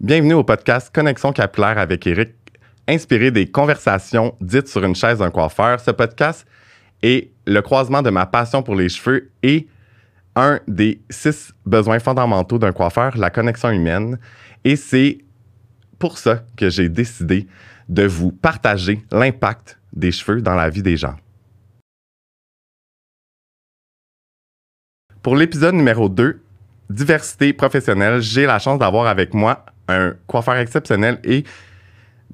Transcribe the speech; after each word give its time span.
Bienvenue 0.00 0.32
au 0.32 0.44
podcast 0.44 0.90
Connexion 0.94 1.30
capillaire 1.30 1.76
avec 1.76 2.06
Eric, 2.06 2.30
inspiré 2.88 3.30
des 3.30 3.50
conversations 3.50 4.34
dites 4.40 4.66
sur 4.66 4.82
une 4.82 4.94
chaise 4.94 5.18
d'un 5.18 5.30
coiffeur. 5.30 5.78
Ce 5.78 5.90
podcast 5.90 6.46
est 7.02 7.30
le 7.46 7.60
croisement 7.60 8.00
de 8.00 8.08
ma 8.08 8.24
passion 8.24 8.62
pour 8.62 8.76
les 8.76 8.88
cheveux 8.88 9.30
et 9.42 9.68
un 10.36 10.58
des 10.66 11.02
six 11.10 11.52
besoins 11.66 11.98
fondamentaux 11.98 12.58
d'un 12.58 12.72
coiffeur, 12.72 13.14
la 13.18 13.28
connexion 13.28 13.68
humaine. 13.68 14.18
Et 14.64 14.76
c'est 14.76 15.18
pour 15.98 16.16
ça 16.16 16.44
que 16.56 16.70
j'ai 16.70 16.88
décidé 16.88 17.46
de 17.90 18.06
vous 18.06 18.32
partager 18.32 19.04
l'impact 19.10 19.78
des 19.92 20.12
cheveux 20.12 20.40
dans 20.40 20.54
la 20.54 20.70
vie 20.70 20.82
des 20.82 20.96
gens. 20.96 21.16
Pour 25.20 25.36
l'épisode 25.36 25.74
numéro 25.74 26.08
2, 26.08 26.40
diversité 26.88 27.52
professionnelle, 27.52 28.22
j'ai 28.22 28.46
la 28.46 28.58
chance 28.58 28.78
d'avoir 28.78 29.06
avec 29.06 29.34
moi 29.34 29.66
un 29.90 30.14
coiffeur 30.26 30.56
exceptionnel 30.56 31.18
et 31.24 31.44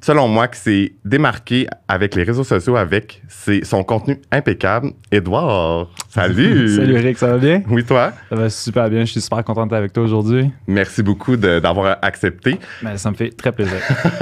selon 0.02 0.28
moi 0.28 0.46
qui 0.46 0.60
s'est 0.60 0.92
démarqué 1.06 1.66
avec 1.88 2.14
les 2.14 2.22
réseaux 2.22 2.44
sociaux 2.44 2.76
avec 2.76 3.22
son 3.62 3.82
contenu 3.82 4.20
impeccable. 4.30 4.90
Edouard, 5.10 5.88
salut! 6.10 6.68
salut 6.76 6.96
Eric, 6.96 7.16
ça 7.16 7.28
va 7.28 7.38
bien? 7.38 7.62
Oui, 7.68 7.82
toi? 7.82 8.12
Ça 8.28 8.36
va 8.36 8.50
super 8.50 8.90
bien, 8.90 9.00
je 9.06 9.12
suis 9.12 9.20
super 9.22 9.42
content 9.42 9.64
d'être 9.64 9.78
avec 9.78 9.92
toi 9.94 10.02
aujourd'hui. 10.04 10.50
Merci 10.66 11.02
beaucoup 11.02 11.36
d'avoir 11.38 11.96
accepté. 12.02 12.58
Ben, 12.82 12.98
ça 12.98 13.10
me 13.10 13.16
fait 13.16 13.30
très 13.30 13.52
plaisir. 13.52 13.78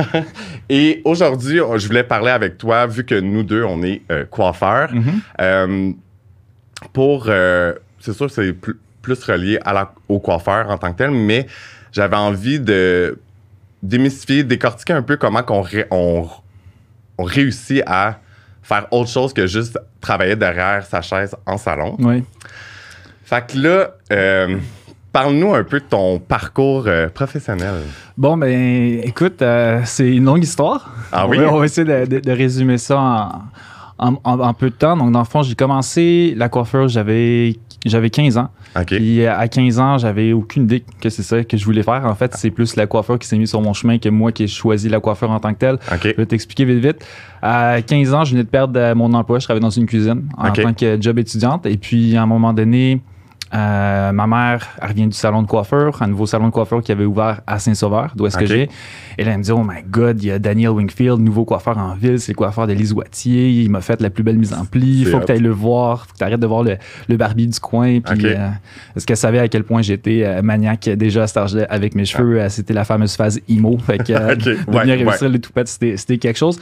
et 0.69 1.03
aujourd'hui, 1.05 1.59
je 1.77 1.87
voulais 1.89 2.05
parler 2.05 2.30
avec 2.30 2.56
toi, 2.56 2.87
vu 2.87 3.05
que 3.05 3.19
nous 3.19 3.42
deux, 3.42 3.64
on 3.64 3.83
est 3.83 4.03
euh, 4.12 4.25
coiffeurs, 4.25 4.92
Mm-hmm. 4.92 5.20
euh, 5.41 5.92
pour... 6.92 7.27
euh, 7.28 7.75
c'est 7.98 8.12
sûr 8.12 8.27
que 8.27 8.33
c'est 8.33 8.53
plus, 8.53 8.77
plus 9.03 9.23
relié 9.25 9.59
à 9.64 9.73
la, 9.73 9.92
au 10.09 10.20
coiffeur 10.20 10.70
en 10.70 10.78
tant 10.78 10.92
que 10.92 10.98
tel, 10.98 11.11
mais 11.11 11.47
j'avais 11.91 12.16
envie 12.16 12.61
de 12.61 13.19
démystifier, 13.88 14.43
décortiquer 14.45 14.95
un 14.95 15.02
peu 15.02 15.16
comment 15.16 15.43
qu'on 15.43 15.61
ré- 15.62 15.87
on, 15.91 16.27
on 17.19 17.25
réussit 17.25 17.83
à 17.86 18.19
faire 18.62 18.86
autre 18.91 19.11
chose 19.11 19.33
que 19.33 19.47
juste 19.47 19.78
travailler 20.00 20.36
derrière 20.36 20.84
sa 20.86 21.03
chaise 21.03 21.34
en 21.47 21.59
salon. 21.59 21.97
Oui. 21.98 22.25
Fait 23.25 23.47
que 23.47 23.59
là, 23.59 23.91
euh, 24.12 24.56
parle-nous 25.12 25.55
un 25.55 25.64
peu 25.64 25.81
de 25.81 25.84
ton 25.84 26.19
parcours 26.19 26.84
euh, 26.86 27.09
professionnel. 27.09 27.83
Bon, 28.17 28.36
ben, 28.36 29.00
écoute, 29.03 29.41
euh, 29.42 29.81
c'est 29.84 30.09
une 30.16 30.25
longue 30.25 30.42
histoire. 30.42 30.91
Ah 31.12 31.27
on 31.27 31.31
oui? 31.31 31.39
Va, 31.39 31.53
on 31.53 31.59
va 31.59 31.64
essayer 31.66 31.87
de, 31.87 32.06
de- 32.06 32.20
de 32.20 32.33
résumer 32.33 32.78
ça 32.78 32.98
en, 32.98 33.42
en- 33.98 34.20
en- 34.25 34.41
en 34.41 34.55
peu 34.55 34.70
de 34.70 34.75
temps. 34.75 34.97
Donc, 34.97 35.12
dans 35.12 35.20
le 35.20 35.25
fond, 35.27 35.42
j'ai 35.42 35.55
commencé 35.55 36.34
la 36.37 36.48
coiffure, 36.48 36.89
j'avais 36.89 37.56
j'avais 37.91 38.11
15 38.11 38.39
ans. 38.39 38.49
Puis 38.87 39.25
euh, 39.25 39.37
à 39.37 39.49
15 39.49 39.79
ans, 39.79 39.99
j'avais 39.99 40.33
aucune 40.33 40.65
idée 40.65 40.85
que 41.01 41.09
c'est 41.11 41.23
ça 41.23 41.45
que 41.45 41.57
je 41.57 41.65
voulais 41.65 41.83
faire. 41.83 42.05
En 42.07 42.15
fait, 42.15 42.35
c'est 42.37 42.51
plus 42.51 42.77
la 42.77 42.87
coiffure 42.87 43.19
qui 43.19 43.29
s'est 43.29 43.37
mise 43.37 43.51
sur 43.51 43.61
mon 43.61 43.73
chemin 43.73 43.99
que 43.99 44.09
moi 44.09 44.33
qui 44.33 44.45
ai 44.45 44.47
choisi 44.47 44.89
la 44.89 45.01
coiffure 45.01 45.31
en 45.31 45.41
tant 45.41 45.53
que 45.53 45.59
telle. 45.59 45.79
Je 46.03 46.09
vais 46.17 46.27
t'expliquer 46.27 46.65
vite 46.65 46.85
vite. 46.85 47.07
À 47.43 47.83
15 47.83 48.15
ans, 48.15 48.25
je 48.25 48.33
venais 48.33 48.45
de 48.45 48.49
perdre 48.49 48.79
euh, 48.79 48.95
mon 48.95 49.12
emploi. 49.12 49.39
Je 49.39 49.45
travaillais 49.45 49.62
dans 49.62 49.71
une 49.71 49.87
cuisine 49.87 50.29
en 50.37 50.51
tant 50.51 50.73
que 50.73 51.01
job 51.01 51.19
étudiante. 51.19 51.67
Et 51.67 51.77
puis, 51.77 52.17
à 52.17 52.23
un 52.23 52.27
moment 52.27 52.53
donné, 52.53 53.01
euh, 53.55 54.12
ma 54.12 54.27
mère, 54.27 54.66
elle 54.83 54.88
revient 54.88 55.06
du 55.06 55.12
salon 55.16 55.42
de 55.42 55.47
coiffure, 55.47 56.02
un 56.02 56.08
nouveau 56.08 56.27
salon 56.27 56.47
de 56.48 56.52
coiffure 56.52 56.83
qui 56.83 56.91
avait 56.92 57.05
ouvert 57.05 57.41
à 57.47 57.58
Saint-Sauveur, 57.58 58.12
d'où 58.16 58.27
est-ce 58.27 58.36
que 58.36 58.47
j'ai. 58.47 58.69
Et 59.16 59.24
là, 59.24 59.33
elle 59.33 59.38
me 59.38 59.42
dit, 59.44 59.52
oh 59.52 59.62
my 59.62 59.83
God, 59.88 60.22
il 60.22 60.27
y 60.27 60.30
a 60.33 60.38
Daniel 60.38 60.70
Wingfield, 60.70 61.20
nouveau 61.20 61.44
coiffeur 61.44 61.78
en 61.78 61.94
ville, 61.94 62.19
c'est 62.19 62.32
le 62.32 62.36
coiffeur 62.36 62.66
de 62.66 62.72
Lise 62.72 62.92
Wattier. 62.92 63.50
Il 63.50 63.70
m'a 63.70 63.80
fait 63.80 64.00
la 64.00 64.10
plus 64.10 64.25
belle 64.25 64.38
mise 64.38 64.52
en 64.52 64.64
pli. 64.64 65.00
Il 65.02 65.06
faut 65.06 65.20
que 65.20 65.27
tu 65.27 65.32
ailles 65.32 65.41
le 65.41 65.50
voir. 65.50 66.06
faut 66.06 66.12
que 66.14 66.19
tu 66.19 66.25
arrêtes 66.25 66.41
de 66.41 66.47
voir 66.47 66.64
le, 66.64 66.77
le 67.08 67.16
barbier 67.16 67.47
du 67.47 67.60
coin. 67.60 68.00
Puis, 68.00 68.27
euh, 68.27 68.48
est-ce 68.97 69.06
qu'elle 69.06 69.16
savait 69.16 69.38
à 69.38 69.48
quel 69.48 69.62
point 69.64 69.82
j'étais 69.82 70.22
euh, 70.25 70.42
maniaque 70.42 70.88
déjà 70.88 71.22
à 71.22 71.27
cet 71.28 71.36
âge-là 71.36 71.66
avec 71.70 71.94
mes 71.94 72.05
cheveux? 72.05 72.41
Euh, 72.41 72.48
C'était 72.48 72.75
la 72.75 72.84
fameuse 72.84 73.14
phase 73.14 73.41
emo. 73.48 73.78
Fait 73.78 73.98
que, 73.98 74.12
euh, 74.12 74.32
Ok. 74.32 74.38
de 74.44 74.50
Ouais, 74.72 74.84
venir 74.84 75.06
ouais. 75.06 75.38
toupettes, 75.38 75.69
c'était 75.69 75.97
c'était 75.97 76.19
quelque 76.19 76.38
chose. 76.38 76.58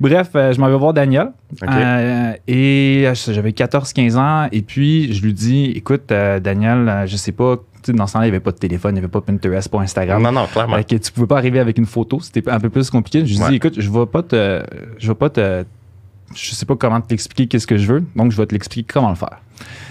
Bref, 0.00 0.30
euh, 0.34 0.52
je 0.52 0.60
m'en 0.60 0.68
vais 0.68 0.76
voir 0.76 0.92
Daniel. 0.92 1.32
Euh, 1.62 2.32
et 2.46 3.04
euh, 3.06 3.14
j'avais 3.14 3.50
14-15 3.50 4.16
ans. 4.16 4.48
Et 4.52 4.62
puis, 4.62 5.12
je 5.12 5.22
lui 5.22 5.32
dis 5.32 5.72
Écoute, 5.74 6.10
euh, 6.12 6.40
Daniel, 6.40 6.88
euh, 6.88 7.06
je 7.06 7.16
sais 7.16 7.32
pas, 7.32 7.56
dans 7.88 8.06
ce 8.06 8.12
temps-là, 8.12 8.26
il 8.26 8.30
n'y 8.30 8.36
avait 8.36 8.40
pas 8.44 8.52
de 8.52 8.58
téléphone, 8.58 8.92
il 8.92 8.94
n'y 8.94 8.98
avait 9.00 9.08
pas 9.08 9.20
Pinterest, 9.20 9.68
pas 9.70 9.80
Instagram. 9.80 10.22
Non, 10.22 10.32
non, 10.32 10.46
clairement. 10.46 10.76
Fait 10.76 10.84
que 10.84 10.96
tu 10.96 11.12
pouvais 11.12 11.26
pas 11.26 11.38
arriver 11.38 11.58
avec 11.58 11.78
une 11.78 11.86
photo, 11.86 12.20
c'était 12.20 12.48
un 12.50 12.60
peu 12.60 12.68
plus 12.70 12.90
compliqué. 12.90 13.24
Je 13.24 13.32
lui 13.34 13.42
Ouais. 13.42 13.48
dis 13.50 13.56
écoute, 13.56 13.80
je 13.80 13.90
vais 13.90 14.06
pas 14.06 14.22
te 14.22 14.62
je 14.98 15.08
vais 15.08 15.14
pas 15.14 15.30
te 15.30 15.64
je 16.34 16.50
sais 16.54 16.66
pas 16.66 16.76
comment 16.76 17.00
t'expliquer 17.00 17.46
qu'est-ce 17.46 17.66
que 17.66 17.78
je 17.78 17.86
veux, 17.90 18.04
donc 18.14 18.32
je 18.32 18.36
vais 18.36 18.44
te 18.46 18.52
l'expliquer 18.52 18.92
comment 18.92 19.08
le 19.08 19.14
faire. 19.14 19.40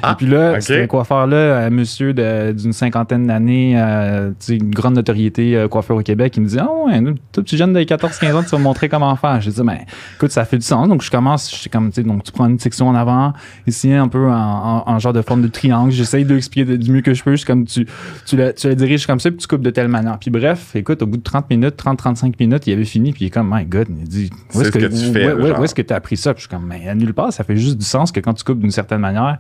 Ah, 0.04 0.12
et 0.12 0.16
puis 0.16 0.28
là, 0.28 0.54
un 0.84 0.88
coiffeur-là, 0.88 1.58
un 1.66 1.70
monsieur 1.70 2.14
de- 2.14 2.52
d'une 2.52 2.74
cinquantaine 2.74 3.28
d'années, 3.28 3.74
euh, 3.78 4.30
tu 4.32 4.36
sais, 4.40 4.56
une 4.56 4.70
grande 4.72 4.96
notoriété 4.96 5.56
euh, 5.56 5.68
coiffeur 5.68 5.98
au 5.98 6.02
Québec, 6.02 6.34
il 6.38 6.44
me 6.44 6.48
dit 6.48 6.58
Ah 6.60 6.68
ouais, 6.86 7.02
toi, 7.32 7.44
petit 7.44 7.58
jeune 7.58 7.74
de 7.74 7.80
14-15 7.82 8.34
ans, 8.36 8.44
tu 8.44 8.50
vas 8.50 8.58
me 8.58 8.64
montrer 8.64 8.90
comment 8.90 9.16
faire. 9.16 9.42
Je 9.42 9.50
dis 9.50 9.62
Ben, 9.64 9.78
écoute, 10.16 10.32
ça 10.32 10.46
fait 10.46 10.58
du 10.58 10.66
sens. 10.66 10.88
Donc, 10.88 11.02
je 11.02 11.10
commence, 11.12 11.64
je 11.64 11.70
comme, 11.70 11.90
tu 11.90 11.96
sais, 11.96 12.04
donc 12.04 12.24
tu 12.24 12.32
prends 12.32 12.48
une 12.48 12.60
section 12.60 12.88
en 12.90 12.96
avant, 12.96 13.34
ici, 13.66 13.92
un 13.94 14.08
peu 14.08 14.28
en, 14.30 14.34
en- 14.34 14.84
en 14.86 15.00
genre 15.00 15.14
de 15.14 15.22
forme 15.22 15.42
de 15.42 15.48
triangle. 15.48 15.92
J'essaye 15.92 16.26
de 16.26 16.34
l'expliquer 16.36 16.78
du 16.78 16.92
mieux 16.92 17.02
que 17.02 17.14
je 17.14 17.24
peux. 17.24 17.36
Je 17.36 17.46
comme, 17.46 17.66
tu, 17.66 17.88
tu, 18.26 18.36
la, 18.38 18.54
tu 18.54 18.68
la 18.68 18.76
diriges 18.76 19.06
comme 19.08 19.20
ça, 19.20 19.30
puis 19.32 19.40
tu 19.40 19.48
coupes 19.48 19.62
de 19.62 19.70
telle 19.70 19.88
manière. 19.88 20.18
Puis 20.20 20.30
bref, 20.30 20.76
écoute, 20.76 21.02
au 21.02 21.06
bout 21.08 21.18
de 21.18 21.24
30 21.24 21.50
minutes, 21.50 21.76
30-35 21.84 22.34
minutes, 22.40 22.68
il 22.68 22.74
avait 22.74 22.86
fini, 22.86 23.12
puis 23.12 23.26
il 23.26 23.28
est 23.28 23.32
comme, 23.32 23.50
My 23.54 23.66
God, 23.66 23.88
il 23.90 24.08
dit 24.08 24.30
Où 24.54 24.62
est-ce 24.62 24.70
ce 24.70 24.72
que 24.72 24.80
tu 24.90 25.12
fais, 25.14 25.26
où- 25.34 25.46
où- 25.60 25.64
est-ce 25.64 25.76
que 25.76 25.82
tu 25.82 25.94
as 25.94 25.98
appris 25.98 26.18
ça? 26.18 26.34
Puis 26.34 26.44
je 26.44 26.48
suis 26.48 26.56
comme, 26.56 26.68
mais 26.68 26.88
à 26.88 26.96
nulle 26.96 27.14
part, 27.14 27.34
ça 27.34 27.44
fait 27.44 27.58
juste 27.58 27.78
du 27.78 27.86
sens 27.86 28.12
que 28.12 28.20
quand 28.20 28.34
tu 28.34 28.44
coupes 28.44 28.60
d'une 28.60 28.72
certaine 28.72 29.00
manière, 29.00 29.38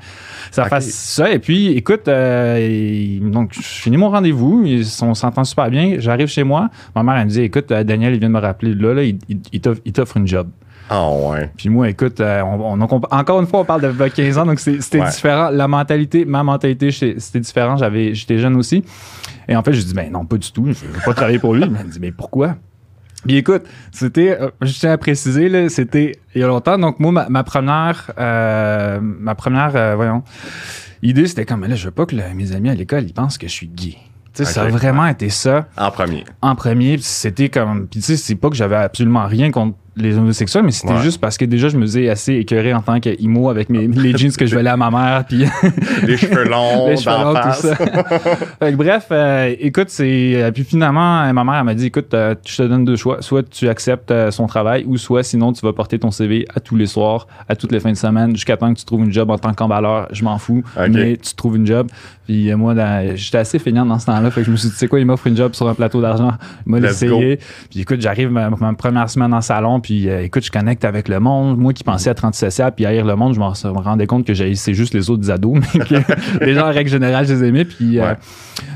ça 0.51 0.63
Ok. 0.63 0.69
fasse 0.69 0.87
ça. 0.89 1.31
Et 1.31 1.39
puis, 1.39 1.67
écoute, 1.69 2.07
euh, 2.07 2.57
et- 2.59 3.19
donc, 3.21 3.51
je 3.53 3.61
finis 3.61 3.97
mon 3.97 4.09
rendez-vous, 4.09 4.65
on 5.01 5.13
s'entend 5.13 5.43
super 5.43 5.69
bien. 5.69 5.95
J'arrive 5.99 6.27
chez 6.27 6.43
moi, 6.43 6.69
ma 6.95 7.03
mère, 7.03 7.15
elle 7.17 7.25
me 7.25 7.29
dit, 7.29 7.41
écoute, 7.41 7.71
euh, 7.71 7.83
Daniel, 7.83 8.13
il 8.13 8.19
vient 8.19 8.29
de 8.29 8.33
me 8.33 8.39
rappeler, 8.39 8.73
là, 8.73 8.93
là 8.93 9.03
il, 9.03 9.17
il- 9.29 9.61
t'offre- 9.61 10.17
une 10.17 10.27
job. 10.27 10.47
Ah, 10.89 11.09
ouais. 11.11 11.51
Puis 11.57 11.67
moi, 11.67 11.89
écoute, 11.89 12.21
euh, 12.21 12.41
on- 12.43 12.73
on- 12.73 12.77
donc 12.77 12.93
on- 12.93 13.01
encore 13.11 13.41
une 13.41 13.47
fois, 13.47 13.59
on 13.59 13.65
parle 13.65 13.81
de 13.81 14.07
15 14.07 14.37
ans, 14.37 14.45
donc 14.45 14.59
c'était 14.59 15.01
Ouais. 15.01 15.09
différent. 15.09 15.49
La 15.49 15.67
mentalité, 15.67 16.23
ma 16.23 16.43
mentalité, 16.43 16.91
c'était 16.91 17.41
différent. 17.41 17.75
J'avais, 17.75 18.13
j'étais 18.13 18.37
jeune 18.37 18.55
aussi. 18.55 18.85
Et 19.49 19.55
en 19.57 19.63
fait, 19.63 19.73
je 19.73 19.81
dis, 19.81 19.93
ben 19.93 20.09
non, 20.11 20.23
pas 20.25 20.37
du 20.37 20.49
tout. 20.49 20.65
Je 20.67 20.85
veux 20.85 21.01
pas 21.05 21.13
travailler 21.13 21.39
pour 21.39 21.53
lui. 21.53 21.65
Mais 21.69 21.77
elle 21.81 21.87
me 21.87 21.91
dit, 21.91 21.99
mais 21.99 22.11
pourquoi? 22.13 22.55
Puis 23.27 23.37
écoute, 23.37 23.63
c'était, 23.91 24.37
euh, 24.39 24.49
je 24.61 24.71
tiens 24.71 24.91
à 24.91 24.97
préciser, 24.97 25.49
là, 25.49 25.69
c'était 25.69 26.19
il 26.33 26.41
y 26.41 26.43
a 26.43 26.47
longtemps. 26.47 26.77
Donc 26.77 26.99
moi, 26.99 27.11
ma, 27.11 27.29
ma 27.29 27.43
première, 27.43 28.11
euh, 28.17 28.99
ma 29.01 29.35
première, 29.35 29.75
euh, 29.75 29.95
voyons, 29.95 30.23
idée, 31.01 31.27
c'était 31.27 31.45
comme, 31.45 31.65
là, 31.65 31.75
je 31.75 31.85
veux 31.85 31.91
pas 31.91 32.05
que 32.05 32.15
mes 32.15 32.51
amis 32.53 32.69
à 32.69 32.75
l'école, 32.75 33.03
ils 33.03 33.13
pensent 33.13 33.37
que 33.37 33.47
je 33.47 33.53
suis 33.53 33.67
gay. 33.67 33.97
Tu 34.33 34.45
sais, 34.45 34.53
ça 34.53 34.63
a 34.63 34.67
vraiment 34.67 35.07
été 35.07 35.29
ça 35.29 35.67
En 35.77 35.89
premier. 35.89 36.23
en 36.41 36.55
premier, 36.55 36.97
c'était 36.99 37.49
comme. 37.49 37.87
Puis 37.87 38.01
tu 38.01 38.05
sais, 38.05 38.17
c'est 38.17 38.35
pas 38.35 38.49
que 38.49 38.55
j'avais 38.55 38.75
absolument 38.75 39.25
rien 39.25 39.51
contre 39.51 39.75
les 39.97 40.17
homosexuels, 40.17 40.63
mais 40.63 40.71
c'était 40.71 40.93
Ouais. 40.93 41.01
juste 41.01 41.19
parce 41.19 41.37
que 41.37 41.45
déjà, 41.45 41.69
je 41.69 41.77
me 41.77 41.81
faisais 41.83 42.09
assez 42.09 42.33
écœuré 42.33 42.73
en 42.73 42.81
tant 42.81 42.99
qu'imo 42.99 43.49
avec 43.49 43.69
mes, 43.69 43.87
les 43.87 44.15
jeans 44.17 44.31
que 44.31 44.45
je 44.45 44.55
volais 44.55 44.69
à 44.69 44.77
ma 44.77 44.89
mère, 44.91 45.25
puis 45.27 45.45
Les 46.03 46.17
cheveux 46.17 46.43
longs, 46.45 46.87
les 46.89 46.97
cheveux 46.97 47.15
d'en 47.15 47.23
longs, 47.25 47.33
tout 47.33 47.41
face. 47.41 47.59
ça. 47.61 47.75
fait 48.59 48.71
que 48.71 48.75
bref, 48.75 49.07
euh, 49.11 49.55
écoute, 49.59 49.89
c'est. 49.89 50.33
euh, 50.35 50.51
Puis 50.51 50.63
finalement, 50.63 51.21
euh, 51.23 51.33
ma 51.33 51.43
mère, 51.43 51.55
elle 51.59 51.63
m'a 51.65 51.73
dit 51.73 51.87
écoute, 51.87 52.13
euh, 52.13 52.35
je 52.45 52.57
te 52.57 52.63
donne 52.67 52.85
deux 52.85 52.95
choix. 52.95 53.21
Soit 53.21 53.49
tu 53.49 53.67
acceptes 53.69 54.11
euh, 54.11 54.31
son 54.31 54.47
travail, 54.47 54.83
ou 54.87 54.97
soit 54.97 55.23
sinon 55.23 55.53
tu 55.53 55.61
vas 55.65 55.73
porter 55.73 55.99
ton 55.99 56.11
CV 56.11 56.45
à 56.55 56.59
tous 56.59 56.75
les 56.75 56.85
soirs, 56.87 57.27
à 57.49 57.55
toutes 57.55 57.71
les 57.71 57.79
fins 57.79 57.91
de 57.91 57.97
semaine, 57.97 58.31
jusqu'à 58.35 58.57
temps 58.57 58.73
que 58.73 58.79
tu 58.79 58.85
trouves 58.85 59.03
une 59.03 59.11
job 59.13 59.29
en 59.29 59.37
tant 59.37 59.53
qu'emballeur. 59.53 60.07
Je 60.11 60.23
m'en 60.23 60.37
fous, 60.37 60.63
mais 60.89 61.17
tu 61.17 61.33
trouves 61.35 61.57
une 61.57 61.67
job. 61.67 61.87
Puis 62.25 62.53
moi, 62.55 62.73
j'étais 63.15 63.37
assez 63.37 63.57
feignant 63.57 63.85
dans 63.85 63.99
ce 63.99 64.05
temps-là. 64.07 64.29
Fait 64.31 64.41
que 64.41 64.47
je 64.47 64.51
me 64.51 64.57
suis 64.57 64.67
dit, 64.67 64.73
tu 64.73 64.79
sais 64.79 64.87
quoi, 64.87 64.99
il 64.99 65.05
m'offre 65.05 65.27
une 65.27 65.37
job 65.37 65.53
sur 65.53 65.67
un 65.69 65.73
plateau 65.73 66.01
d'argent. 66.01 66.31
Il 66.65 66.71
m'a 66.73 66.79
Let's 66.81 67.01
essayé. 67.01 67.39
Puis 67.69 67.81
écoute, 67.81 68.01
j'arrive 68.01 68.29
ma, 68.31 68.49
ma 68.49 68.73
première 68.73 69.09
semaine 69.09 69.33
en 69.33 69.39
salon, 69.41 69.79
puis 69.87 70.09
euh, 70.09 70.21
écoute, 70.21 70.43
je 70.43 70.51
connecte 70.51 70.83
avec 70.83 71.07
le 71.07 71.21
monde. 71.21 71.57
Moi 71.57 71.71
qui 71.71 71.85
pensais 71.85 72.09
être 72.09 72.25
antisocial, 72.25 72.73
puis 72.75 72.85
haïr 72.85 73.05
le 73.05 73.15
monde, 73.15 73.33
je 73.33 73.39
me 73.39 73.79
rendais 73.79 74.05
compte 74.05 74.25
que 74.27 74.33
c'est 74.33 74.73
juste 74.73 74.93
les 74.93 75.09
autres 75.09 75.31
ados, 75.31 75.59
mais 75.73 75.79
que 75.85 76.43
les 76.43 76.53
gens, 76.55 76.67
en 76.67 76.73
règle 76.73 76.89
générale, 76.89 77.25
je 77.25 77.33
les 77.35 77.47
aimais. 77.47 77.63
Puis 77.63 77.97
euh, 77.97 78.03
Ouais. 78.09 78.15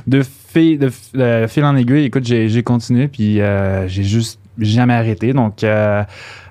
de, 0.07 0.21
fil, 0.23 0.79
de 0.79 0.87
f- 0.87 1.09
euh, 1.17 1.49
fil 1.49 1.65
en 1.65 1.75
aiguille, 1.75 2.05
écoute, 2.05 2.23
j'ai 2.25 2.63
continué, 2.63 3.09
puis 3.09 3.39
j'ai 3.87 4.03
juste 4.03 4.39
jamais 4.57 4.93
arrêté. 4.93 5.33
Donc, 5.33 5.65
euh, 5.65 6.03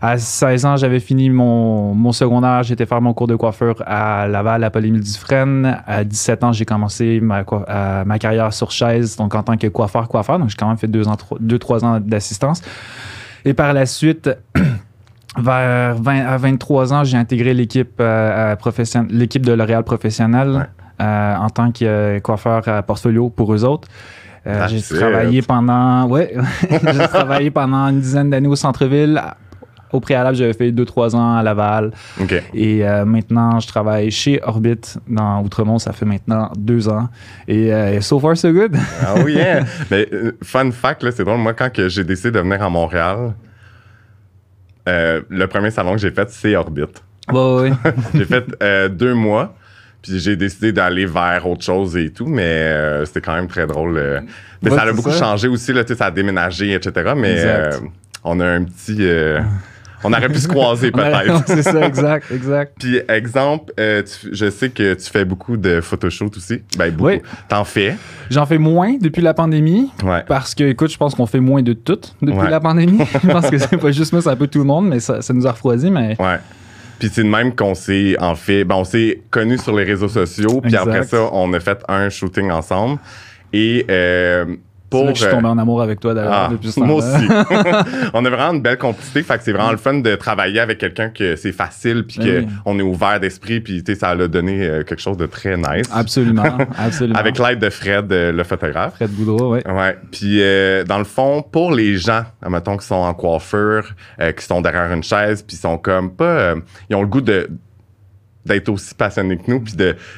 à 0.02 0.18
16 0.18 0.66
ans, 0.66 0.76
j'avais 0.76 1.00
fini 1.00 1.30
mon, 1.30 1.94
mon 1.94 2.12
secondaire. 2.12 2.62
J'étais 2.62 2.84
faire 2.84 3.00
mon 3.00 3.14
cours 3.14 3.28
de 3.28 3.36
coiffure 3.36 3.82
à 3.86 4.26
Laval, 4.28 4.62
à 4.64 4.68
Paul-Émile 4.70 5.02
Dufresne. 5.02 5.78
À 5.86 6.04
17 6.04 6.44
ans, 6.44 6.52
j'ai 6.52 6.66
commencé 6.66 7.18
ma, 7.20 7.44
euh, 7.50 8.04
ma 8.04 8.18
carrière 8.18 8.52
sur 8.52 8.72
chaise, 8.72 9.16
donc 9.16 9.34
en 9.34 9.42
tant 9.42 9.56
que 9.56 9.68
coiffeur-coiffeur. 9.68 10.38
Donc, 10.38 10.50
j'ai 10.50 10.56
quand 10.56 10.68
même 10.68 10.76
fait 10.78 10.86
deux, 10.88 11.08
ans, 11.08 11.16
trois- 11.16 11.38
deux 11.40 11.58
trois 11.58 11.82
ans 11.84 11.98
d'assistance. 11.98 12.60
Et 13.44 13.54
par 13.54 13.72
la 13.72 13.86
suite, 13.86 14.30
vers 15.38 15.94
20, 15.96 16.26
à 16.26 16.36
23 16.36 16.92
ans, 16.92 17.04
j'ai 17.04 17.16
intégré 17.16 17.54
l'équipe 17.54 17.94
euh, 18.00 18.54
l'équipe 19.10 19.44
de 19.44 19.52
L'Oréal 19.52 19.84
professionnelle 19.84 20.50
Ouais. 20.50 21.06
euh, 21.06 21.36
en 21.36 21.48
tant 21.50 21.72
que 21.72 21.84
euh, 21.84 22.20
coiffeur 22.20 22.66
à 22.68 22.82
portfolio 22.82 23.30
pour 23.30 23.54
eux 23.54 23.64
autres. 23.64 23.88
Euh, 24.46 24.66
j'ai 24.68 24.80
travaillé 24.82 25.42
pendant 25.42 26.06
ouais, 26.08 26.34
j'ai 26.70 27.08
travaillé 27.08 27.50
pendant 27.50 27.88
une 27.88 28.00
dizaine 28.00 28.30
d'années 28.30 28.48
au 28.48 28.56
centre-ville 28.56 29.20
au 29.92 30.00
préalable, 30.00 30.36
j'avais 30.36 30.52
fait 30.52 30.70
2-3 30.72 31.14
ans 31.16 31.36
à 31.36 31.42
Laval. 31.42 31.90
Et 32.54 32.86
euh, 32.86 33.04
maintenant, 33.04 33.58
je 33.60 33.66
travaille 33.66 34.10
chez 34.10 34.40
Orbit 34.42 34.80
dans 35.08 35.42
Outremont. 35.42 35.78
Ça 35.78 35.92
fait 35.92 36.06
maintenant 36.06 36.50
deux 36.56 36.88
ans. 36.88 37.08
Et 37.48 37.72
euh, 37.72 38.00
so 38.00 38.18
far, 38.20 38.36
so 38.36 38.52
good. 38.52 38.76
Ah 39.02 39.14
oui, 39.24 39.34
yeah. 39.34 39.64
Mais 39.90 40.06
euh, 40.12 40.32
fun 40.42 40.70
fact, 40.70 41.02
là, 41.02 41.10
c'est 41.12 41.24
drôle. 41.24 41.38
Moi, 41.38 41.54
quand 41.54 41.70
j'ai 41.88 42.04
décidé 42.04 42.30
de 42.30 42.40
venir 42.40 42.62
à 42.62 42.70
Montréal, 42.70 43.34
euh, 44.88 45.20
le 45.28 45.46
premier 45.46 45.70
salon 45.70 45.92
que 45.92 45.98
j'ai 45.98 46.10
fait, 46.10 46.30
c'est 46.30 46.56
Orbit. 46.56 46.82
Ouais. 47.32 47.72
j'ai 48.14 48.24
fait 48.24 48.46
deux 48.94 49.14
mois. 49.14 49.54
Puis 50.02 50.18
j'ai 50.18 50.34
décidé 50.34 50.72
d'aller 50.72 51.04
vers 51.04 51.46
autre 51.46 51.62
chose 51.62 51.94
et 51.98 52.08
tout, 52.10 52.24
mais 52.24 52.42
euh, 52.42 53.04
c'était 53.04 53.20
quand 53.20 53.34
même 53.34 53.48
très 53.48 53.66
drôle. 53.66 53.98
euh. 53.98 54.20
Mais 54.62 54.70
Ouais, 54.70 54.76
ça 54.78 54.84
a 54.84 54.92
beaucoup 54.92 55.10
ça. 55.10 55.18
changé 55.18 55.46
aussi, 55.46 55.74
là, 55.74 55.82
ça 55.86 56.06
a 56.06 56.10
déménagé, 56.10 56.72
etc. 56.72 57.12
Mais 57.14 57.34
euh, 57.44 57.70
on 58.24 58.40
a 58.40 58.46
un 58.46 58.64
petit. 58.64 58.96
on 60.04 60.12
aurait 60.12 60.28
pu 60.28 60.38
se 60.38 60.48
croiser 60.48 60.90
peut-être. 60.92 61.42
c'est 61.46 61.62
ça, 61.62 61.86
exact, 61.86 62.30
exact. 62.32 62.74
Puis, 62.78 63.00
exemple, 63.08 63.72
euh, 63.78 64.02
tu- 64.02 64.28
je 64.32 64.50
sais 64.50 64.70
que 64.70 64.94
tu 64.94 65.10
fais 65.10 65.24
beaucoup 65.24 65.56
de 65.56 65.80
photoshoot 65.80 66.36
aussi. 66.36 66.62
Ben, 66.78 66.90
beaucoup. 66.92 67.10
Oui. 67.10 67.20
T'en 67.48 67.64
fais? 67.64 67.96
J'en 68.30 68.46
fais 68.46 68.58
moins 68.58 68.96
depuis 69.00 69.22
la 69.22 69.34
pandémie. 69.34 69.90
Ouais. 70.04 70.22
Parce 70.26 70.54
que, 70.54 70.64
écoute, 70.64 70.90
je 70.90 70.96
pense 70.96 71.14
qu'on 71.14 71.26
fait 71.26 71.40
moins 71.40 71.62
de 71.62 71.72
tout 71.72 71.98
depuis 72.22 72.34
Ouais. 72.38 72.50
la 72.50 72.60
pandémie. 72.60 72.98
je 73.22 73.28
pense 73.28 73.50
que 73.50 73.58
c'est 73.58 73.76
pas 73.76 73.90
juste 73.90 74.12
moi, 74.12 74.22
c'est 74.22 74.30
un 74.30 74.36
peu 74.36 74.46
tout 74.46 74.58
le 74.60 74.64
monde, 74.64 74.88
mais 74.88 75.00
ça, 75.00 75.22
ça 75.22 75.32
nous 75.34 75.46
a 75.46 75.52
refroidi. 75.52 75.90
Mais 75.90 76.16
Ouais. 76.18 76.38
Puis 76.98 77.08
c'est 77.10 77.22
de 77.24 77.28
même 77.28 77.54
qu'on 77.54 77.74
s'est 77.74 78.14
en 78.20 78.34
fait, 78.34 78.64
ben 78.64 78.74
on 78.74 78.84
s'est 78.84 79.22
connus 79.30 79.56
sur 79.56 79.74
les 79.74 79.84
réseaux 79.84 80.08
sociaux, 80.08 80.60
puis 80.60 80.76
après 80.76 81.02
ça, 81.04 81.30
on 81.32 81.50
a 81.54 81.58
fait 81.60 81.82
un 81.88 82.10
shooting 82.10 82.50
ensemble. 82.50 82.98
Et 83.54 83.86
euh, 83.90 84.44
pour 84.90 85.04
là 85.06 85.12
que 85.12 85.18
je 85.18 85.22
suis 85.24 85.30
euh, 85.32 85.36
tombé 85.36 85.48
en 85.48 85.56
amour 85.58 85.80
avec 85.82 86.00
toi 86.00 86.12
d'ailleurs 86.14 86.32
ah, 86.32 86.48
depuis 86.50 86.70
ce 86.72 86.80
moi 86.80 86.96
aussi. 86.96 87.26
on 88.14 88.24
a 88.24 88.30
vraiment 88.30 88.52
une 88.54 88.60
belle 88.60 88.76
complicité, 88.78 89.22
fait 89.22 89.38
que 89.38 89.44
c'est 89.44 89.52
vraiment 89.52 89.70
le 89.70 89.76
fun 89.76 89.94
de 90.00 90.14
travailler 90.16 90.60
avec 90.60 90.78
quelqu'un 90.78 91.10
que 91.10 91.36
c'est 91.36 91.52
facile, 91.52 92.04
puis 92.06 92.18
Ben 92.18 92.46
oui. 92.48 92.52
qu'on 92.64 92.78
est 92.78 92.82
ouvert 92.82 93.20
d'esprit, 93.20 93.60
puis 93.60 93.82
ça 93.98 94.14
l'a 94.14 94.28
donné 94.28 94.66
euh, 94.68 94.82
quelque 94.82 95.00
chose 95.00 95.16
de 95.16 95.26
très 95.26 95.56
nice. 95.56 95.86
Absolument, 95.92 96.58
absolument. 96.78 97.18
Avec 97.18 97.38
l'aide 97.38 97.60
de 97.60 97.70
Fred, 97.70 98.10
euh, 98.12 98.32
le 98.32 98.44
photographe. 98.44 98.94
Fred 98.96 99.10
Boudreau, 99.10 99.54
oui. 99.54 99.60
Ouais. 99.66 99.96
Puis, 100.10 100.42
euh, 100.42 100.84
dans 100.84 100.98
le 100.98 101.04
fond, 101.04 101.42
pour 101.42 101.70
les 101.72 101.96
gens, 101.96 102.24
mettons, 102.48 102.76
qui 102.76 102.86
sont 102.86 102.94
en 102.96 103.14
coiffure, 103.14 103.94
euh, 104.20 104.32
qui 104.32 104.44
sont 104.44 104.60
derrière 104.60 104.92
une 104.92 105.02
chaise, 105.04 105.42
puis 105.42 105.56
sont 105.56 105.78
comme 105.78 106.10
pas. 106.14 106.24
euh, 106.24 106.56
ils 106.88 106.96
ont 106.96 107.02
le 107.02 107.06
goût 107.08 107.20
de 107.20 107.48
d'être 108.46 108.70
aussi 108.70 108.94
passionnés 108.94 109.36
que 109.36 109.50
nous, 109.50 109.60
puis 109.60 109.74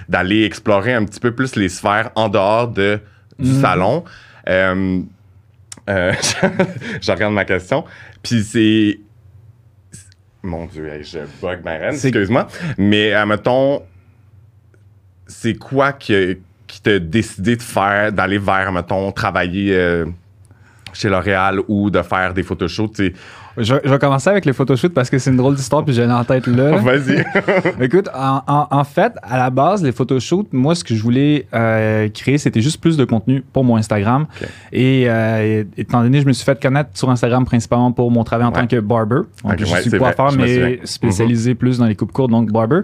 d'aller 0.08 0.44
explorer 0.44 0.94
un 0.94 1.04
petit 1.04 1.18
peu 1.18 1.32
plus 1.32 1.56
les 1.56 1.68
sphères 1.68 2.10
en 2.14 2.28
dehors 2.28 2.68
de, 2.68 3.00
du 3.38 3.50
Mhm. 3.50 3.60
salon. 3.60 4.04
Euh, 4.48 5.02
euh, 5.88 6.12
je 7.00 7.12
regarde 7.12 7.34
ma 7.34 7.44
question. 7.44 7.84
Puis 8.22 8.42
c'est. 8.42 9.00
Mon 10.42 10.66
Dieu, 10.66 10.88
hey, 10.88 11.04
je 11.04 11.20
bug 11.40 11.60
ma 11.64 11.72
reine, 11.72 11.94
excuse-moi. 11.94 12.48
Mais, 12.76 13.14
euh, 13.14 13.24
mettons, 13.26 13.82
c'est 15.26 15.54
quoi 15.54 15.92
qui, 15.92 16.38
qui 16.66 16.80
t'a 16.82 16.98
décidé 16.98 17.56
de 17.56 17.62
faire, 17.62 18.10
d'aller 18.10 18.38
vers, 18.38 18.72
mettons, 18.72 19.12
travailler 19.12 19.76
euh, 19.76 20.06
chez 20.92 21.08
L'Oréal 21.08 21.60
ou 21.68 21.90
de 21.90 22.02
faire 22.02 22.34
des 22.34 22.42
photoshoots? 22.42 23.00
Je, 23.58 23.74
je 23.84 23.88
vais 23.90 23.98
commencer 23.98 24.30
avec 24.30 24.44
les 24.44 24.52
photoshoots 24.52 24.94
parce 24.94 25.10
que 25.10 25.18
c'est 25.18 25.30
une 25.30 25.36
drôle 25.36 25.54
d'histoire 25.54 25.84
puis 25.84 25.94
j'ai 25.94 26.04
en 26.06 26.24
tête 26.24 26.46
là. 26.46 26.76
Vas-y. 26.78 27.24
Écoute, 27.80 28.08
en, 28.14 28.40
en- 28.46 28.66
en 28.70 28.84
fait, 28.84 29.12
à 29.22 29.36
la 29.36 29.50
base, 29.50 29.82
les 29.82 29.92
photoshoots, 29.92 30.48
moi, 30.52 30.74
ce 30.74 30.82
que 30.84 30.94
je 30.94 31.02
voulais 31.02 31.46
euh, 31.54 32.08
créer, 32.08 32.38
c'était 32.38 32.60
juste 32.62 32.80
plus 32.80 32.96
de 32.96 33.04
contenu 33.04 33.42
pour 33.52 33.64
mon 33.64 33.76
Instagram. 33.76 34.26
Et 34.72 35.04
euh, 35.06 35.64
étant 35.76 36.02
donné, 36.02 36.20
je 36.20 36.26
me 36.26 36.32
suis 36.32 36.44
fait 36.44 36.60
connaître 36.60 36.90
sur 36.94 37.10
Instagram 37.10 37.44
principalement 37.44 37.92
pour 37.92 38.10
mon 38.10 38.24
travail 38.24 38.46
en 38.46 38.52
Ouais. 38.52 38.60
tant 38.60 38.66
que 38.66 38.80
barber. 38.80 39.16
Donc, 39.44 39.52
Ok, 39.52 39.58
je 39.64 39.72
ouais, 39.72 39.82
suis 39.82 39.90
coiffeur, 39.98 40.32
mais 40.32 40.80
spécialisé 40.84 41.54
plus 41.54 41.78
dans 41.78 41.86
les 41.86 41.94
coupes 41.94 42.12
courtes, 42.12 42.30
donc 42.30 42.50
barber. 42.50 42.80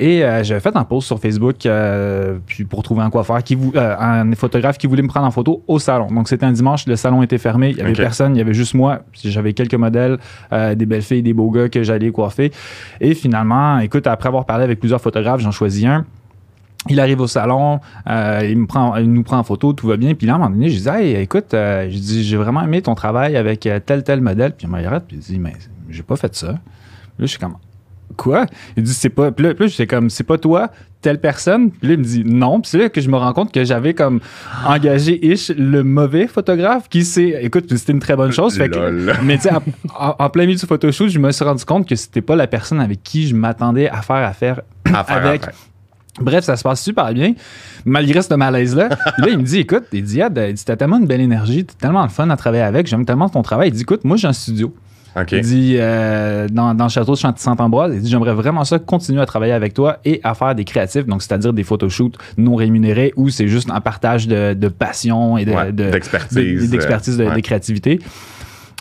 Et 0.00 0.24
euh, 0.24 0.44
j'avais 0.44 0.60
fait 0.60 0.76
un 0.76 0.84
post 0.84 1.08
sur 1.08 1.18
Facebook 1.18 1.66
euh, 1.66 2.38
puis 2.46 2.64
pour 2.64 2.84
trouver 2.84 3.02
un 3.02 3.10
coiffeur, 3.10 3.42
qui 3.42 3.56
vou- 3.56 3.72
euh, 3.74 3.96
un 3.98 4.32
photographe 4.34 4.78
qui 4.78 4.86
voulait 4.86 5.02
me 5.02 5.08
prendre 5.08 5.26
en 5.26 5.32
photo 5.32 5.64
au 5.66 5.80
salon. 5.80 6.06
Donc 6.06 6.28
c'était 6.28 6.46
un 6.46 6.52
dimanche, 6.52 6.86
le 6.86 6.94
salon 6.94 7.22
était 7.22 7.38
fermé, 7.38 7.70
il 7.70 7.78
y 7.78 7.80
avait 7.80 7.92
personne, 7.94 8.36
il 8.36 8.38
y 8.38 8.40
avait 8.40 8.54
juste 8.54 8.74
moi. 8.74 9.00
J'avais 9.12 9.54
quelques 9.54 9.74
modèles, 9.74 10.18
des 10.52 10.86
belles 10.86 11.02
filles, 11.02 11.22
des 11.22 11.32
beaux 11.34 11.50
gars 11.50 11.68
que 11.68 11.82
j'allais 11.82 12.12
coiffer. 12.12 12.52
Et 13.00 13.14
finalement, 13.14 13.80
écoute, 13.80 14.06
après 14.06 14.28
avoir 14.28 14.46
parlé 14.46 14.62
avec 14.64 14.78
plusieurs 14.78 15.00
photographes, 15.00 15.40
j'en 15.40 15.50
choisis 15.50 15.84
un. 15.86 16.04
Il 16.88 17.00
arrive 17.00 17.20
au 17.20 17.26
salon, 17.26 17.80
euh, 18.08 18.46
il, 18.48 18.56
me 18.56 18.66
prend, 18.66 18.96
il 18.96 19.12
nous 19.12 19.24
prend 19.24 19.38
en 19.38 19.42
photo, 19.42 19.72
tout 19.72 19.88
va 19.88 19.96
bien. 19.96 20.14
Puis 20.14 20.28
là, 20.28 20.34
à 20.34 20.36
un 20.36 20.38
moment 20.38 20.50
donné, 20.50 20.70
je 20.70 20.78
dis 20.78 20.88
Hey, 20.88 21.16
écoute, 21.16 21.52
euh, 21.52 21.88
je 21.90 21.98
dis, 21.98 22.22
j'ai 22.22 22.36
vraiment 22.36 22.62
aimé 22.62 22.80
ton 22.82 22.94
travail 22.94 23.36
avec 23.36 23.68
tel, 23.84 24.04
tel 24.04 24.20
modèle. 24.20 24.52
Puis 24.56 24.68
il 24.70 24.74
regarde, 24.74 25.02
puis 25.06 25.16
il 25.16 25.20
dit 25.20 25.38
Mais 25.40 25.54
j'ai 25.90 26.04
pas 26.04 26.14
fait 26.16 26.34
ça. 26.36 26.52
Là, 26.52 26.58
je 27.18 27.26
suis 27.26 27.38
comme 27.40 27.56
Quoi? 28.16 28.46
Il 28.76 28.82
dit 28.82 28.94
C'est 28.94 29.10
pas. 29.10 29.30
Puis 29.30 29.44
là, 29.44 29.54
puis 29.54 29.64
là, 29.64 29.70
j'étais 29.70 29.86
comme 29.86 30.10
C'est 30.10 30.24
pas 30.24 30.38
toi, 30.38 30.70
telle 31.02 31.20
personne? 31.20 31.70
Puis 31.70 31.88
là, 31.88 31.94
il 31.94 31.98
me 31.98 32.04
dit 32.04 32.22
Non. 32.24 32.60
Puis 32.60 32.70
c'est 32.70 32.78
là 32.78 32.88
que 32.88 33.00
je 33.00 33.08
me 33.08 33.16
rends 33.16 33.32
compte 33.32 33.52
que 33.52 33.64
j'avais 33.64 33.94
comme 33.94 34.20
engagé 34.66 35.24
Ish, 35.26 35.50
le 35.50 35.84
mauvais 35.84 36.26
photographe, 36.26 36.88
qui 36.88 37.04
s'est. 37.04 37.38
Écoute, 37.42 37.66
c'était 37.76 37.92
une 37.92 38.00
très 38.00 38.16
bonne 38.16 38.32
chose. 38.32 38.56
Fait 38.56 38.68
que, 38.68 39.22
mais 39.22 39.38
tu 39.38 39.48
en, 39.98 40.30
plein 40.30 40.46
milieu 40.46 40.58
du 40.58 40.66
photoshoot, 40.66 41.08
je 41.08 41.18
me 41.18 41.30
suis 41.30 41.44
rendu 41.44 41.64
compte 41.64 41.88
que 41.88 41.96
c'était 41.96 42.22
pas 42.22 42.36
la 42.36 42.46
personne 42.46 42.80
avec 42.80 43.02
qui 43.02 43.28
je 43.28 43.34
m'attendais 43.34 43.88
à 43.88 44.02
faire 44.02 44.16
affaire 44.16 44.60
À 44.92 45.04
faire 45.04 45.26
avec. 45.26 45.42
Bref, 46.20 46.44
ça 46.44 46.56
se 46.56 46.62
passe 46.62 46.82
super 46.82 47.12
bien, 47.12 47.34
malgré 47.84 48.22
ce 48.22 48.34
malaise-là. 48.34 48.88
Là, 48.88 49.28
il 49.28 49.38
me 49.38 49.42
dit, 49.44 49.60
écoute, 49.60 49.84
il 49.92 50.02
dit, 50.02 50.20
dit, 50.30 50.64
t'as 50.64 50.76
tellement 50.76 50.98
une 50.98 51.06
belle 51.06 51.20
énergie, 51.20 51.64
t'as 51.64 51.74
tellement 51.74 52.04
de 52.06 52.10
fun 52.10 52.28
à 52.30 52.36
travailler 52.36 52.64
avec, 52.64 52.86
j'aime 52.86 53.04
tellement 53.04 53.28
ton 53.28 53.42
travail. 53.42 53.68
Il 53.68 53.74
dit, 53.74 53.82
écoute, 53.82 54.02
moi, 54.04 54.16
j'ai 54.16 54.26
un 54.26 54.32
studio. 54.32 54.74
Il 55.38 55.42
dit, 55.42 55.76
euh, 55.78 56.46
dans, 56.50 56.74
dans 56.74 56.84
le 56.84 56.90
château 56.90 57.14
de 57.14 57.18
Saint-Ambroise, 57.36 57.92
il 57.94 58.02
dit, 58.02 58.10
j'aimerais 58.10 58.34
vraiment 58.34 58.64
ça 58.64 58.78
continuer 58.78 59.20
à 59.20 59.26
travailler 59.26 59.52
avec 59.52 59.74
toi 59.74 59.98
et 60.04 60.20
à 60.22 60.34
faire 60.34 60.54
des 60.54 60.64
créatifs, 60.64 61.06
donc 61.06 61.22
c'est-à-dire 61.22 61.52
des 61.52 61.64
photoshoots 61.64 62.16
non 62.36 62.54
rémunérés 62.54 63.12
où 63.16 63.28
c'est 63.30 63.48
juste 63.48 63.70
un 63.70 63.80
partage 63.80 64.28
de, 64.28 64.54
de 64.54 64.68
passion 64.68 65.36
et 65.38 65.44
de, 65.44 65.52
Ouais, 65.52 65.72
de- 65.72 65.90
d'expertise, 65.90 66.36
de- 66.62 66.70
d'expertise, 66.70 67.16
de, 67.16 67.24
euh, 67.24 67.34
ouais. 67.34 67.42
créativité. 67.42 67.98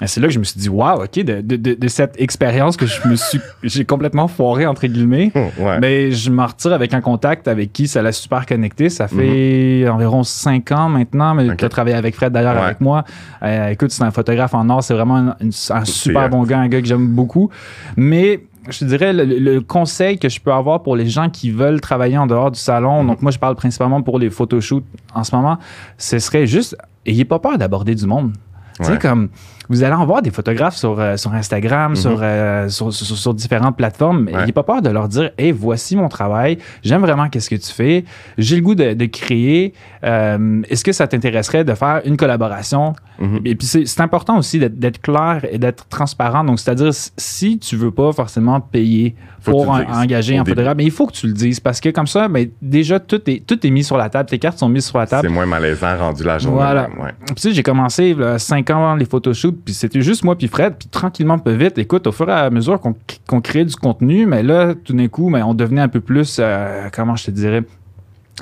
Et 0.01 0.05
C'est 0.05 0.21
là 0.21 0.27
que 0.27 0.33
je 0.33 0.37
me 0.37 0.43
suis 0.43 0.59
dit, 0.59 0.69
waouh, 0.69 1.03
OK, 1.03 1.13
de, 1.15 1.41
de- 1.41 1.55
de- 1.55 1.73
de 1.73 1.87
cette 1.87 2.21
expérience 2.21 2.77
que 2.77 2.85
je 2.85 3.07
me 3.07 3.15
suis, 3.15 3.39
j'ai 3.63 3.83
complètement 3.83 4.27
foiré, 4.27 4.67
entre 4.67 4.85
guillemets. 4.85 5.31
Oh, 5.33 5.39
ouais. 5.63 5.79
Mais 5.79 6.11
je 6.11 6.29
m'en 6.29 6.45
retire 6.45 6.73
avec 6.73 6.93
un 6.93 7.01
contact 7.01 7.47
avec 7.47 7.73
qui 7.73 7.87
ça 7.87 8.03
l'a 8.03 8.11
super 8.11 8.45
connecté. 8.45 8.89
Ça 8.89 9.07
fait 9.07 9.87
environ 9.89 10.21
cinq 10.23 10.71
ans 10.71 10.87
maintenant. 10.89 11.33
Mais 11.33 11.45
Mhm. 11.45 11.55
Tu 11.57 11.65
as 11.65 11.69
travaillé 11.69 11.95
avec 11.95 12.13
Fred 12.15 12.31
d'ailleurs 12.31 12.55
Ouais. 12.55 12.61
avec 12.61 12.79
moi. 12.79 13.05
Euh, 13.41 13.69
écoute, 13.69 13.89
c'est 13.91 14.03
un 14.03 14.11
photographe 14.11 14.53
en 14.53 14.69
or. 14.69 14.83
C'est 14.83 14.93
vraiment 14.93 15.15
un, 15.17 15.35
une- 15.41 15.51
un 15.71 15.85
super 15.85 16.29
bon 16.29 16.43
gars, 16.43 16.59
un 16.59 16.67
gars 16.67 16.79
que 16.81 16.87
j'aime 16.87 17.07
beaucoup. 17.07 17.49
Mais 17.95 18.41
je 18.69 18.79
te 18.79 18.85
dirais, 18.85 19.13
le, 19.13 19.23
le 19.25 19.61
conseil 19.61 20.19
que 20.19 20.29
je 20.29 20.39
peux 20.39 20.51
avoir 20.51 20.83
pour 20.83 20.95
les 20.95 21.07
gens 21.07 21.29
qui 21.29 21.49
veulent 21.51 21.81
travailler 21.81 22.17
en 22.19 22.27
dehors 22.27 22.51
du 22.51 22.59
salon, 22.59 23.01
Mhm. 23.01 23.07
donc 23.07 23.21
moi 23.23 23.31
je 23.31 23.39
parle 23.39 23.55
principalement 23.55 24.01
pour 24.03 24.19
les 24.19 24.29
photoshoots 24.29 24.83
en 25.15 25.23
ce 25.23 25.35
moment, 25.35 25.57
ce 25.97 26.19
serait 26.19 26.45
juste, 26.45 26.75
ayez 27.05 27.23
pas 27.25 27.39
peur 27.39 27.57
d'aborder 27.57 27.95
du 27.95 28.05
monde. 28.05 28.33
Tu 28.79 28.85
sais, 28.85 28.99
comme 28.99 29.29
vous 29.69 29.83
allez 29.83 29.93
en 29.95 30.05
voir 30.05 30.21
des 30.21 30.29
photographes 30.31 30.75
sur, 30.77 30.99
euh, 30.99 31.17
sur 31.17 31.33
Instagram, 31.33 31.95
sur, 31.95 32.19
euh, 32.21 32.69
sur, 32.69 32.93
sur- 32.93 33.17
sur 33.17 33.33
différentes 33.33 33.75
plateformes. 33.75 34.21
Mhm. 34.21 34.27
Ouais. 34.27 34.39
N'ayez 34.41 34.51
pas 34.53 34.63
peur 34.63 34.81
de 34.81 34.89
leur 34.89 35.07
dire 35.07 35.31
Hey, 35.37 35.51
voici 35.51 35.95
mon 35.95 36.07
travail, 36.09 36.57
j'aime 36.83 37.01
vraiment 37.01 37.27
qu'est-ce 37.29 37.49
que 37.49 37.55
tu 37.55 37.71
fais, 37.73 38.05
j'ai 38.37 38.55
le 38.55 38.61
goût 38.61 38.75
de, 38.75 38.93
de 38.93 39.05
créer. 39.05 39.73
Euh, 40.03 40.61
Est-ce 40.69 40.83
que 40.83 40.91
ça 40.91 41.07
t'intéresserait 41.07 41.63
de 41.63 41.73
faire 41.73 42.01
une 42.05 42.17
collaboration 42.17 42.93
Mhm. 43.19 43.41
Et 43.45 43.55
puis 43.55 43.67
c'est 43.67 44.01
important 44.01 44.37
aussi 44.37 44.59
d'être- 44.59 45.01
clair 45.01 45.41
et 45.51 45.57
d'être 45.57 45.87
transparent. 45.87 46.43
Donc, 46.43 46.59
c'est-à-dire, 46.59 46.91
si 46.93 47.59
tu 47.59 47.75
veux 47.75 47.91
pas 47.91 48.11
forcément 48.11 48.59
payer 48.59 49.15
pour 49.43 49.69
engager 49.69 50.37
un 50.37 50.43
photographe, 50.43 50.75
mais 50.77 50.83
il 50.85 50.91
faut 50.91 51.07
que 51.07 51.13
tu 51.13 51.27
le 51.27 51.33
dises 51.33 51.59
parce 51.59 51.79
que 51.79 51.89
comme 51.89 52.07
ça, 52.07 52.27
ben, 52.27 52.47
déjà, 52.61 52.99
tout 52.99 53.21
est, 53.29 53.45
tout 53.45 53.65
est 53.65 53.69
mis 53.69 53.83
sur 53.83 53.97
la 53.97 54.09
table, 54.09 54.29
tes 54.29 54.39
cartes 54.39 54.57
sont 54.59 54.69
mises 54.69 54.85
sur 54.85 54.97
la 54.97 55.07
table. 55.07 55.27
C'est 55.27 55.33
moins 55.33 55.45
malaisant 55.45 55.97
rendu 55.97 56.23
la 56.23 56.37
journée. 56.37 56.57
Voilà. 56.57 56.89
ouais. 56.99 57.13
Puis, 57.35 57.53
j'ai 57.53 57.63
commencé 57.63 58.13
là, 58.13 58.39
cinq 58.39 58.69
ans 58.69 58.77
avant 58.83 58.95
les 58.95 59.05
photoshoots, 59.05 59.57
puis 59.63 59.73
c'était 59.73 60.01
juste 60.01 60.23
moi 60.23 60.35
puis 60.37 60.47
Fred, 60.47 60.75
puis 60.77 60.87
tranquillement, 60.89 61.37
peu 61.39 61.51
vite, 61.53 61.77
écoute, 61.77 62.07
au 62.07 62.11
fur 62.11 62.27
et 62.29 62.33
à 62.33 62.49
mesure 62.49 62.79
qu'on 62.79 62.95
qu'on 63.27 63.41
créait 63.41 63.65
du 63.65 63.75
contenu, 63.75 64.25
mais 64.25 64.43
là, 64.43 64.73
tout 64.73 64.93
d'un 64.93 65.07
coup, 65.07 65.29
mais 65.29 65.41
on 65.43 65.53
devenait 65.53 65.81
un 65.81 65.87
peu 65.87 65.99
plus, 66.01 66.37
euh, 66.39 66.87
comment 66.93 67.15
je 67.15 67.25
te 67.25 67.31
dirais, 67.31 67.63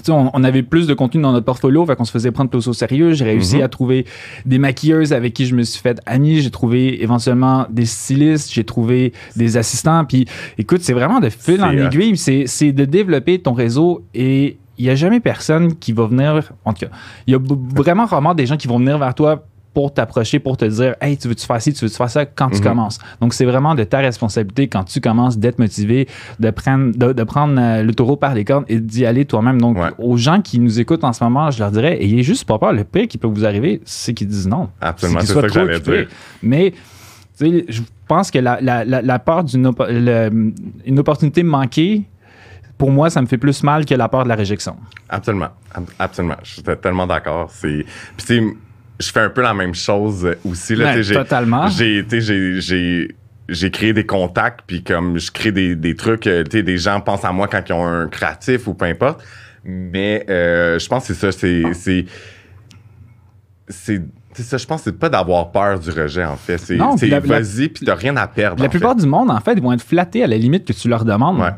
on, 0.10 0.30
on 0.34 0.44
avait 0.44 0.64
plus 0.64 0.88
de 0.88 0.94
contenu 0.94 1.22
dans 1.22 1.32
notre 1.32 1.46
portfolio, 1.46 1.86
fait 1.86 1.96
qu'on 1.96 2.06
se 2.06 2.12
faisait 2.12 2.32
prendre 2.32 2.50
plus 2.50 2.68
au 2.68 2.74
sérieux. 2.74 3.14
J'ai 3.14 3.26
réussi 3.26 3.58
Mhm. 3.58 3.64
à 3.64 3.68
trouver 3.68 4.06
des 4.46 4.58
maquilleuses 4.58 5.14
avec 5.14 5.34
qui 5.34 5.46
je 5.46 5.56
me 5.56 5.64
suis 5.64 5.82
fait 5.82 6.00
amie. 6.06 6.42
J'ai 6.42 6.52
trouvé 6.52 7.02
éventuellement 7.02 7.66
des 7.70 7.86
stylistes, 7.86 8.52
j'ai 8.54 8.64
trouvé 8.64 9.14
des 9.36 9.58
assistants. 9.58 10.04
Puis 10.06 10.26
écoute, 10.58 10.82
c'est 10.82 10.94
vraiment 10.94 11.20
de 11.20 11.30
fil 11.30 11.64
en 11.64 11.70
hot. 11.70 11.88
aiguille. 11.88 12.18
C'est 12.18 12.44
c'est 12.48 12.72
de 12.72 12.86
développer 12.86 13.40
ton 13.40 13.54
réseau 13.54 14.04
et 14.14 14.58
il 14.78 14.84
n'y 14.84 14.90
a 14.92 14.96
jamais 14.96 15.20
personne 15.22 15.76
qui 15.76 15.94
va 15.94 16.06
venir. 16.06 16.52
En 16.66 16.74
tout 16.74 16.86
cas, 16.86 16.92
il 17.28 17.32
y 17.34 17.36
a 17.36 17.40
vraiment 17.76 18.06
rarement 18.06 18.34
des 18.36 18.46
gens 18.46 18.58
qui 18.58 18.68
vont 18.68 18.78
venir 18.80 18.98
vers 18.98 19.16
toi 19.16 19.46
pour 19.76 19.94
t'approcher, 19.94 20.40
pour 20.40 20.58
te 20.58 20.66
dire 20.66 20.96
Hey, 21.00 21.16
tu 21.18 21.28
veux-tu 21.28 21.46
faire 21.46 21.62
ci, 21.62 21.72
tu 21.74 21.86
veux-tu 21.86 21.98
faire 21.98 22.10
ça 22.10 22.26
quand 22.26 22.50
tu 22.50 22.58
Mhm. 22.58 22.64
commences? 22.64 22.98
Donc, 23.22 23.36
c'est 23.36 23.46
vraiment 23.46 23.76
de 23.76 23.84
ta 23.84 24.00
responsabilité 24.00 24.68
quand 24.68 24.86
tu 24.86 25.00
commences 25.02 25.38
d'être 25.38 25.60
motivé, 25.60 26.08
de 26.40 26.50
prendre, 26.50 26.98
de, 26.98 27.14
de 27.14 27.24
prendre 27.24 27.56
euh, 27.62 27.84
le 27.84 27.94
taureau 27.94 28.16
par 28.16 28.34
les 28.34 28.44
cornes 28.46 28.66
et 28.70 28.80
d'y 28.80 29.06
aller 29.06 29.26
toi-même. 29.26 29.62
Donc, 29.62 29.78
Ouais. 29.78 29.90
aux 30.00 30.18
gens 30.18 30.42
qui 30.42 30.60
nous 30.60 30.80
écoutent 30.80 31.04
en 31.04 31.14
ce 31.14 31.24
moment, 31.24 31.52
je 31.52 31.60
leur 31.60 31.70
dirais 31.70 32.02
Ayez 32.02 32.24
juste 32.24 32.46
pas 32.46 32.58
peur. 32.58 32.74
Le 32.74 32.84
pire 32.86 33.08
qui 33.08 33.20
peut 33.20 33.28
vous 33.28 33.46
arriver, 33.46 33.82
c'est 33.86 34.16
qu'ils 34.16 34.28
disent 34.30 34.48
non. 34.48 34.70
Absolument, 34.82 35.20
c'est 35.22 35.34
ça 35.34 35.42
que 35.44 35.50
j'allais 35.50 35.80
dire. 35.80 36.08
Mais 36.42 36.74
Tu 37.38 37.46
sais, 37.52 37.66
je 37.68 37.82
pense 38.08 38.32
que 38.32 38.40
la, 38.40 38.60
la, 38.62 38.86
la, 38.86 39.02
la 39.02 39.20
peur 39.20 39.44
d'une 39.44 39.68
opportunité 40.98 41.44
manquée, 41.44 42.04
pour 42.78 42.92
moi, 42.92 43.10
ça 43.10 43.22
me 43.22 43.26
fait 43.28 43.38
plus 43.38 43.62
mal 43.64 43.86
que 43.86 43.94
la 43.94 44.08
peur 44.10 44.24
de 44.24 44.30
la 44.30 44.36
réjection. 44.36 44.76
Absolument. 45.10 45.50
Ab- 45.74 45.90
Absolument. 46.00 46.36
Je 46.44 46.54
suis 46.54 46.64
tellement 46.82 47.08
d'accord. 47.08 47.50
C'est... 47.52 47.86
Puis, 48.18 48.26
tu 48.26 48.26
sais, 48.26 48.44
je 49.00 49.12
fais 49.12 49.20
un 49.20 49.30
peu 49.30 49.42
la 49.42 49.54
même 49.54 49.76
chose 49.76 50.36
aussi. 50.46 50.76
Là, 50.76 51.02
totalement. 51.04 51.68
J'ai, 51.68 52.06
j'ai, 52.10 53.16
j'ai, 53.48 53.72
créé 53.72 53.94
des 53.94 54.06
contacts, 54.06 54.62
puis 54.66 54.84
comme 54.84 55.18
je 55.18 55.32
crée 55.32 55.52
des, 55.52 55.76
des 55.76 55.96
trucs, 55.96 56.28
euh, 56.28 56.44
tu 56.44 56.64
des 56.64 56.78
gens 56.78 57.02
pensent 57.02 57.26
à 57.26 57.32
moi 57.32 57.48
quand 57.48 57.62
ils 57.68 57.74
ont 57.74 57.86
un 57.86 58.08
créatif 58.08 58.68
ou 58.68 58.74
peu 58.74 58.86
importe. 58.86 59.24
Mais 59.64 60.26
euh, 60.30 60.80
je 60.80 60.88
pense 60.88 61.08
que 61.08 61.14
c'est 61.14 61.20
ça, 61.20 61.32
c'est. 61.32 61.64
C'est. 61.74 62.06
C'est 63.68 64.02
c'est 64.36 64.44
ça, 64.44 64.58
je 64.58 64.66
pense 64.66 64.82
que 64.82 64.92
c'est 64.92 65.00
pas 65.00 65.08
d'avoir 65.08 65.50
peur 65.52 65.80
du 65.80 65.90
rejet, 65.92 66.26
en 66.26 66.36
fait. 66.36 66.58
C'est, 66.58 66.76
vas-y, 66.76 67.70
puis 67.70 67.86
t'as 67.86 67.96
rien 67.96 68.18
à 68.18 68.28
perdre. 68.28 68.62
La 68.62 68.68
plupart 68.68 68.94
du 68.94 69.08
monde, 69.08 69.32
en 69.32 69.40
fait, 69.40 69.54
ils 69.54 69.62
vont 69.62 69.72
être 69.72 69.82
flattés 69.82 70.26
à 70.26 70.28
la 70.28 70.38
limite 70.38 70.66
que 70.66 70.74
tu 70.74 70.90
leur 70.90 71.06
demandes. 71.06 71.40
Ouais, 71.40 71.52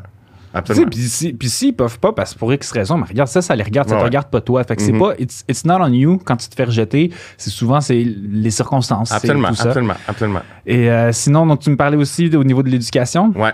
absolument. 0.54 0.88
Puis 0.90 1.00
si- 1.08 1.32
puis 1.32 1.48
s'ils 1.48 1.74
peuvent 1.74 1.98
pas, 1.98 2.12
parce 2.12 2.34
que 2.34 2.38
pour 2.38 2.52
X 2.52 2.70
raison, 2.72 2.96
mais 2.98 3.04
regarde, 3.06 3.28
ça, 3.28 3.42
ça 3.42 3.54
les 3.56 3.62
regarde, 3.62 3.88
ça 3.88 3.94
Ouais, 3.94 4.00
te 4.00 4.04
regarde 4.06 4.28
pas 4.30 4.40
toi. 4.40 4.64
Fait 4.64 4.76
que 4.76 4.82
c'est 4.82 4.92
Mhm. 4.92 4.98
pas, 4.98 5.12
it's, 5.18 5.44
it's 5.48 5.64
not 5.64 5.76
on 5.80 5.92
you 5.92 6.18
quand 6.24 6.36
tu 6.36 6.48
te 6.48 6.54
fais 6.54 6.64
rejeter. 6.64 7.10
C'est 7.36 7.50
souvent, 7.50 7.80
c'est 7.80 8.02
les 8.02 8.50
circonstances. 8.50 9.12
Absolument, 9.12 9.48
tout 9.48 9.54
ça. 9.56 9.64
absolument, 9.68 9.94
absolument. 10.06 10.40
Et 10.66 10.90
euh, 10.90 11.12
sinon, 11.12 11.46
donc, 11.46 11.60
tu 11.60 11.70
me 11.70 11.76
parlais 11.76 11.96
aussi 11.96 12.34
au 12.36 12.44
niveau 12.44 12.62
de 12.62 12.68
l'éducation. 12.70 13.32
Ouais, 13.36 13.52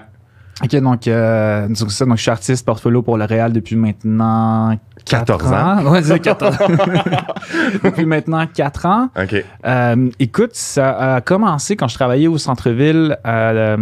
Ok, 0.63 0.77
donc, 0.77 1.09
euh, 1.09 1.67
donc, 1.67 1.91
ça, 1.91 2.05
donc 2.07 2.17
je 2.17 2.23
suis 2.23 2.31
artiste 2.31 2.65
portfolio 2.65 3.03
pour 3.03 3.17
le 3.19 3.25
Réal 3.25 3.53
depuis 3.53 3.75
maintenant 3.75 4.79
14 5.05 5.43
4 5.43 5.53
ans. 5.53 5.91
Ouais, 5.91 6.03
c'est 6.03 6.19
14 6.21 6.57
depuis 7.85 8.07
maintenant 8.07 8.45
4 8.47 8.87
ans. 8.87 9.09
OK. 9.21 9.45
Euh, 9.67 10.11
écoute, 10.19 10.51
ça 10.55 11.15
a 11.17 11.21
commencé 11.21 11.77
quand 11.77 11.89
je 11.89 11.95
travaillais 11.95 12.27
au 12.27 12.39
centre-ville, 12.39 13.19
euh, 13.27 13.77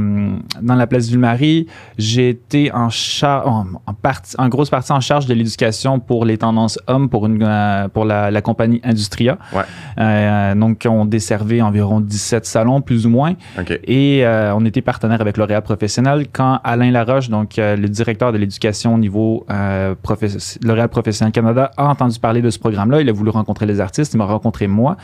dans 0.61 0.75
la 0.75 0.87
place 0.87 1.09
Ville-Marie. 1.09 1.67
J'ai 1.99 2.31
été 2.31 2.73
en 2.73 2.89
en, 3.23 3.67
en, 3.87 3.95
partie- 3.95 4.35
en 4.39 4.49
grosse 4.49 4.71
partie 4.71 4.93
en 4.93 5.01
charge 5.01 5.27
de 5.27 5.35
l'éducation 5.35 6.01
pour 6.01 6.25
les 6.25 6.39
tendances 6.39 6.79
hommes 6.89 7.09
pour, 7.09 7.27
une, 7.27 7.43
euh, 7.43 7.89
pour 7.89 8.05
la, 8.05 8.31
la 8.31 8.43
compagnie 8.43 8.81
Industria. 8.83 9.39
Ouais. 9.55 9.63
Euh, 9.99 10.55
donc, 10.55 10.87
on 10.89 11.05
desservait 11.05 11.61
environ 11.63 12.01
17 12.01 12.45
salons, 12.47 12.81
plus 12.81 13.07
ou 13.07 13.11
moins. 13.11 13.35
OK. 13.59 13.79
Et 13.87 14.25
on 14.27 14.65
était 14.65 14.83
partenaire 14.83 15.21
avec 15.21 15.37
L'Oréal 15.37 15.63
Professionnel 15.63 16.27
quand 16.33 16.59
Alain 16.65 16.91
Laroche, 16.91 17.29
donc 17.29 17.55
le 17.59 17.87
directeur 17.87 18.33
de 18.33 18.39
l'éducation 18.39 18.95
au 18.95 18.99
niveau 18.99 19.47
L'Oréal 19.49 19.97
Professionnel 20.89 21.02
Canada, 21.33 21.71
a 21.77 21.87
entendu 21.87 22.19
parler 22.19 22.43
de 22.43 22.51
ce 22.51 22.59
programme-là. 22.59 23.01
Il 23.01 23.09
a 23.09 23.13
voulu 23.13 23.31
rencontrer 23.31 23.67
les 23.67 23.81
artistes. 23.81 24.15
Il 24.15 24.17
m'a 24.17 24.25
rencontré 24.25 24.67
moi. 24.67 24.97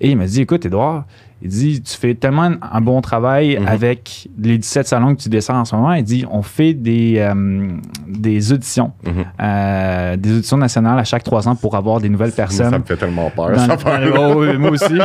Et 0.00 0.10
il 0.10 0.16
m'a 0.16 0.26
dit 0.26 0.40
Écoute, 0.40 0.64
Edouard, 0.64 1.04
il 1.42 1.48
dit 1.48 1.82
Tu 1.82 1.96
fais 1.96 2.14
tellement 2.14 2.50
un 2.60 2.80
bon 2.80 3.00
travail 3.00 3.58
Mhm. 3.58 3.66
avec 3.68 4.28
les 4.38 4.58
17 4.58 4.86
salons 4.86 5.14
que 5.14 5.22
tu 5.22 5.28
descends 5.28 5.60
en 5.60 5.64
ce 5.64 5.74
moment. 5.74 5.92
Il 5.94 6.04
dit 6.04 6.24
On 6.30 6.42
fait 6.42 6.74
des, 6.74 7.14
euh, 7.18 7.68
des 8.06 8.52
auditions, 8.52 8.92
Mhm. 9.04 9.24
euh, 9.42 10.16
des 10.16 10.36
auditions 10.38 10.56
nationales 10.56 10.98
à 10.98 11.04
chaque 11.04 11.24
trois 11.24 11.48
ans 11.48 11.56
pour 11.56 11.76
avoir 11.76 12.00
des 12.00 12.08
nouvelles 12.08 12.32
personnes. 12.32 12.70
Ça 12.70 12.78
me 12.78 12.84
fait 12.84 12.96
tellement 12.96 13.30
peur. 13.30 13.50
Dans- 13.52 13.58
ça 13.58 13.66
dans- 13.68 13.78
fait- 13.78 14.10
oh, 14.18 14.34
oui, 14.38 14.56
moi 14.58 14.70
aussi. 14.70 14.98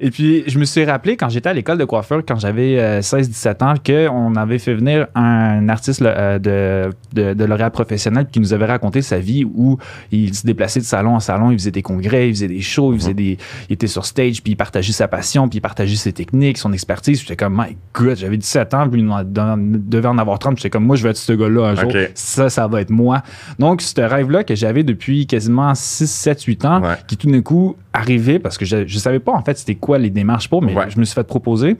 Et 0.00 0.10
puis, 0.10 0.42
je 0.48 0.58
me 0.58 0.64
suis 0.64 0.84
rappelé 0.84 1.16
quand 1.16 1.28
j'étais 1.28 1.48
à 1.48 1.52
l'école 1.52 1.78
de 1.78 1.84
coiffure, 1.84 2.20
quand 2.26 2.38
j'avais 2.38 2.78
euh, 2.80 3.00
16-17 3.00 3.62
ans, 3.62 3.74
qu'on 3.84 4.34
avait 4.34 4.58
fait 4.58 4.74
venir 4.74 5.06
un 5.14 5.68
artiste 5.68 6.02
euh, 6.02 6.38
de, 6.40 6.90
de, 7.12 7.32
de 7.34 7.44
L'Oréal 7.44 7.70
professionnel 7.70 8.26
qui 8.30 8.40
nous 8.40 8.52
avait 8.52 8.64
raconté 8.66 9.02
sa 9.02 9.18
vie 9.20 9.44
où 9.44 9.78
il 10.10 10.34
se 10.34 10.44
déplaçait 10.44 10.80
de 10.80 10.84
salon 10.84 11.14
en 11.14 11.20
salon, 11.20 11.52
il 11.52 11.58
faisait 11.58 11.70
des 11.70 11.82
congrès, 11.82 12.28
il 12.28 12.34
faisait 12.34 12.48
des 12.48 12.60
shows, 12.60 12.92
il, 12.92 12.98
faisait 12.98 13.14
des, 13.14 13.38
il 13.70 13.72
était 13.74 13.86
sur 13.86 14.04
stage, 14.04 14.42
puis 14.42 14.52
il 14.54 14.56
partageait 14.56 14.92
sa 14.92 15.06
passion, 15.06 15.48
puis 15.48 15.58
il 15.58 15.60
partageait 15.60 15.73
ses 15.76 16.12
techniques, 16.12 16.58
son 16.58 16.72
expertise. 16.72 17.20
J'étais 17.20 17.36
comme, 17.36 17.54
my 17.56 17.76
God, 17.92 18.16
j'avais 18.16 18.36
17 18.36 18.74
ans, 18.74 18.88
puis 18.88 19.00
il 19.00 19.88
devait 19.88 20.08
en 20.08 20.18
avoir 20.18 20.38
30. 20.38 20.56
J'étais 20.56 20.70
comme, 20.70 20.84
moi, 20.86 20.96
je 20.96 21.02
vais 21.02 21.10
être 21.10 21.16
ce 21.16 21.32
gars-là 21.32 21.68
un 21.68 21.74
jour. 21.74 21.92
Ça, 22.14 22.50
ça 22.50 22.66
va 22.66 22.80
être 22.80 22.90
moi. 22.90 23.22
Donc, 23.58 23.80
ce 23.82 24.00
rêve-là 24.00 24.44
que 24.44 24.54
j'avais 24.54 24.82
depuis 24.82 25.26
quasiment 25.26 25.74
6, 25.74 26.10
7, 26.10 26.42
8 26.42 26.64
ans, 26.64 26.82
Ouais. 26.82 26.96
qui 27.06 27.16
tout 27.16 27.30
d'un 27.30 27.40
coup 27.42 27.76
arrivait 27.92 28.38
parce 28.38 28.58
que 28.58 28.64
je, 28.64 28.86
je 28.86 28.98
savais 28.98 29.20
pas 29.20 29.32
en 29.32 29.42
fait 29.42 29.56
c'était 29.56 29.76
quoi 29.76 29.98
les 29.98 30.10
démarches 30.10 30.48
pour, 30.48 30.60
mais 30.62 30.74
Ouais. 30.74 30.86
je 30.90 30.98
me 30.98 31.04
suis 31.04 31.14
fait 31.14 31.24
proposer 31.24 31.76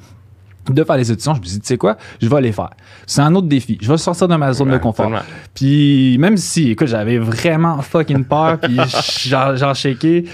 de 0.70 0.82
faire 0.84 0.96
les 0.96 1.10
auditions. 1.10 1.34
Je 1.34 1.40
me 1.40 1.44
suis 1.44 1.54
dit, 1.56 1.60
tu 1.60 1.66
sais 1.66 1.76
quoi, 1.76 1.96
je 2.22 2.26
vais 2.28 2.40
les 2.40 2.52
faire. 2.52 2.70
C'est 3.06 3.20
un 3.20 3.34
autre 3.34 3.48
défi. 3.48 3.76
Je 3.82 3.90
vais 3.90 3.98
sortir 3.98 4.28
de 4.28 4.36
ma 4.36 4.52
zone 4.54 4.70
de 4.70 4.78
confort. 4.78 5.10
Puis 5.54 6.16
même 6.18 6.36
si, 6.38 6.70
écoute, 6.70 6.86
j'avais 6.88 7.18
vraiment 7.18 7.82
fucking 7.82 8.24
peur, 8.24 8.58
puis 8.58 8.78
j'en 9.26 9.74
shaké, 9.74 10.24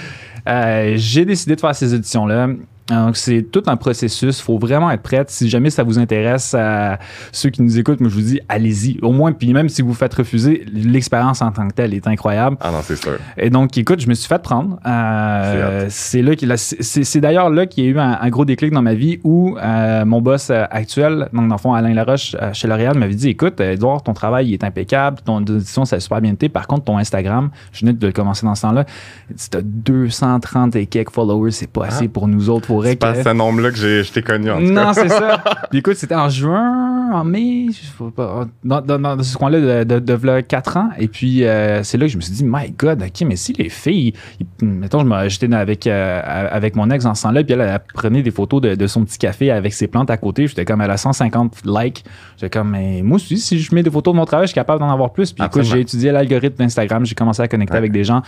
euh, 0.48 0.92
j'ai 0.96 1.24
décidé 1.24 1.56
de 1.56 1.60
faire 1.60 1.74
ces 1.74 1.92
auditions-là. 1.94 2.48
Donc, 2.90 3.16
c'est 3.16 3.42
tout 3.42 3.62
un 3.66 3.76
processus. 3.76 4.38
Il 4.38 4.42
faut 4.42 4.58
vraiment 4.58 4.90
être 4.90 5.02
prête. 5.02 5.30
Si 5.30 5.48
jamais 5.48 5.70
ça 5.70 5.82
vous 5.82 5.98
intéresse, 5.98 6.54
euh, 6.58 6.96
ceux 7.32 7.50
qui 7.50 7.62
nous 7.62 7.78
écoutent, 7.78 8.00
moi, 8.00 8.10
je 8.10 8.14
vous 8.14 8.20
dis, 8.20 8.40
allez-y. 8.48 8.98
Au 9.02 9.12
moins, 9.12 9.32
puis 9.32 9.52
même 9.52 9.68
si 9.68 9.82
vous 9.82 9.88
vous 9.88 9.94
faites 9.94 10.14
refuser, 10.14 10.64
l'expérience 10.72 11.42
en 11.42 11.52
tant 11.52 11.68
que 11.68 11.74
telle 11.74 11.94
est 11.94 12.06
incroyable. 12.06 12.56
Ah 12.60 12.70
non, 12.70 12.78
c'est 12.82 12.96
sûr. 12.96 13.18
Et 13.36 13.50
donc, 13.50 13.76
écoute, 13.78 14.00
je 14.00 14.08
me 14.08 14.14
suis 14.14 14.28
fait 14.28 14.42
prendre. 14.42 14.78
Euh, 14.86 15.86
c'est 15.88 16.22
là 16.22 16.34
qu'il 16.34 16.52
c'est 16.56 17.20
d'ailleurs 17.20 17.50
là 17.50 17.66
qu'il 17.66 17.84
y 17.84 17.86
a 17.86 17.90
eu 17.90 17.98
un, 17.98 18.18
un 18.20 18.28
gros 18.28 18.44
déclic 18.44 18.72
dans 18.72 18.82
ma 18.82 18.94
vie 18.94 19.20
où 19.24 19.56
euh, 19.58 20.04
mon 20.04 20.20
boss 20.20 20.50
euh, 20.50 20.64
actuel, 20.70 21.28
donc 21.32 21.48
dans 21.48 21.54
le 21.54 21.60
fond 21.60 21.74
Alain 21.74 21.94
Laroche 21.94 22.36
chez 22.52 22.68
L'Oréal, 22.68 22.98
m'avait 22.98 23.14
dit 23.14 23.28
écoute, 23.28 23.60
Edouard, 23.60 24.02
ton 24.02 24.12
travail 24.12 24.48
il 24.48 24.54
est 24.54 24.64
impeccable, 24.64 25.18
ton 25.24 25.36
audition 25.36 25.84
ça 25.84 25.96
a 25.96 26.00
super 26.00 26.20
bien 26.20 26.32
été. 26.32 26.48
Par 26.48 26.66
contre, 26.66 26.84
ton 26.84 26.98
Instagram, 26.98 27.50
je 27.72 27.80
venais 27.80 27.92
de 27.92 28.06
le 28.06 28.12
commencer 28.12 28.46
dans 28.46 28.54
ce 28.54 28.62
temps-là, 28.62 28.84
tu 29.28 29.56
as 29.56 29.62
230 29.62 30.76
et 30.76 30.86
quelques 30.86 31.12
followers, 31.12 31.52
c'est 31.52 31.70
pas 31.70 31.86
assez 31.86 32.08
pour 32.08 32.28
nous 32.28 32.50
autres. 32.50 32.70
Faudrait 32.80 32.90
C'est 32.90 32.96
pas 32.96 33.12
que- 33.12 33.22
ce 33.22 33.28
nombre-là 33.30 33.70
que 33.70 33.76
j'ai- 33.76 34.02
je 34.04 34.12
t'ai 34.12 34.22
connu, 34.22 34.50
en 34.50 34.58
tout 34.58 34.64
non, 34.72 34.92
c'est 34.92 35.08
ça. 35.08 35.42
Puis 35.70 35.78
écoute, 35.80 35.96
c'était 35.96 36.14
en 36.14 36.28
juin, 36.28 37.10
en 37.12 37.24
mai, 37.24 37.66
je 37.68 37.74
sais 37.74 38.12
pas, 38.16 38.46
dans, 38.64 38.80
dans- 38.80 38.98
dans 38.98 39.22
ce 39.22 39.36
coin-là 39.36 39.84
de, 39.84 39.94
de, 39.94 39.98
de 40.00 40.14
v'là 40.14 40.42
4 40.42 40.76
ans. 40.76 40.90
Et 40.98 41.08
puis, 41.08 41.44
euh, 41.44 41.82
c'est 41.82 41.98
là 41.98 42.06
que 42.06 42.12
je 42.12 42.16
me 42.16 42.22
suis 42.22 42.32
dit, 42.32 42.44
my 42.44 42.72
God, 42.78 43.02
OK, 43.02 43.26
mais 43.26 43.36
si 43.36 43.52
les 43.54 43.68
filles, 43.68 44.12
ils- 44.40 44.66
mettons, 44.66 45.04
j'étais 45.28 45.52
avec, 45.54 45.86
euh, 45.86 46.20
avec 46.50 46.76
mon 46.76 46.90
ex 46.90 47.04
en 47.04 47.14
ce 47.14 47.22
temps-là, 47.24 47.44
puis 47.44 47.52
elle, 47.54 47.60
elle 47.60 47.80
prenait 47.94 48.22
des 48.22 48.30
photos 48.30 48.60
de, 48.60 48.74
de 48.74 48.86
son 48.86 49.04
petit 49.04 49.18
café 49.18 49.50
avec 49.50 49.72
ses 49.72 49.86
plantes 49.86 50.10
à 50.10 50.16
côté. 50.16 50.46
J'étais 50.46 50.64
comme, 50.64 50.80
elle 50.80 50.90
a 50.90 50.96
150 50.96 51.62
likes. 51.64 52.04
J'étais 52.36 52.58
comme, 52.58 52.70
mais 52.70 53.02
moi 53.02 53.16
aussi, 53.16 53.38
si 53.38 53.58
je 53.58 53.74
mets 53.74 53.82
des 53.82 53.90
photos 53.90 54.14
de 54.14 54.18
mon 54.18 54.24
travail, 54.24 54.46
je 54.46 54.50
suis 54.50 54.54
capable 54.54 54.80
d'en 54.80 54.90
avoir 54.90 55.12
plus. 55.12 55.32
Puis 55.32 55.44
écoute, 55.44 55.62
j'ai 55.64 55.80
étudié 55.80 56.12
l'algorithme 56.12 56.56
d'Instagram, 56.56 57.04
j'ai 57.04 57.14
commencé 57.14 57.42
à 57.42 57.48
connecter 57.48 57.72
Ouais. 57.72 57.78
avec 57.78 57.92
des 57.92 58.04
gens. 58.04 58.22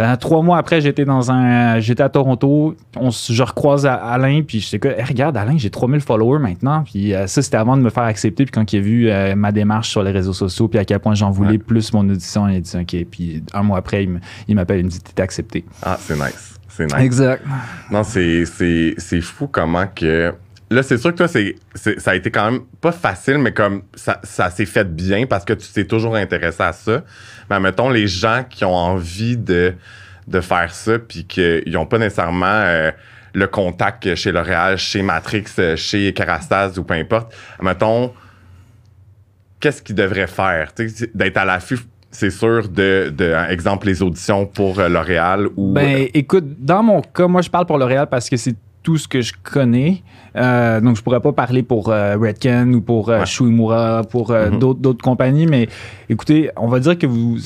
Euh, 0.00 0.16
trois 0.16 0.42
mois 0.42 0.58
après, 0.58 0.80
j'étais 0.80 1.04
dans 1.04 1.30
un, 1.30 1.78
j'étais 1.78 2.02
à 2.02 2.08
Toronto. 2.08 2.74
On, 2.96 3.10
je 3.10 3.42
recroise 3.42 3.86
à 3.86 3.94
Alain, 3.94 4.42
puis 4.42 4.58
j'étais 4.60 4.78
comme, 4.80 4.98
Hey, 4.98 5.04
regarde, 5.04 5.36
Alain, 5.36 5.56
j'ai 5.56 5.70
3000 5.70 6.00
followers 6.00 6.40
maintenant. 6.40 6.82
Puis 6.84 7.14
euh, 7.14 7.26
ça, 7.26 7.42
c'était 7.42 7.56
avant 7.56 7.76
de 7.76 7.82
me 7.82 7.90
faire 7.90 8.02
accepter. 8.02 8.44
Puis 8.44 8.52
quand 8.52 8.72
il 8.72 8.78
a 8.78 8.80
vu 8.82 9.08
euh, 9.08 9.34
ma 9.36 9.52
démarche 9.52 9.90
sur 9.90 10.02
les 10.02 10.10
réseaux 10.10 10.32
sociaux, 10.32 10.66
puis 10.68 10.78
à 10.78 10.84
quel 10.84 10.98
point 10.98 11.14
j'en 11.14 11.30
voulais 11.30 11.52
Ouais. 11.52 11.58
plus 11.58 11.92
mon 11.92 12.08
audition, 12.08 12.48
il 12.48 12.56
a 12.56 12.60
dit, 12.60 12.76
OK. 12.76 13.06
Puis 13.10 13.42
un 13.52 13.62
mois 13.62 13.78
après, 13.78 14.08
il 14.48 14.54
m'appelle, 14.56 14.80
il 14.80 14.84
me 14.86 14.90
dit, 14.90 14.98
t'es 15.00 15.22
accepté. 15.22 15.64
Ah, 15.82 15.96
c'est 16.00 16.14
nice. 16.16 16.54
C'est 16.68 16.86
nice. 16.86 16.94
Exact. 17.04 17.44
Non, 17.92 18.02
c'est, 18.02 18.44
c'est, 18.46 18.94
c'est 18.98 19.20
fou 19.20 19.46
comment 19.46 19.86
que. 19.94 20.34
Là, 20.74 20.82
c'est 20.82 20.98
sûr 20.98 21.12
que 21.12 21.18
toi, 21.18 21.28
c'est, 21.28 21.54
ça 21.98 22.10
a 22.10 22.14
été 22.16 22.32
quand 22.32 22.50
même 22.50 22.62
pas 22.80 22.90
facile, 22.90 23.38
mais 23.38 23.52
comme 23.52 23.82
ça, 23.94 24.20
ça 24.24 24.50
s'est 24.50 24.66
fait 24.66 24.84
bien 24.84 25.24
parce 25.24 25.44
que 25.44 25.52
tu 25.52 25.68
t'es 25.72 25.84
toujours 25.84 26.16
intéressé 26.16 26.64
à 26.64 26.72
ça. 26.72 27.04
Mais 27.48 27.60
mettons, 27.60 27.90
les 27.90 28.08
gens 28.08 28.44
qui 28.48 28.64
ont 28.64 28.74
envie 28.74 29.36
de, 29.36 29.74
de 30.26 30.40
faire 30.40 30.74
ça, 30.74 30.98
puis 30.98 31.26
qu'ils 31.26 31.62
n'ont 31.72 31.86
pas 31.86 31.98
nécessairement 31.98 32.46
euh, 32.46 32.90
le 33.34 33.46
contact 33.46 34.16
chez 34.16 34.32
L'Oréal, 34.32 34.76
chez 34.76 35.02
Matrix, 35.02 35.44
euh, 35.60 35.76
chez 35.76 36.12
Carastase 36.12 36.76
ou 36.76 36.82
peu 36.82 36.94
importe, 36.94 37.32
mettons, 37.62 38.12
qu'est-ce 39.60 39.80
qu'ils 39.80 39.94
devraient 39.94 40.26
faire? 40.26 40.72
D'être 41.14 41.36
à 41.36 41.44
l'affût, 41.44 41.78
c'est 42.10 42.30
sûr, 42.30 42.68
de, 42.68 43.12
de, 43.16 43.32
exemple, 43.48 43.86
les 43.86 44.02
auditions 44.02 44.44
pour 44.44 44.80
euh, 44.80 44.88
L'Oréal 44.88 45.46
ou. 45.56 45.72
Ben, 45.72 46.08
écoute, 46.12 46.46
dans 46.58 46.82
mon 46.82 47.00
cas, 47.00 47.28
moi, 47.28 47.42
je 47.42 47.50
parle 47.50 47.66
pour 47.66 47.78
L'Oréal 47.78 48.08
parce 48.10 48.28
que 48.28 48.36
c'est 48.36 48.56
tout 48.84 48.98
ce 48.98 49.08
que 49.08 49.20
je 49.20 49.32
connais. 49.42 50.04
Euh, 50.36 50.80
donc, 50.80 50.96
je 50.96 51.02
pourrais 51.02 51.20
pas 51.20 51.32
parler 51.32 51.64
pour 51.64 51.88
euh, 51.88 52.16
Redken 52.16 52.74
ou 52.76 52.80
pour 52.80 53.08
euh, 53.08 53.20
Ouais. 53.20 53.26
Shuimura, 53.26 54.02
pour 54.04 54.32
d'autres, 54.60 54.78
d'autres 54.78 55.02
compagnies. 55.02 55.46
Mais 55.46 55.68
écoutez, 56.08 56.50
on 56.56 56.68
va 56.68 56.78
dire 56.78 56.96
que 56.96 57.06
vous. 57.06 57.38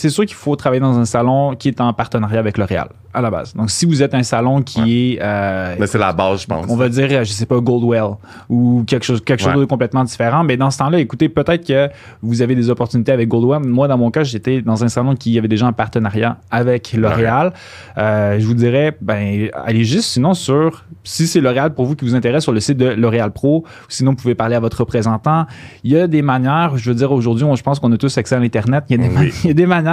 C'est 0.00 0.08
sûr 0.08 0.24
qu'il 0.24 0.34
faut 0.34 0.56
travailler 0.56 0.80
dans 0.80 0.98
un 0.98 1.04
salon 1.04 1.54
qui 1.54 1.68
est 1.68 1.78
en 1.80 1.92
partenariat 1.92 2.38
avec 2.38 2.56
L'Oréal, 2.56 2.88
à 3.12 3.20
la 3.20 3.30
base. 3.30 3.52
Donc, 3.54 3.70
si 3.70 3.84
vous 3.84 4.02
êtes 4.02 4.14
un 4.14 4.22
salon 4.22 4.62
qui 4.62 5.12
est. 5.14 5.18
euh, 5.20 5.76
Mais 5.78 5.86
c'est 5.86 5.98
la 5.98 6.14
base, 6.14 6.40
je 6.40 6.46
pense. 6.46 6.64
on 6.70 6.76
va 6.76 6.88
dire, 6.88 7.08
euh, 7.10 7.22
je 7.24 7.32
sais 7.32 7.44
pas, 7.44 7.60
Goldwell 7.60 8.14
ou 8.48 8.82
quelque 8.86 9.04
chose, 9.04 9.20
quelque 9.22 9.42
chose 9.42 9.52
Ouais. 9.54 9.60
de 9.60 9.64
complètement 9.66 10.02
différent. 10.04 10.42
Mais 10.42 10.56
dans 10.56 10.70
ce 10.70 10.78
temps-là, 10.78 10.98
écoutez, 11.00 11.28
peut-être 11.28 11.66
que 11.66 11.90
vous 12.22 12.40
avez 12.40 12.54
des 12.54 12.70
opportunités 12.70 13.12
avec 13.12 13.28
Goldwell. 13.28 13.60
Moi, 13.68 13.88
dans 13.88 13.98
mon 13.98 14.10
cas, 14.10 14.22
j'étais 14.24 14.62
dans 14.62 14.82
un 14.84 14.88
salon 14.88 15.14
qui 15.16 15.36
avait 15.38 15.48
déjà 15.48 15.66
un 15.66 15.72
partenariat 15.74 16.38
avec 16.50 16.94
L'Oréal. 16.94 17.52
Euh, 17.98 18.38
je 18.40 18.46
vous 18.46 18.54
dirais, 18.54 18.96
ben, 19.02 19.48
allez 19.66 19.84
juste 19.84 20.04
sinon 20.08 20.32
sur 20.32 20.84
si 21.04 21.26
c'est 21.26 21.40
L'Oréal 21.42 21.74
pour 21.74 21.84
vous 21.84 21.94
qui 21.94 22.06
vous 22.06 22.14
intéresse, 22.14 22.42
sur 22.44 22.52
le 22.52 22.60
site 22.60 22.78
de 22.78 22.86
L'Oréal 22.88 23.32
Pro, 23.32 23.64
sinon 23.88 24.12
vous 24.12 24.16
pouvez 24.16 24.34
parler 24.34 24.54
à 24.54 24.60
votre 24.60 24.80
représentant. 24.80 25.44
Il 25.84 25.90
y 25.92 25.98
a 25.98 26.06
des 26.06 26.22
manières, 26.22 26.78
je 26.78 26.88
veux 26.90 26.96
dire, 26.96 27.12
aujourd'hui, 27.12 27.44
je 27.54 27.62
pense 27.62 27.78
qu'on 27.80 27.92
a 27.92 27.96
tous 27.98 28.16
accès 28.16 28.34
à 28.36 28.38
l'Internet. 28.38 28.84
Il, 28.88 29.00
il, 29.44 29.46
y 29.48 29.50
a 29.50 29.54
des 29.54 29.66
manières 29.66 29.89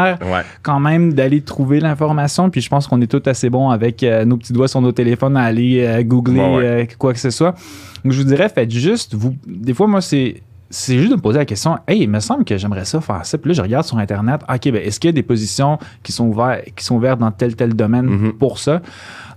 quand 0.62 0.80
même 0.80 1.14
d'aller 1.14 1.42
trouver 1.42 1.80
l'information. 1.80 2.50
Puis 2.50 2.62
je 2.62 2.70
pense 2.70 2.88
qu'on 2.88 3.02
est 3.02 3.08
tous 3.08 3.30
assez 3.30 3.50
bons 3.50 3.70
avec 3.70 4.04
euh, 4.04 4.26
nos 4.26 4.38
petits 4.38 4.54
doigts 4.54 4.68
sur 4.68 4.82
nos 4.82 4.92
téléphones 4.92 5.38
à 5.38 5.44
aller 5.44 5.86
euh, 5.86 6.04
googler 6.04 6.42
euh, 6.42 6.86
quoi 6.98 7.14
que 7.14 7.20
ce 7.20 7.30
soit. 7.30 7.56
Donc 8.04 8.14
je 8.14 8.22
vous 8.22 8.28
dirais, 8.28 8.50
faites 8.50 8.72
juste, 8.72 9.16
vous, 9.16 9.36
des 9.46 9.74
fois, 9.74 9.88
moi, 9.88 10.02
c'est 10.02 10.42
c'est 10.70 10.98
juste 10.98 11.12
de 11.12 11.16
me 11.16 11.22
poser 11.22 11.40
la 11.40 11.46
question 11.46 11.78
Hey, 11.88 12.02
il 12.04 12.10
me 12.10 12.20
semble 12.20 12.44
que 12.44 12.58
j'aimerais 12.58 12.86
ça 12.86 13.00
faire 13.02 13.26
ça. 13.26 13.38
Puis 13.38 13.50
là, 13.50 13.54
je 13.54 13.62
regarde 13.62 13.86
sur 13.86 13.98
Internet 13.98 14.42
OK, 14.50 14.72
ben, 14.72 14.76
est-ce 14.76 15.00
qu'il 15.00 15.08
y 15.08 15.12
a 15.12 15.14
des 15.14 15.24
positions 15.24 15.78
qui 16.04 16.12
sont, 16.12 16.26
ouvertes, 16.26 16.66
qui 16.76 16.84
sont 16.84 16.96
ouvertes 16.96 17.20
dans 17.20 17.32
tel, 17.32 17.56
tel 17.56 17.74
domaine 17.74 18.06
Mhm. 18.06 18.34
pour 18.34 18.60
ça? 18.60 18.82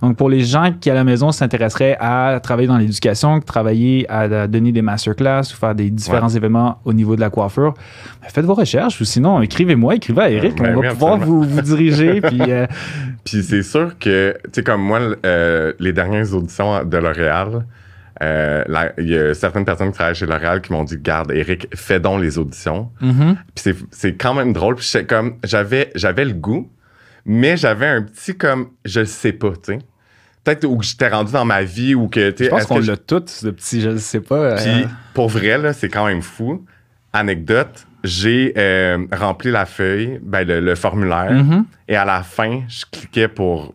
Donc, 0.01 0.17
pour 0.17 0.29
les 0.29 0.41
gens 0.41 0.73
qui, 0.79 0.89
à 0.89 0.93
la 0.95 1.03
maison, 1.03 1.31
s'intéresseraient 1.31 1.95
à 1.99 2.39
travailler 2.41 2.67
dans 2.67 2.77
l'éducation, 2.77 3.39
travailler 3.39 4.09
à, 4.09 4.47
donner 4.47 4.71
des 4.71 4.81
masterclass 4.81 5.41
ou 5.53 5.55
faire 5.55 5.75
des 5.75 5.89
différents 5.91 6.29
événements 6.29 6.79
au 6.85 6.93
niveau 6.93 7.15
de 7.15 7.21
la 7.21 7.29
coiffure, 7.29 7.73
ben, 8.21 8.27
faites 8.29 8.45
vos 8.45 8.55
recherches 8.55 8.99
ou 8.99 9.05
sinon, 9.05 9.41
écrivez-moi, 9.41 9.95
écrivez 9.95 10.21
à 10.21 10.29
Eric. 10.31 10.57
Ben 10.61 10.75
on 10.75 10.79
oui, 10.79 10.87
va 10.87 10.93
pouvoir 10.93 11.17
vous, 11.17 11.43
vous 11.43 11.61
diriger. 11.61 12.19
puis, 12.21 12.41
euh, 12.49 12.65
Puis 13.23 13.43
c'est 13.43 13.63
sûr 13.63 13.97
que, 13.99 14.35
tu 14.45 14.49
sais, 14.53 14.63
comme 14.63 14.81
moi, 14.81 14.99
euh, 15.25 15.73
les 15.79 15.93
dernières 15.93 16.33
auditions 16.33 16.83
de 16.83 16.97
L'Oréal, 16.97 17.65
euh, 18.21 18.63
la- 18.67 18.93
il 18.99 19.09
y 19.09 19.17
a 19.17 19.33
certaines 19.33 19.65
personnes 19.65 19.89
qui 19.91 19.95
travaillent 19.95 20.15
chez 20.15 20.25
L'Oréal 20.27 20.61
qui 20.61 20.71
m'ont 20.71 20.83
dit 20.83 20.97
Garde, 20.97 21.31
Eric, 21.31 21.67
fais 21.75 21.99
donc 21.99 22.21
les 22.21 22.37
auditions. 22.37 22.91
mhm. 23.01 23.35
Puis 23.55 23.63
c'est, 23.63 23.75
c'est 23.91 24.13
quand 24.15 24.33
même 24.33 24.53
drôle. 24.53 24.75
Puis 24.75 25.05
comme, 25.07 25.37
j'avais, 25.43 25.91
j'avais 25.95 26.25
le 26.25 26.33
goût, 26.33 26.71
mais 27.25 27.57
j'avais 27.57 27.87
un 27.87 28.01
petit 28.03 28.37
comme, 28.37 28.69
je 28.85 29.03
sais 29.03 29.33
pas, 29.33 29.51
tu 29.51 29.73
sais. 29.73 29.79
Peut-être 30.43 30.65
où 30.65 30.81
j'étais 30.81 31.07
rendu 31.09 31.31
dans 31.33 31.45
ma 31.45 31.61
vie 31.63 31.93
ou 31.93 32.07
que, 32.07 32.31
tu 32.31 32.45
Je 32.45 32.49
pense 32.49 32.65
qu'on 32.65 32.77
que 32.77 32.81
je- 32.81 32.91
l'a 32.91 32.97
tout, 32.97 33.23
ce 33.27 33.47
petit, 33.49 33.79
je 33.81 33.95
sais 33.97 34.21
pas. 34.21 34.35
euh, 34.35 34.55
Puis 34.57 34.87
pour 35.13 35.29
vrai, 35.29 35.57
là, 35.59 35.71
c'est 35.73 35.89
quand 35.89 36.07
même 36.07 36.23
fou. 36.23 36.65
Anecdote, 37.13 37.85
j'ai 38.03 38.53
euh, 38.57 39.05
rempli 39.11 39.51
la 39.51 39.65
feuille, 39.67 40.19
ben, 40.23 40.47
le, 40.47 40.59
le 40.59 40.75
formulaire, 40.75 41.31
mhm. 41.31 41.65
et 41.87 41.95
à 41.95 42.05
la 42.05 42.23
fin, 42.23 42.61
je 42.67 42.85
cliquais 42.91 43.27
pour 43.27 43.73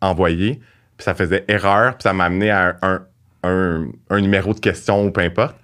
envoyer, 0.00 0.60
puis 0.96 1.04
ça 1.04 1.14
faisait 1.14 1.44
erreur, 1.48 1.94
puis 1.94 2.02
ça 2.04 2.12
m'a 2.12 2.24
amené 2.24 2.50
à 2.50 2.76
un, 2.82 2.92
un- 2.94 3.02
un 3.42 4.20
numéro 4.20 4.54
de 4.54 4.60
question 4.60 5.04
ou 5.06 5.10
peu 5.10 5.20
importe. 5.20 5.56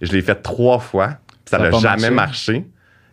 Je 0.00 0.12
l'ai 0.12 0.22
fait 0.22 0.36
trois 0.36 0.78
fois, 0.78 1.18
ça 1.44 1.58
n'a 1.58 1.70
jamais 1.72 2.10
marché. 2.10 2.52
marché. 2.52 2.66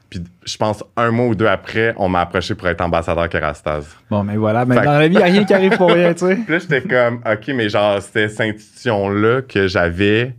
Puis 0.10 0.24
je 0.46 0.56
pense 0.58 0.84
un 0.96 1.12
mois 1.12 1.26
ou 1.28 1.36
deux 1.36 1.48
après, 1.48 1.94
on 1.98 2.08
m'a 2.08 2.22
approché 2.22 2.56
pour 2.56 2.68
être 2.70 2.80
ambassadeur 2.80 3.28
Kerastase. 3.28 3.94
Bon, 4.10 4.24
mais 4.24 4.38
voilà. 4.38 4.64
Mais 4.64 4.76
Fait- 4.76 4.86
dans 4.86 4.98
la 4.98 5.08
vie, 5.08 5.16
il 5.16 5.18
n'y 5.18 5.24
a 5.24 5.26
rien 5.26 5.44
qui 5.44 5.54
arrive 5.54 5.76
pour 5.76 5.92
rien, 5.92 6.14
tu 6.14 6.20
sais. 6.26 6.36
Puis 6.46 6.54
là, 6.54 6.60
j'étais 6.60 6.82
comme, 6.82 7.16
OK, 7.30 7.48
mais 7.50 7.68
genre, 7.68 8.02
c'était 8.02 8.30
cette 8.30 8.56
institution-là 8.56 9.42
que 9.42 9.68
j'avais. 9.68 10.34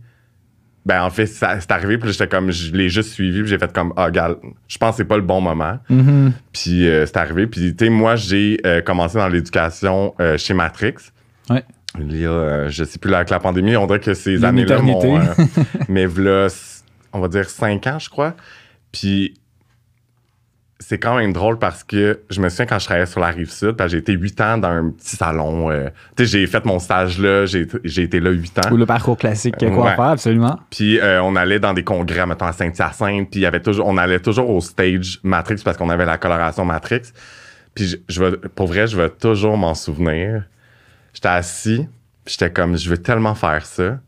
Ben, 0.85 1.03
en 1.03 1.11
fait, 1.11 1.27
c'est 1.27 1.71
arrivé, 1.71 1.99
puis 1.99 2.11
j'étais 2.11 2.25
comme, 2.27 2.49
je 2.49 2.71
l'ai 2.71 2.89
juste 2.89 3.11
suivi, 3.11 3.41
puis 3.41 3.49
j'ai 3.49 3.59
fait 3.59 3.71
comme, 3.71 3.93
ah, 3.95 4.09
gars, 4.09 4.35
je 4.67 4.77
pense 4.79 4.91
que 4.91 4.97
c'est 5.03 5.07
pas 5.07 5.17
le 5.17 5.23
bon 5.23 5.39
moment. 5.39 5.77
Mhm. 5.87 6.31
Puis 6.51 6.87
euh, 6.87 7.05
c'est 7.05 7.17
arrivé. 7.17 7.45
Puis, 7.45 7.75
tu 7.75 7.85
sais, 7.85 7.91
moi, 7.91 8.15
j'ai 8.15 8.59
euh, 8.65 8.81
commencé 8.81 9.19
dans 9.19 9.27
l'éducation 9.27 10.15
euh, 10.19 10.35
chez 10.37 10.55
Matrix. 10.55 10.95
Ouais. 11.49 11.63
Il 11.97 12.15
y 12.21 12.25
a, 12.25 12.29
euh, 12.29 12.69
je 12.69 12.83
sais 12.83 12.99
plus, 12.99 13.09
là, 13.09 13.17
avec 13.17 13.29
la 13.29 13.39
pandémie, 13.39 13.75
on 13.75 13.87
dirait 13.87 13.99
que 13.99 14.13
ces 14.13 14.43
années-là 14.45 14.77
m'ont. 14.81 15.17
euh, 15.19 15.23
mais 15.89 16.05
voilà, 16.05 16.47
on 17.13 17.19
va 17.19 17.27
dire 17.27 17.49
cinq 17.49 17.87
ans, 17.87 17.97
je 17.99 18.09
crois. 18.09 18.35
Puis 18.91 19.33
c'est 20.81 20.97
quand 20.97 21.17
même 21.17 21.33
drôle 21.33 21.59
parce 21.59 21.83
que 21.83 22.21
je 22.29 22.39
me 22.39 22.47
souviens 22.47 22.65
quand 22.65 22.79
je 22.79 22.85
travaillais 22.85 23.05
sur 23.05 23.19
la 23.19 23.27
rive 23.27 23.51
sud, 23.51 23.75
j'ai 23.87 23.97
été 23.97 24.13
huit 24.13 24.39
ans 24.39 24.57
dans 24.57 24.69
un 24.69 24.91
petit 24.91 25.17
salon. 25.17 25.69
euh, 25.69 25.89
tu 26.15 26.25
sais, 26.25 26.39
j'ai 26.39 26.47
fait 26.47 26.63
mon 26.63 26.79
stage 26.79 27.19
là, 27.19 27.45
j'ai 27.45 27.67
été 28.03 28.19
là 28.21 28.29
huit 28.31 28.57
ans. 28.59 28.71
Ou 28.71 28.77
le 28.77 28.85
parcours 28.85 29.17
classique, 29.17 29.55
quoi 29.57 29.67
Ouais. 29.67 29.95
faire, 29.95 30.01
absolument. 30.05 30.57
Puis 30.69 30.99
euh, 30.99 31.21
on 31.21 31.35
allait 31.35 31.59
dans 31.59 31.73
des 31.73 31.83
congrès, 31.83 32.25
mettons 32.25 32.45
à 32.45 32.53
Saint-Hyacinthe, 32.53 33.29
puis 33.29 33.41
il 33.41 33.43
y 33.43 33.45
avait 33.45 33.59
toujours, 33.61 33.87
on 33.87 33.97
allait 33.97 34.19
toujours 34.21 34.49
au 34.49 34.61
stage 34.61 35.19
Matrix 35.23 35.57
parce 35.65 35.75
qu'on 35.75 35.89
avait 35.89 36.05
la 36.05 36.17
coloration 36.17 36.63
Matrix. 36.63 37.01
Puis 37.75 37.87
je, 37.87 37.97
je 38.07 38.23
vais, 38.23 38.37
pour 38.37 38.67
vrai, 38.67 38.87
je 38.87 38.95
vais 38.95 39.09
toujours 39.09 39.57
m'en 39.57 39.73
souvenir. 39.75 40.43
J'étais 41.13 41.27
assis, 41.29 41.87
puis 42.25 42.35
j'étais 42.39 42.51
comme, 42.51 42.77
je 42.77 42.89
veux 42.89 42.97
tellement 42.97 43.35
faire 43.35 43.65
ça. 43.65 43.99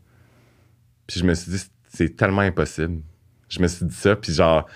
Puis 1.06 1.20
je 1.20 1.24
me 1.24 1.34
suis 1.34 1.50
dit, 1.50 1.62
c'est 1.88 2.16
tellement 2.16 2.42
impossible. 2.42 3.00
Je 3.48 3.60
me 3.60 3.66
suis 3.68 3.84
dit 3.84 3.94
ça, 3.94 4.16
puis 4.16 4.32
genre, 4.32 4.66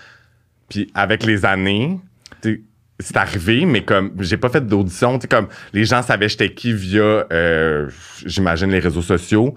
puis 0.69 0.91
avec 0.93 1.23
les 1.23 1.45
années, 1.45 1.99
c'est 2.99 3.17
arrivé, 3.17 3.65
mais 3.65 3.83
comme 3.83 4.11
j'ai 4.19 4.37
pas 4.37 4.49
fait 4.49 4.65
d'audition, 4.65 5.17
tu 5.17 5.23
sais, 5.23 5.27
comme 5.27 5.47
les 5.73 5.85
gens 5.85 6.01
savaient 6.01 6.29
j'étais 6.29 6.53
qui 6.53 6.73
via, 6.73 7.25
euh, 7.31 7.89
j'imagine, 8.25 8.69
les 8.71 8.79
réseaux 8.79 9.01
sociaux. 9.01 9.55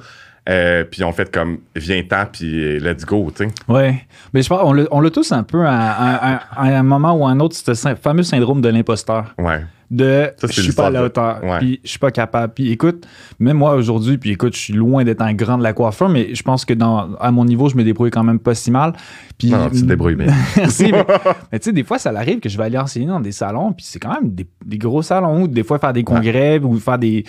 Euh, 0.48 0.84
puis 0.84 1.04
on 1.04 1.12
fait 1.12 1.30
comme 1.30 1.58
viens-t'en, 1.76 2.24
puis 2.26 2.80
let's 2.80 3.04
go, 3.04 3.30
tu 3.34 3.44
sais. 3.44 3.50
Ouais. 3.68 4.06
Mais 4.32 4.42
je 4.42 4.48
pense 4.48 4.60
on 4.64 4.72
l'a- 4.72 4.86
on 4.90 5.00
l'a 5.02 5.10
tous 5.10 5.30
un 5.32 5.42
peu 5.42 5.66
à, 5.66 5.78
à- 5.78 6.34
à- 6.34 6.36
à 6.56 6.78
un 6.78 6.82
moment 6.82 7.12
ou 7.14 7.26
à 7.26 7.30
un 7.30 7.40
autre, 7.40 7.54
ce 7.56 7.94
fameux 7.94 8.22
syndrome 8.22 8.62
de 8.62 8.68
l'imposteur. 8.70 9.34
Ouais. 9.38 9.64
De 9.90 10.30
Ça, 10.36 10.46
je 10.48 10.60
suis 10.62 10.72
pas 10.72 10.86
à 10.86 10.90
la 10.90 11.02
hauteur, 11.02 11.42
ouais. 11.42 11.58
puis 11.58 11.80
je 11.82 11.90
suis 11.90 11.98
pas 11.98 12.12
capable. 12.12 12.52
Puis 12.54 12.70
écoute, 12.70 13.06
même 13.40 13.56
moi 13.56 13.74
aujourd'hui, 13.74 14.18
puis 14.18 14.30
écoute, 14.30 14.54
je 14.54 14.60
suis 14.60 14.72
loin 14.72 15.02
d'être 15.02 15.20
un 15.20 15.34
grand 15.34 15.58
de 15.58 15.64
la 15.64 15.72
coiffure, 15.72 16.08
mais 16.08 16.32
je 16.32 16.42
pense 16.44 16.64
que 16.64 16.74
dans, 16.74 17.14
à 17.16 17.32
mon 17.32 17.44
niveau, 17.44 17.68
je 17.68 17.74
me 17.76 17.82
débrouille 17.82 18.10
quand 18.10 18.22
même 18.22 18.38
pas 18.38 18.54
si 18.54 18.70
mal. 18.70 18.92
Puis, 19.36 19.50
Non, 19.50 19.68
tu 19.68 19.80
te 19.80 19.86
débrouilles 19.86 20.14
bien. 20.14 20.32
Merci. 20.56 20.92
mais 20.92 21.04
mais 21.50 21.58
tu 21.58 21.64
sais, 21.64 21.72
des 21.72 21.82
fois, 21.82 21.98
ça 21.98 22.10
arrive 22.10 22.38
que 22.38 22.48
je 22.48 22.56
vais 22.56 22.64
aller 22.64 22.78
enseigner 22.78 23.06
dans 23.06 23.18
des 23.18 23.32
salons, 23.32 23.72
puis 23.72 23.84
c'est 23.84 23.98
quand 23.98 24.12
même 24.12 24.30
des, 24.32 24.46
des 24.64 24.78
gros 24.78 25.02
salons, 25.02 25.42
ou 25.42 25.48
des 25.48 25.64
fois 25.64 25.80
faire 25.80 25.92
des 25.92 26.04
congrès, 26.04 26.60
ou 26.60 26.78
faire 26.78 26.98
des 26.98 27.24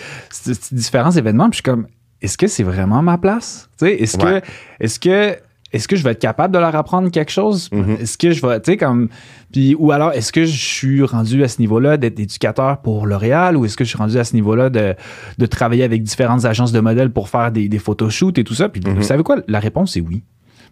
différents 0.70 1.10
événements, 1.10 1.50
puis 1.50 1.58
je 1.58 1.62
suis 1.68 1.74
comme, 1.74 1.86
est-ce 2.20 2.38
que 2.38 2.46
c'est 2.46 2.62
vraiment 2.62 3.02
ma 3.02 3.18
place? 3.18 3.68
Tu 3.78 3.86
sais, 3.86 3.94
est-ce 3.96 4.16
Ouais. 4.18 4.40
que, 4.40 4.46
est-ce 4.84 5.00
que, 5.00 5.36
est-ce 5.72 5.88
que 5.88 5.96
je 5.96 6.04
vais 6.04 6.10
être 6.12 6.18
capable 6.20 6.52
de 6.54 6.58
leur 6.58 6.74
apprendre 6.76 7.10
quelque 7.10 7.32
chose? 7.32 7.68
Mhm. 7.72 7.96
Est-ce 8.00 8.18
que 8.18 8.30
je 8.32 8.44
vais, 8.46 8.60
tu 8.60 8.72
sais, 8.72 8.76
comme, 8.76 9.08
puis, 9.52 9.74
ou 9.78 9.92
alors, 9.92 10.12
est-ce 10.12 10.32
que 10.32 10.44
je 10.44 10.56
suis 10.56 11.02
rendu 11.02 11.42
à 11.44 11.48
ce 11.48 11.60
niveau-là 11.60 11.96
d'être 11.96 12.18
éducateur 12.20 12.78
pour 12.78 13.06
L'Oréal, 13.06 13.56
ou 13.56 13.64
est-ce 13.64 13.76
que 13.76 13.84
je 13.84 13.88
suis 13.90 13.98
rendu 13.98 14.18
à 14.18 14.24
ce 14.24 14.34
niveau-là 14.34 14.70
de, 14.70 14.94
de 15.38 15.46
travailler 15.46 15.84
avec 15.84 16.02
différentes 16.02 16.44
agences 16.44 16.72
de 16.72 16.80
modèles 16.80 17.10
pour 17.10 17.28
faire 17.28 17.50
des, 17.52 17.68
des 17.68 17.78
photoshoots 17.78 18.38
et 18.38 18.44
tout 18.44 18.54
ça? 18.54 18.68
Puis, 18.68 18.80
Mhm. 18.86 18.94
vous 18.94 19.02
savez 19.02 19.22
quoi? 19.22 19.36
La 19.48 19.60
réponse 19.60 19.96
est 19.96 20.00
oui. 20.00 20.22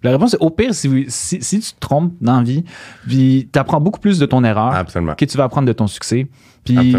La 0.03 0.13
réponse 0.13 0.35
est 0.35 0.41
au 0.41 0.51
pire, 0.51 0.73
si, 0.75 1.05
si, 1.09 1.43
si 1.43 1.61
tu 1.61 1.73
te 1.73 1.79
trompes 1.81 2.13
dans 2.21 2.39
la 2.39 2.43
vie, 2.43 2.65
puis 3.07 3.49
tu 3.53 3.59
apprends 3.59 3.81
beaucoup 3.81 4.01
plus 4.01 4.19
de 4.19 4.27
ton 4.27 4.43
erreur 4.45 4.75
Absolument. 4.75 5.15
que 5.15 5.25
tu 5.27 5.37
vas 5.37 5.45
apprendre 5.45 5.67
de 5.69 5.73
ton 5.73 5.87
succès. 5.87 6.27
Puis 6.65 6.93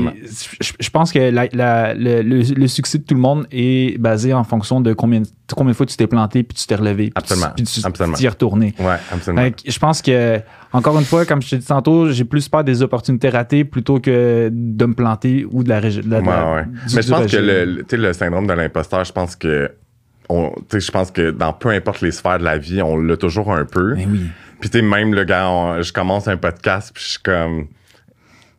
je, 0.59 0.71
je 0.79 0.89
pense 0.89 1.11
que 1.11 1.19
la- 1.19 1.47
la- 1.53 1.93
le, 1.93 2.21
le- 2.23 2.41
le 2.41 2.67
succès 2.67 2.97
de 2.97 3.03
tout 3.03 3.13
le 3.13 3.19
monde 3.19 3.45
est 3.51 3.99
basé 3.99 4.33
en 4.33 4.43
fonction 4.43 4.81
de 4.81 4.93
combien, 4.93 5.21
de 5.21 5.27
combien 5.55 5.71
de 5.71 5.77
fois 5.77 5.85
tu 5.85 5.95
t'es 5.95 6.07
planté, 6.07 6.41
puis 6.41 6.57
tu 6.57 6.65
t'es 6.65 6.73
relevé, 6.75 7.05
puis 7.05 7.11
tu- 7.11 7.17
Absolument. 7.33 7.53
puis 7.55 7.65
tu 7.65 7.81
Absolument. 7.83 8.15
t'y 8.17 8.25
es 8.25 8.29
retourné. 8.29 8.73
Ouais, 8.79 8.95
absolument. 9.11 9.49
Je 9.67 9.79
pense 9.79 10.01
que, 10.01 10.39
encore 10.73 10.97
une 10.97 11.05
fois, 11.05 11.25
comme 11.25 11.41
je 11.43 11.49
t'ai 11.51 11.57
dit 11.59 11.65
tantôt, 11.65 12.09
j'ai 12.11 12.23
plus 12.25 12.49
peur 12.49 12.63
des 12.63 12.81
opportunités 12.81 13.29
ratées 13.29 13.63
plutôt 13.63 13.99
que 13.99 14.49
de 14.51 14.85
me 14.85 14.93
planter 14.95 15.45
ou 15.51 15.63
de 15.63 15.69
la 15.69 15.79
région. 15.79 16.01
Ouais, 16.09 16.17
ouais. 16.19 16.65
Mais 16.95 17.01
je 17.03 17.09
pense 17.09 17.31
que 17.31 17.95
le 17.95 18.13
syndrome 18.13 18.47
de 18.47 18.53
l'imposteur, 18.53 19.03
je 19.05 19.11
pense 19.11 19.35
que. 19.35 19.71
Je 20.71 20.91
pense 20.91 21.11
que 21.11 21.31
dans 21.31 21.53
peu 21.53 21.69
importe 21.69 22.01
les 22.01 22.11
sphères 22.11 22.39
de 22.39 22.43
la 22.43 22.57
vie, 22.57 22.81
on 22.81 22.97
l'a 22.97 23.17
toujours 23.17 23.53
un 23.53 23.65
peu. 23.65 23.95
Mais 23.95 24.05
oui. 24.05 24.29
Puis 24.59 24.69
tu 24.69 24.79
sais, 24.79 24.83
même 24.83 25.13
le 25.13 25.23
gars, 25.23 25.81
je 25.81 25.91
commence 25.91 26.27
un 26.27 26.37
podcast, 26.37 26.91
puis 26.93 27.03
je 27.03 27.09
suis 27.11 27.19
comme. 27.19 27.67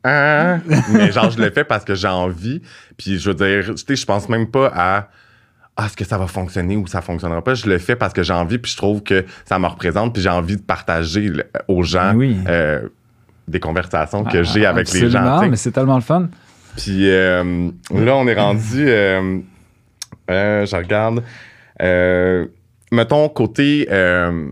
Ah! 0.05 0.59
mais 0.93 1.13
genre, 1.13 1.31
je 1.31 1.39
le 1.41 1.51
fais 1.51 1.65
parce 1.65 1.85
que 1.85 1.95
j'ai 1.95 2.09
envie. 2.09 2.61
Puis 2.97 3.19
je 3.19 3.31
veux 3.31 3.37
dire, 3.37 3.75
tu 3.75 3.85
sais, 3.87 3.97
je 3.97 4.07
pense 4.07 4.29
même 4.29 4.49
pas 4.49 4.71
à. 4.75 5.09
Ah, 5.77 5.87
est-ce 5.87 5.97
que 5.97 6.05
ça 6.05 6.19
va 6.19 6.27
fonctionner 6.27 6.77
ou 6.77 6.87
ça 6.87 7.01
fonctionnera 7.01 7.43
pas? 7.43 7.55
Je 7.55 7.67
le 7.67 7.79
fais 7.79 7.97
parce 7.97 8.13
que 8.13 8.23
j'ai 8.23 8.35
envie, 8.35 8.59
puis 8.59 8.71
je 8.73 8.77
trouve 8.77 9.03
que 9.03 9.25
ça 9.47 9.59
me 9.59 9.67
représente, 9.67 10.13
puis 10.13 10.23
j'ai 10.23 10.29
envie 10.29 10.57
de 10.57 10.63
partager 10.63 11.33
aux 11.67 11.83
gens 11.83 12.13
oui. 12.15 12.37
euh, 12.47 12.89
des 13.49 13.59
conversations 13.59 14.23
que 14.25 14.39
Ah, 14.39 14.43
j'ai 14.43 14.67
avec 14.67 14.93
les 14.93 15.09
gens. 15.09 15.49
mais 15.49 15.57
c'est 15.57 15.71
tellement 15.71 15.95
le 15.97 16.03
fun. 16.03 16.29
Puis 16.77 17.11
euh, 17.11 17.71
là, 17.95 18.17
on 18.17 18.27
est 18.27 18.35
rendu. 18.35 18.87
euh, 18.89 19.39
je 20.29 20.77
regarde. 20.77 21.23
Euh, 21.83 22.47
mettons, 22.91 23.29
côté 23.29 23.89
euh, 23.91 24.51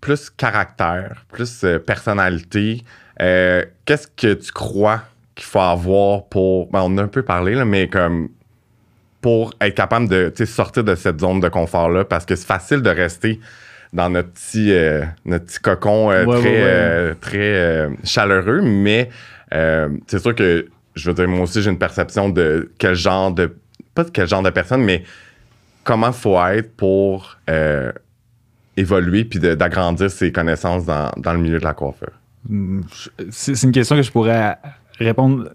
plus 0.00 0.30
caractère, 0.30 1.24
plus 1.30 1.64
euh, 1.64 1.78
personnalité, 1.78 2.82
qu'est-ce 3.18 4.06
que 4.16 4.34
tu 4.34 4.52
crois 4.52 5.02
qu'il 5.34 5.46
faut 5.46 5.60
avoir 5.60 6.24
pour. 6.26 6.70
ben, 6.70 6.80
on 6.84 6.96
a 6.98 7.02
un 7.02 7.08
peu 7.08 7.22
parlé, 7.22 7.54
là, 7.54 7.64
mais 7.64 7.88
comme. 7.88 8.28
Pour 9.20 9.52
être 9.60 9.74
capable 9.74 10.08
de 10.08 10.32
sortir 10.44 10.84
de 10.84 10.94
cette 10.94 11.18
zone 11.18 11.40
de 11.40 11.48
confort-là, 11.48 12.04
parce 12.04 12.24
que 12.24 12.36
c'est 12.36 12.46
facile 12.46 12.82
de 12.82 12.90
rester 12.90 13.40
dans 13.92 14.10
notre 14.10 14.30
petit, 14.30 14.72
euh, 14.72 15.04
notre 15.24 15.46
petit 15.46 15.58
cocon 15.58 16.10
euh, 16.10 16.24
Ouais, 16.24 16.40
très, 16.40 16.48
ouais, 16.48 16.56
ouais. 16.56 16.62
euh, 16.64 17.14
très 17.20 17.88
chaleureux, 18.04 18.60
mais 18.62 19.10
c'est 19.50 20.18
sûr 20.18 20.34
que 20.34 20.68
je 20.94 21.10
veux 21.10 21.14
dire, 21.14 21.28
moi 21.28 21.42
aussi, 21.42 21.62
j'ai 21.62 21.70
une 21.70 21.78
perception 21.78 22.28
de 22.28 22.70
quel 22.78 22.94
genre 22.94 23.32
de. 23.32 23.56
Pas 23.94 24.04
de 24.04 24.10
quel 24.10 24.28
genre 24.28 24.42
de 24.42 24.50
personne, 24.50 24.84
mais 24.84 25.02
comment 25.88 26.12
faut 26.12 26.38
être 26.44 26.76
pour 26.76 27.38
euh, 27.48 27.90
évoluer 28.76 29.24
puis 29.24 29.38
d'agrandir 29.40 30.10
ses 30.10 30.30
connaissances 30.32 30.84
dans, 30.84 31.10
dans 31.16 31.32
le 31.32 31.38
milieu 31.38 31.58
de 31.58 31.64
la 31.64 31.72
coiffure? 31.72 32.12
Mm, 32.48 32.82
je- 32.94 33.24
C'est 33.30 33.62
une 33.62 33.72
question 33.72 33.96
que 33.96 34.02
je 34.02 34.12
pourrais 34.12 34.58
répondre 34.98 35.48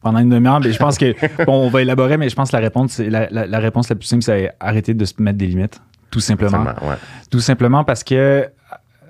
pendant 0.00 0.20
une 0.20 0.30
demi-heure. 0.30 0.60
Mais 0.60 0.72
je 0.72 0.78
pense 0.78 0.96
que, 0.96 1.12
bon, 1.44 1.66
on 1.66 1.68
va 1.68 1.82
élaborer, 1.82 2.16
mais 2.16 2.28
je 2.30 2.34
pense 2.34 2.50
que 2.50 2.56
la 2.56 2.62
réponse, 2.62 2.98
la, 2.98 3.28
la- 3.30 3.46
la 3.46 3.58
réponse 3.58 3.88
la 3.90 3.96
plus 3.96 4.06
simple, 4.06 4.22
c'est 4.22 4.50
arrêter 4.58 4.94
de 4.94 5.04
se 5.04 5.14
mettre 5.18 5.38
des 5.38 5.46
limites. 5.46 5.80
Tout 6.10 6.20
simplement. 6.20 6.64
Ouais. 6.64 6.96
Tout 7.30 7.40
simplement 7.40 7.84
parce 7.84 8.02
que 8.04 8.48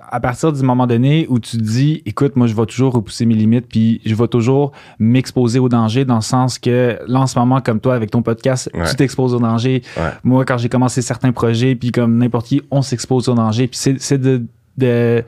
à 0.09 0.19
partir 0.19 0.51
du 0.53 0.61
moment 0.63 0.87
donné 0.87 1.25
où 1.29 1.39
tu 1.39 1.57
te 1.57 1.63
dis, 1.63 2.01
écoute, 2.05 2.35
moi, 2.35 2.47
je 2.47 2.55
vais 2.55 2.65
toujours 2.65 2.93
repousser 2.93 3.25
mes 3.25 3.35
limites, 3.35 3.67
puis 3.67 4.01
je 4.05 4.13
vais 4.15 4.27
toujours 4.27 4.71
m'exposer 4.99 5.59
au 5.59 5.69
danger, 5.69 6.05
dans 6.05 6.15
le 6.15 6.21
sens 6.21 6.59
que 6.59 6.97
là, 7.07 7.21
en 7.21 7.27
ce 7.27 7.37
moment, 7.39 7.61
comme 7.61 7.79
toi, 7.79 7.95
avec 7.95 8.11
ton 8.11 8.21
podcast, 8.21 8.69
Ouais. 8.73 8.89
tu 8.89 8.95
t'exposes 8.95 9.33
au 9.33 9.39
danger. 9.39 9.81
Ouais. 9.97 10.03
Moi, 10.23 10.45
quand 10.45 10.57
j'ai 10.57 10.69
commencé 10.69 11.01
certains 11.01 11.31
projets, 11.31 11.75
puis 11.75 11.91
comme 11.91 12.17
n'importe 12.17 12.47
qui, 12.47 12.61
on 12.71 12.81
s'expose 12.81 13.29
au 13.29 13.33
danger. 13.35 13.67
Puis 13.67 13.77
c'est 13.79 13.99
c'est 14.01 14.17
de, 14.17 14.43
de, 14.77 15.23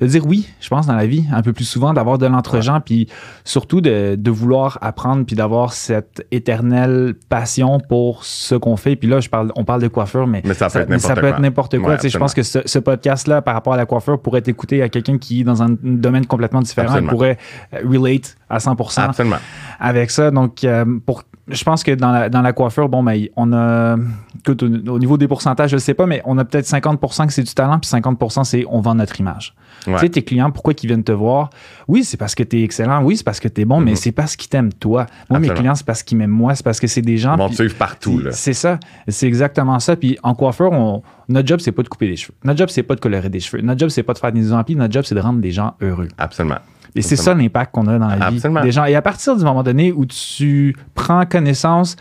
de 0.00 0.06
dire 0.06 0.26
oui, 0.26 0.48
je 0.60 0.68
pense, 0.68 0.86
dans 0.86 0.94
la 0.96 1.06
vie, 1.06 1.24
un 1.32 1.42
peu 1.42 1.52
plus 1.52 1.64
souvent, 1.64 1.92
d'avoir 1.92 2.18
de 2.18 2.26
l'entre-gens, 2.26 2.80
puis 2.80 3.08
surtout 3.44 3.80
de, 3.80 4.16
de 4.18 4.30
vouloir 4.30 4.78
apprendre, 4.80 5.24
puis 5.24 5.36
d'avoir 5.36 5.72
cette 5.72 6.26
éternelle 6.30 7.14
passion 7.28 7.80
pour 7.80 8.24
ce 8.24 8.54
qu'on 8.54 8.76
fait. 8.76 8.96
Puis 8.96 9.08
là, 9.08 9.20
je 9.20 9.28
parle, 9.28 9.52
on 9.56 9.64
parle 9.64 9.82
de 9.82 9.88
coiffure, 9.88 10.26
mais 10.26 10.42
Mais 10.44 10.54
ça 10.54 10.68
peut 10.68 10.80
être 10.80 10.88
mais 10.88 10.98
ça 10.98 11.08
n'importe 11.08 11.20
peut 11.20 11.26
quoi. 11.28 11.36
être 11.36 11.42
n'importe 11.42 11.78
quoi. 11.78 11.94
Ouais, 11.94 12.08
je 12.08 12.18
pense 12.18 12.34
que 12.34 12.42
ce, 12.42 12.58
ce 12.64 12.78
podcast-là, 12.78 13.42
par 13.42 13.54
rapport 13.54 13.72
à 13.74 13.76
la 13.76 13.86
coiffure, 13.86 14.20
pourrait 14.20 14.40
être 14.40 14.48
écouté 14.48 14.82
à 14.82 14.88
quelqu'un 14.88 15.18
qui 15.18 15.40
est 15.40 15.44
dans 15.44 15.62
un 15.62 15.76
domaine 15.82 16.26
complètement 16.26 16.60
différent. 16.60 17.02
Pourrait 17.06 17.38
euh, 17.74 17.78
relate 17.84 18.36
à 18.50 18.58
100% 18.58 19.00
Absolument. 19.00 19.36
avec 19.78 20.10
ça. 20.10 20.30
Donc, 20.30 20.64
euh, 20.64 20.84
pour, 21.04 21.22
je 21.50 21.64
pense 21.64 21.82
que 21.82 21.92
dans 21.92 22.10
la, 22.10 22.28
dans 22.28 22.42
la 22.42 22.52
coiffure, 22.52 22.88
bon, 22.88 23.02
ben, 23.02 23.26
on 23.36 23.52
a, 23.52 23.96
écoute, 24.38 24.62
au, 24.62 24.66
au 24.66 24.98
niveau 24.98 25.16
des 25.16 25.28
pourcentages, 25.28 25.70
je 25.70 25.76
ne 25.76 25.80
sais 25.80 25.94
pas, 25.94 26.06
mais 26.06 26.22
on 26.24 26.36
a 26.38 26.44
peut-être 26.44 26.66
50% 26.66 27.26
que 27.26 27.32
c'est 27.32 27.42
du 27.42 27.54
talent, 27.54 27.78
puis 27.78 27.90
50% 27.90 28.44
c'est 28.44 28.64
on 28.68 28.80
vend 28.80 28.94
notre 28.94 29.18
image. 29.20 29.54
Ouais. 29.86 29.94
Tu 29.94 30.00
sais, 30.00 30.08
tes 30.08 30.22
clients, 30.22 30.50
pourquoi 30.50 30.74
ils 30.82 30.86
viennent 30.86 31.04
te 31.04 31.12
voir? 31.12 31.50
Oui, 31.86 32.04
c'est 32.04 32.16
parce 32.16 32.34
que 32.34 32.42
tu 32.42 32.58
es 32.60 32.62
excellent. 32.64 33.02
Oui, 33.02 33.16
c'est 33.16 33.24
parce 33.24 33.40
que 33.40 33.48
tu 33.48 33.60
es 33.60 33.64
bon, 33.64 33.80
mais 33.80 33.92
Mhm. 33.92 33.96
c'est 33.96 34.12
parce 34.12 34.36
qu'ils 34.36 34.48
t'aiment 34.48 34.72
toi. 34.72 35.06
Moi, 35.30 35.38
mes 35.38 35.48
clients, 35.48 35.74
c'est 35.74 35.86
parce 35.86 36.02
qu'ils 36.02 36.18
m'aiment 36.18 36.30
moi. 36.30 36.54
C'est 36.54 36.64
parce 36.64 36.80
que 36.80 36.86
c'est 36.86 37.02
des 37.02 37.16
gens. 37.16 37.36
Ils 37.48 37.54
suivre 37.54 37.76
partout, 37.76 38.18
là. 38.18 38.30
c'est 38.32 38.52
ça. 38.52 38.78
C'est 39.06 39.26
exactement 39.26 39.78
ça. 39.78 39.96
Puis 39.96 40.18
en 40.22 40.34
coiffeur, 40.34 40.72
on- 40.72 41.02
notre 41.28 41.46
job, 41.48 41.60
c'est 41.60 41.72
pas 41.72 41.82
de 41.82 41.88
couper 41.88 42.08
les 42.08 42.16
cheveux. 42.16 42.34
Notre 42.44 42.58
job, 42.58 42.68
c'est 42.70 42.82
pas 42.82 42.94
de 42.94 43.00
colorer 43.00 43.28
des 43.30 43.40
cheveux. 43.40 43.62
Notre 43.62 43.78
job, 43.80 43.88
c'est 43.90 44.02
pas 44.02 44.12
de 44.14 44.18
faire 44.18 44.32
des 44.32 44.52
amplis. 44.52 44.76
Notre 44.76 44.92
job, 44.92 45.04
c'est 45.06 45.14
de 45.14 45.20
rendre 45.20 45.40
des 45.40 45.50
gens 45.52 45.74
heureux. 45.80 46.08
Absolument. 46.18 46.56
Et 46.94 47.02
c'est 47.02 47.16
ça 47.16 47.34
l'impact 47.34 47.72
qu'on 47.74 47.86
a 47.86 47.98
dans 47.98 48.08
la 48.08 48.26
Absolument. 48.26 48.60
vie 48.60 48.66
des 48.66 48.72
gens. 48.72 48.84
Et 48.84 48.94
à 48.94 49.02
partir 49.02 49.36
du 49.36 49.44
moment 49.44 49.62
donné 49.62 49.92
où 49.92 50.04
tu 50.06 50.74
prends 50.94 51.24
connaissance 51.26 51.96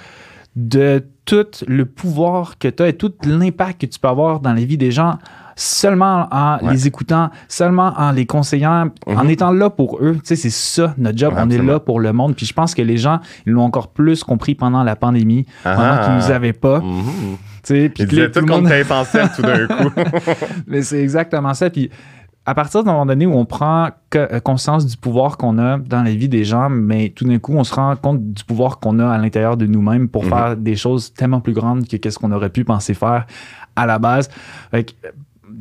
de 0.55 1.05
tout 1.25 1.45
le 1.67 1.85
pouvoir 1.85 2.57
que 2.57 2.67
tu 2.67 2.81
as 2.83 2.87
et 2.89 2.93
tout 2.93 3.11
l'impact 3.25 3.81
que 3.81 3.85
tu 3.85 3.99
peux 3.99 4.07
avoir 4.07 4.39
dans 4.39 4.53
la 4.53 4.63
vie 4.63 4.77
des 4.77 4.91
gens 4.91 5.17
seulement 5.59 6.27
en 6.31 6.57
Ouais. 6.63 6.71
les 6.73 6.85
écoutant, 6.87 7.31
seulement 7.47 7.91
en 7.97 8.11
les 8.11 8.25
conseillant, 8.27 8.89
en 9.07 9.23
Mhm. 9.23 9.29
étant 9.31 9.51
là 9.51 9.69
pour 9.71 9.97
eux. 10.01 10.13
Tu 10.15 10.21
sais, 10.25 10.35
c'est 10.35 10.49
ça 10.51 10.93
notre 10.99 11.17
job. 11.17 11.33
Ouais, 11.33 11.41
On 11.43 11.49
est 11.49 11.57
là 11.61 11.79
pour 11.79 11.99
le 11.99 12.13
monde. 12.13 12.35
Puis 12.35 12.45
je 12.45 12.53
pense 12.53 12.75
que 12.75 12.81
les 12.83 12.97
gens, 12.97 13.19
ils 13.47 13.53
l'ont 13.53 13.63
encore 13.63 13.87
plus 13.87 14.23
compris 14.23 14.53
pendant 14.53 14.83
la 14.83 14.95
pandémie, 14.95 15.45
pendant 15.63 15.77
Ah. 15.79 16.01
qu'ils 16.05 16.13
nous 16.15 16.31
avaient 16.31 16.53
pas. 16.53 16.79
Mhm. 16.81 17.03
Tu 17.63 17.73
sais, 17.73 17.89
puis 17.89 18.03
Ils 18.03 18.07
disaient 18.09 18.31
tout 18.31 18.39
le 18.41 18.45
qu'on 18.45 18.61
monde- 18.61 18.71
tout 19.35 19.41
d'un 19.41 19.67
coup. 19.67 19.91
mais 20.67 20.83
c'est 20.83 21.01
exactement 21.01 21.53
ça. 21.55 21.69
Puis 21.71 21.89
à 22.47 22.55
partir 22.55 22.83
d'un 22.83 22.93
moment 22.93 23.05
donné 23.05 23.25
où 23.25 23.33
on 23.33 23.45
prend 23.45 23.89
euh, 24.15 24.39
conscience 24.39 24.85
du 24.85 24.95
pouvoir 24.95 25.35
qu'on 25.37 25.59
a 25.59 25.77
dans 25.77 26.01
la 26.01 26.15
vie 26.15 26.29
des 26.29 26.45
gens, 26.45 26.69
mais 26.69 27.09
tout 27.09 27.25
d'un 27.25 27.39
coup, 27.39 27.53
on 27.53 27.65
se 27.65 27.75
rend 27.75 27.93
compte 27.97 28.23
du 28.33 28.43
pouvoir 28.45 28.79
qu'on 28.79 28.99
a 28.99 29.07
à 29.09 29.17
l'intérieur 29.17 29.57
de 29.57 29.65
nous-mêmes 29.67 30.07
pour 30.07 30.23
Mhm. 30.23 30.29
faire 30.29 30.57
des 30.57 30.75
choses 30.77 31.13
tellement 31.13 31.41
plus 31.41 31.53
grandes 31.53 31.85
que 31.87 31.97
qu'est-ce 31.97 32.17
qu'on 32.17 32.31
aurait 32.31 32.49
pu 32.49 32.63
penser 32.63 32.93
faire 32.93 33.27
à 33.75 33.85
la 33.85 33.99
base. 33.99 34.29
Fait 34.71 34.85
que, 34.85 34.93
euh, 35.05 35.11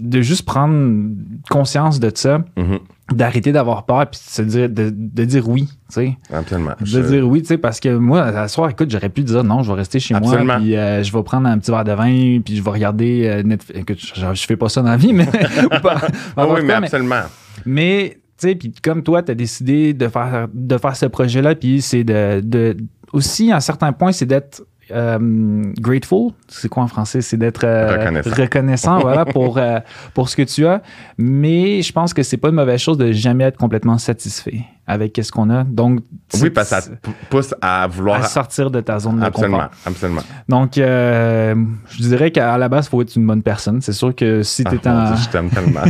de 0.00 0.20
juste 0.20 0.44
prendre 0.46 1.08
conscience 1.50 1.98
de 1.98 2.10
ça, 2.14 2.38
Mhm. 2.56 2.78
D'arrêter 3.12 3.52
d'avoir 3.52 3.86
peur, 3.86 4.06
puis 4.10 4.18
de, 4.24 4.30
se 4.30 4.42
dire, 4.42 4.68
de, 4.68 4.90
de 4.92 5.24
dire 5.24 5.48
oui, 5.48 5.66
tu 5.68 5.74
sais. 5.90 6.16
Absolument. 6.32 6.72
De 6.80 6.84
Je- 6.86 6.98
dire 7.00 7.28
oui, 7.28 7.40
tu 7.42 7.48
sais, 7.48 7.58
parce 7.58 7.78
que 7.78 7.96
moi, 7.96 8.22
à 8.22 8.48
soir, 8.48 8.68
écoute, 8.70 8.90
j'aurais 8.90 9.08
pu 9.10 9.22
dire 9.22 9.44
non, 9.44 9.62
je 9.62 9.70
vais 9.70 9.76
rester 9.78 10.00
chez 10.00 10.14
Absolument. 10.14 10.44
moi, 10.44 10.56
puis 10.56 10.76
euh, 10.76 11.02
je 11.04 11.12
vais 11.12 11.22
prendre 11.22 11.48
un 11.48 11.58
petit 11.58 11.70
verre 11.70 11.84
de 11.84 11.92
vin, 11.92 12.40
puis 12.44 12.56
je 12.56 12.62
vais 12.62 12.70
regarder 12.70 13.26
euh, 13.26 13.42
Netflix. 13.44 13.78
Écoute, 13.80 13.98
je, 14.00 14.34
je 14.34 14.46
fais 14.46 14.56
pas 14.56 14.68
ça 14.68 14.82
dans 14.82 14.88
la 14.90 14.96
vie, 14.96 15.12
mais. 15.12 15.26
ou 15.64 15.68
pas- 15.80 16.00
Ah 16.36 16.46
oui, 16.48 16.60
mais- 16.64 16.72
absolument. 16.74 17.22
mais, 17.64 18.18
tu 18.38 18.48
sais, 18.48 18.54
puis 18.56 18.72
comme 18.82 19.02
toi, 19.02 19.22
tu 19.22 19.30
as 19.30 19.34
décidé 19.36 19.94
de 19.94 20.08
faire, 20.08 20.48
de 20.52 20.76
faire 20.76 20.96
ce 20.96 21.06
projet-là, 21.06 21.54
puis 21.54 21.80
c'est 21.82 22.04
de, 22.04 22.40
de. 22.40 22.76
Aussi, 23.12 23.52
à 23.52 23.56
un 23.56 23.60
certain 23.60 23.92
point, 23.92 24.10
c'est 24.12 24.26
d'être. 24.26 24.62
Euh, 24.90 25.62
grateful, 25.80 26.32
c'est 26.48 26.68
quoi 26.68 26.82
en 26.82 26.88
français? 26.88 27.20
C'est 27.20 27.36
d'être 27.36 27.64
euh, 27.64 27.96
Reconnaissant. 27.98 28.30
reconnaissant, 28.42 28.98
voilà, 29.00 29.24
pour, 29.26 29.58
euh, 29.58 29.80
pour 30.14 30.28
ce 30.28 30.36
que 30.36 30.42
tu 30.42 30.66
as. 30.66 30.82
Mais 31.18 31.82
je 31.82 31.92
pense 31.92 32.14
que 32.14 32.22
c'est 32.22 32.36
pas 32.36 32.48
une 32.48 32.54
mauvaise 32.54 32.80
chose 32.80 32.98
de 32.98 33.12
jamais 33.12 33.44
être 33.44 33.56
complètement 33.56 33.98
satisfait 33.98 34.60
avec 34.86 35.18
ce 35.20 35.32
qu'on 35.32 35.50
a. 35.50 35.64
Donc, 35.64 36.00
Oui, 36.40 36.50
parce 36.50 36.70
que 36.70 36.76
ça 36.76 36.82
te 36.82 37.10
pousse 37.28 37.54
à 37.60 37.86
vouloir. 37.88 38.20
à 38.20 38.24
sortir 38.28 38.70
de 38.70 38.80
ta 38.80 38.98
zone 39.00 39.18
de 39.18 39.24
absolument. 39.24 39.56
confort. 39.58 39.70
Absolument. 39.86 40.22
Donc, 40.48 40.78
euh, 40.78 41.54
je 41.90 42.02
dirais 42.02 42.30
qu'à 42.30 42.56
la 42.56 42.68
base, 42.68 42.86
il 42.86 42.90
faut 42.90 43.02
être 43.02 43.16
une 43.16 43.26
bonne 43.26 43.42
personne. 43.42 43.80
C'est 43.80 43.92
sûr 43.92 44.14
que 44.14 44.42
si 44.44 44.62
Ah, 44.64 44.70
tu 44.70 44.76
es 44.76 44.90
mon 44.90 44.96
en. 44.98 45.04
Dieu, 45.12 45.24
je 45.24 45.28
t'aime 45.30 45.50
tellement. 45.50 45.80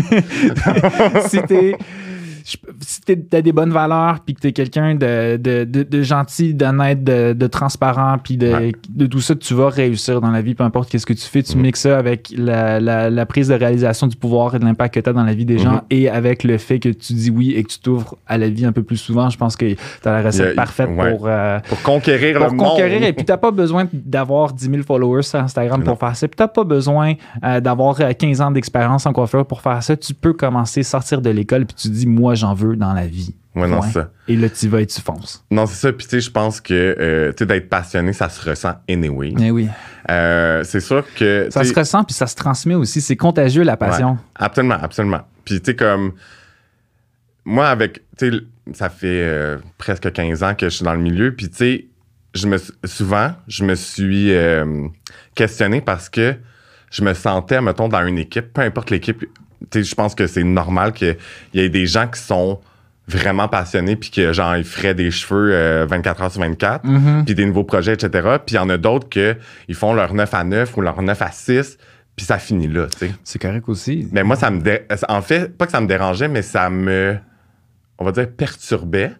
si 1.29 1.43
t'es 1.43 1.77
si 2.81 3.01
t'as 3.03 3.43
des 3.43 3.53
bonnes 3.53 3.73
valeurs, 3.73 4.21
puis 4.21 4.35
que 4.35 4.41
t'es 4.41 4.53
quelqu'un 4.53 4.95
de, 4.95 5.37
de, 5.37 5.65
de, 5.65 5.83
de 5.83 6.03
gentil, 6.03 6.55
d'honnête, 6.55 7.03
de, 7.03 7.47
transparent, 7.47 8.17
puis 8.23 8.37
de, 8.37 8.47
Ouais. 8.53 8.73
de 8.89 9.07
tout 9.07 9.21
ça, 9.21 9.35
tu 9.35 9.55
vas 9.55 9.69
réussir 9.69 10.21
dans 10.21 10.31
la 10.31 10.41
vie, 10.43 10.55
peu 10.55 10.63
importe 10.65 10.89
qu'est-ce 10.91 11.07
que 11.07 11.13
tu 11.13 11.27
fais. 11.27 11.43
Tu 11.43 11.57
Mhm. 11.57 11.63
mixes 11.63 11.81
ça 11.81 11.99
avec 11.99 12.33
la, 12.37 12.79
la, 12.81 13.11
la 13.11 13.27
prise 13.27 13.49
de 13.49 13.55
réalisation 13.55 14.07
du 14.07 14.17
pouvoir 14.17 14.55
et 14.55 14.59
de 14.59 14.65
l'impact 14.65 14.95
que 14.95 15.01
tu 15.01 15.11
as 15.11 15.13
dans 15.13 15.25
la 15.25 15.35
vie 15.35 15.45
des 15.45 15.59
gens 15.59 15.73
Mhm. 15.73 15.81
et 15.91 16.09
avec 16.09 16.45
le 16.45 16.59
fait 16.59 16.79
que 16.79 16.89
tu 16.91 17.13
dis 17.15 17.31
oui 17.31 17.53
et 17.57 17.63
que 17.65 17.69
tu 17.69 17.81
t'ouvres 17.81 18.17
à 18.27 18.39
la 18.39 18.49
vie 18.49 18.65
un 18.65 18.73
peu 18.73 18.83
plus 18.83 18.97
souvent. 18.97 19.29
Je 19.31 19.37
pense 19.39 19.57
que 19.57 19.73
tu 19.73 19.77
as 20.05 20.11
la 20.13 20.23
recette 20.23 20.53
a- 20.53 20.55
parfaite 20.55 20.89
ouais. 20.97 21.11
pour, 21.17 21.27
euh, 21.27 21.59
Pour 21.69 21.83
conquérir 21.83 22.39
pour 22.39 22.53
le 22.53 22.57
conquérir. 22.57 23.01
monde. 23.01 23.09
Et 23.09 23.13
puis, 23.13 23.25
t'as 23.25 23.37
pas 23.37 23.51
besoin 23.51 23.87
d'avoir 23.93 24.53
10 24.53 24.71
000 24.71 24.83
followers 24.85 25.23
sur 25.23 25.41
Instagram 25.41 25.81
Non. 25.81 25.87
pour 25.87 25.99
faire 25.99 26.15
ça. 26.17 26.29
Puis, 26.29 26.37
t'as 26.37 26.49
pas 26.49 26.65
besoin 26.65 27.15
euh, 27.45 27.61
d'avoir 27.61 28.01
euh, 28.01 28.13
15 28.13 28.41
ans 28.41 28.51
d'expérience 28.51 29.05
en 29.07 29.13
coiffeur 29.13 29.45
pour 29.47 29.61
faire 29.61 29.83
ça. 29.83 29.97
Tu 29.97 30.15
peux 30.15 30.33
commencer, 30.33 30.83
sortir 30.83 31.21
de 31.21 31.31
l'école, 31.31 31.67
puis 31.67 31.75
tu 31.77 31.89
dis, 31.89 32.07
moi, 32.07 32.35
j'en 32.37 32.55
veux 32.55 32.77
dans 32.77 32.93
la 32.93 33.07
vie. 33.07 33.35
Ouais, 33.57 33.67
non, 33.67 33.81
ça. 33.81 34.11
Et 34.29 34.37
là, 34.37 34.51
tu 34.51 34.69
vas 34.69 34.83
et 34.83 34.87
tu 34.87 35.01
fonces. 35.01 35.43
Non, 35.51 35.65
c'est 35.65 35.77
ça. 35.77 35.93
Puis, 35.93 36.07
tu 36.07 36.11
sais, 36.11 36.21
je 36.21 36.31
pense 36.31 36.61
que 36.61 36.75
euh, 36.75 37.33
tu 37.33 37.39
sais, 37.39 37.47
d'être 37.47 37.71
passionné, 37.71 38.13
ça 38.13 38.29
se 38.29 38.49
ressent 38.49 38.75
anyway. 38.89 39.33
Eh 39.41 39.51
oui. 39.51 39.69
Euh, 40.11 40.63
c'est 40.63 40.81
sûr 40.81 41.03
que. 41.15 41.49
Ça 41.51 41.65
se 41.65 41.75
ressent, 41.75 42.05
puis 42.05 42.15
ça 42.15 42.27
se 42.27 42.37
transmet 42.37 42.75
aussi. 42.75 43.01
C'est 43.01 43.17
contagieux, 43.17 43.63
la 43.63 43.79
passion. 43.79 44.19
Absolument, 44.35 44.79
absolument. 44.81 45.23
Puis, 45.45 45.61
tu 45.61 45.71
sais, 45.71 45.77
comme. 45.77 46.13
Moi, 47.47 47.67
avec. 47.67 48.03
Tu 48.19 48.31
sais, 48.31 48.41
ça 48.75 48.91
fait 48.91 49.23
euh, 49.23 49.57
presque 49.79 50.13
15 50.13 50.43
ans 50.43 50.55
que 50.55 50.69
je 50.69 50.75
suis 50.75 50.85
dans 50.85 50.95
le 50.95 51.01
milieu. 51.01 51.35
Puis, 51.35 51.49
tu 51.49 51.57
sais, 51.57 51.87
je 52.35 52.47
me, 52.49 52.59
souvent, 52.85 53.33
je 53.49 53.65
me 53.65 53.75
suis 53.75 54.33
questionné 55.35 55.81
parce 55.81 56.11
que 56.11 56.37
je 56.91 57.03
me 57.03 57.15
sentais, 57.15 57.63
mettons, 57.63 57.89
dans 57.89 58.07
une 58.07 58.19
équipe, 58.19 58.53
peu 58.53 58.61
importe 58.61 58.91
l'équipe. 58.91 59.25
Je 59.75 59.95
pense 59.95 60.15
que 60.15 60.27
c'est 60.27 60.45
normal 60.45 60.93
qu'il 60.93 61.17
y 61.55 61.61
ait 61.61 61.69
des 61.69 61.87
gens 61.87 62.07
qui 62.09 62.21
sont 62.21 62.61
vraiment 63.09 63.47
passionnés 63.49 63.95
puis 63.97 64.11
que, 64.11 64.33
genre, 64.33 64.57
ils 64.57 64.65
feraient 64.65 64.95
des 64.95 65.11
cheveux 65.13 65.51
euh, 65.53 65.87
24 65.89 66.23
heures 66.23 66.33
sur 66.33 66.41
24 66.41 66.85
Mhm. 66.85 67.25
puis 67.25 67.35
des 67.35 67.45
nouveaux 67.47 67.63
projets, 67.65 67.93
etc. 67.95 68.11
Puis 68.45 68.55
il 68.55 68.57
y 68.57 68.59
en 68.59 68.69
a 68.69 68.77
d'autres 68.79 69.09
que 69.09 69.37
ils 69.69 69.75
font 69.77 69.95
leur 69.95 70.13
9 70.13 70.35
à 70.35 70.43
9 70.45 70.77
ou 70.77 70.81
leur 70.81 71.01
9 71.01 71.23
à 71.23 71.31
6, 71.31 71.79
puis 72.17 72.27
ça 72.27 72.39
finit 72.39 72.67
là, 72.67 72.87
tu 72.91 73.07
sais. 73.07 73.15
C'est 73.23 73.39
correct 73.41 73.69
aussi. 73.69 74.09
Mais 74.11 74.25
moi, 74.25 74.35
ça 74.37 74.51
me... 74.51 74.61
dé- 74.61 74.83
En 75.09 75.23
fait, 75.23 75.57
pas 75.57 75.67
que 75.67 75.73
ça 75.73 75.81
me 75.81 75.87
dérangeait, 75.87 76.29
mais 76.29 76.43
ça 76.43 76.69
me... 76.71 77.17
On 77.99 78.05
va 78.05 78.11
dire 78.13 78.29
perturbait. 78.31 79.13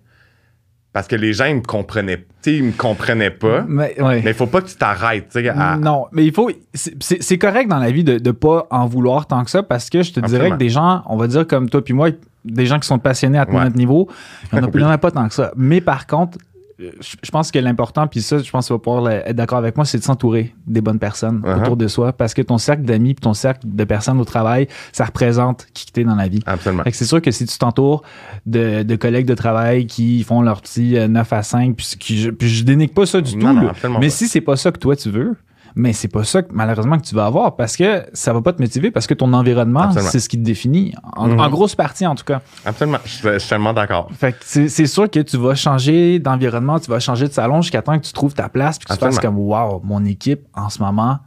Parce 0.97 1.09
que 1.09 1.17
les 1.17 1.35
gens, 1.35 1.45
ils 1.45 1.57
me 1.57 1.61
comprenaient... 1.61 2.17
Tu 2.17 2.25
sais, 2.41 2.55
ils 2.57 2.65
me 2.65 2.73
comprenaient 2.73 3.31
pas. 3.31 3.67
Mais, 3.69 4.01
ouais. 4.01 4.23
Il 4.25 4.33
faut 4.33 4.47
pas 4.47 4.63
que 4.63 4.69
tu 4.69 4.77
t'arrêtes, 4.77 5.29
tu 5.31 5.43
sais, 5.43 5.49
à... 5.51 5.77
Non, 5.77 6.07
mais 6.11 6.25
il 6.25 6.33
faut. 6.33 6.51
c'est- 6.73 7.37
correct 7.37 7.69
dans 7.69 7.77
la 7.79 7.91
vie 7.91 8.03
de 8.03 8.15
ne 8.15 8.31
pas 8.33 8.67
en 8.71 8.87
vouloir 8.87 9.27
tant 9.27 9.45
que 9.45 9.51
ça 9.51 9.63
parce 9.63 9.91
que 9.91 10.03
je 10.03 10.15
te 10.15 10.21
dirais 10.21 10.49
que 10.53 10.57
des 10.57 10.71
gens, 10.71 11.03
on 11.05 11.19
va 11.19 11.27
dire 11.27 11.47
comme 11.47 11.69
toi 11.69 11.85
puis 11.85 11.93
moi, 11.93 12.09
des 12.47 12.65
gens 12.65 12.79
qui 12.79 12.87
sont 12.89 12.99
passionnés 12.99 13.37
à 13.37 13.47
Ouais. 13.47 13.63
notre 13.65 13.77
niveau, 13.77 14.09
il 14.55 14.59
n'y 14.59 14.65
en, 14.65 14.71
Oui. 14.73 14.85
en 14.85 14.89
a 14.89 14.97
pas 15.07 15.11
tant 15.11 15.29
que 15.29 15.35
ça. 15.35 15.53
Mais 15.55 15.83
par 15.83 16.07
contre, 16.07 16.39
je 16.79 17.31
pense 17.31 17.51
que 17.51 17.59
l'important, 17.59 18.07
puis 18.07 18.21
ça, 18.21 18.39
je 18.39 18.51
pense 18.51 18.67
que 18.67 18.69
tu 18.69 18.73
vas 18.75 18.79
pouvoir 18.79 19.09
être 19.11 19.35
d'accord 19.35 19.59
avec 19.59 19.77
moi, 19.77 19.85
c'est 19.87 19.99
de 19.99 20.03
s'entourer 20.03 20.55
des 20.67 20.81
bonnes 20.81 20.99
personnes 20.99 21.41
Uh-huh. 21.43 21.63
autour 21.63 21.77
de 21.77 21.89
soi 21.89 22.13
parce 22.13 22.35
que 22.35 22.43
ton 22.43 22.59
cercle 22.59 22.83
d'amis 22.83 23.15
puis 23.15 23.23
ton 23.23 23.33
cercle 23.35 23.61
de 23.65 23.85
personnes 23.85 24.21
au 24.21 24.25
travail, 24.25 24.69
ça 24.93 25.05
représente 25.07 25.67
qui 25.73 25.87
tu 25.87 26.01
es 26.01 26.05
dans 26.05 26.15
la 26.17 26.29
vie. 26.29 26.41
Absolument. 26.47 26.83
C'est 26.93 27.05
sûr 27.05 27.23
que 27.23 27.31
si 27.31 27.47
tu 27.47 27.57
t'entoures 27.59 28.03
de, 28.47 28.83
de 28.83 28.97
collègues 28.97 29.27
de 29.27 29.35
travail 29.35 29.87
qui 29.87 30.23
font 30.23 30.43
leur 30.43 30.61
petit 30.61 30.97
euh, 30.99 31.09
9 31.09 31.33
à 31.33 31.43
5, 31.43 31.77
puis, 31.77 31.87
qui- 31.99 32.19
je, 32.19 32.31
puis 32.31 32.49
je 32.49 32.65
dénigre 32.65 32.93
pas 32.95 33.07
ça 33.07 33.21
du 33.21 33.37
Non, 33.37 33.49
tout, 33.51 33.55
non, 33.57 33.63
là. 33.63 33.71
absolument 33.71 34.01
mais 34.01 34.07
pas. 34.07 34.11
si 34.13 34.29
c'est 34.29 34.41
pas 34.41 34.57
ça 34.57 34.71
que 34.73 34.79
toi 34.79 34.97
tu 34.97 35.11
veux, 35.11 35.35
mais 35.79 35.93
c'est 35.93 36.09
pas 36.09 36.25
ça 36.25 36.43
que 36.43 36.49
malheureusement 36.53 36.99
que 36.99 37.05
tu 37.05 37.15
vas 37.15 37.27
avoir 37.27 37.55
parce 37.55 37.77
que 37.77 38.03
ça 38.15 38.33
va 38.33 38.41
pas 38.41 38.53
te 38.55 38.63
motiver 38.63 38.91
parce 38.91 39.07
que 39.07 39.13
ton 39.15 39.33
environnement, 39.35 39.93
c'est 39.93 40.19
ce 40.21 40.29
qui 40.29 40.39
te 40.39 40.43
définit. 40.43 40.95
En, 41.15 41.29
Mhm. 41.29 41.39
en 41.41 41.49
grosse 41.51 41.75
partie 41.75 42.07
en 42.07 42.15
tout 42.15 42.25
cas. 42.25 42.41
Absolument. 42.65 42.99
Je 43.05 43.39
suis- 43.39 43.49
tellement 43.49 43.75
d'accord. 43.75 44.09
Fait 44.19 44.33
que 44.33 44.39
c'est 44.69 44.87
sûr 44.87 45.11
que 45.11 45.21
tu 45.21 45.37
vas 45.37 45.55
changer 45.55 46.19
d'environnement, 46.19 46.81
tu 46.81 46.91
vas 46.91 46.99
changer 46.99 47.29
de 47.29 47.33
salon 47.33 47.61
jusqu'à 47.63 47.83
temps 47.83 47.99
que 47.99 48.05
tu 48.05 48.13
trouves 48.13 48.33
ta 48.35 48.49
place 48.49 48.79
puis 48.79 48.87
que 48.89 48.95
tu 48.95 48.99
fasses 48.99 49.19
comme 49.21 49.39
wow, 49.39 49.81
mon 49.85 50.05
équipe 50.07 50.41
en 50.55 50.71
ce 50.71 50.83
moment 50.83 51.19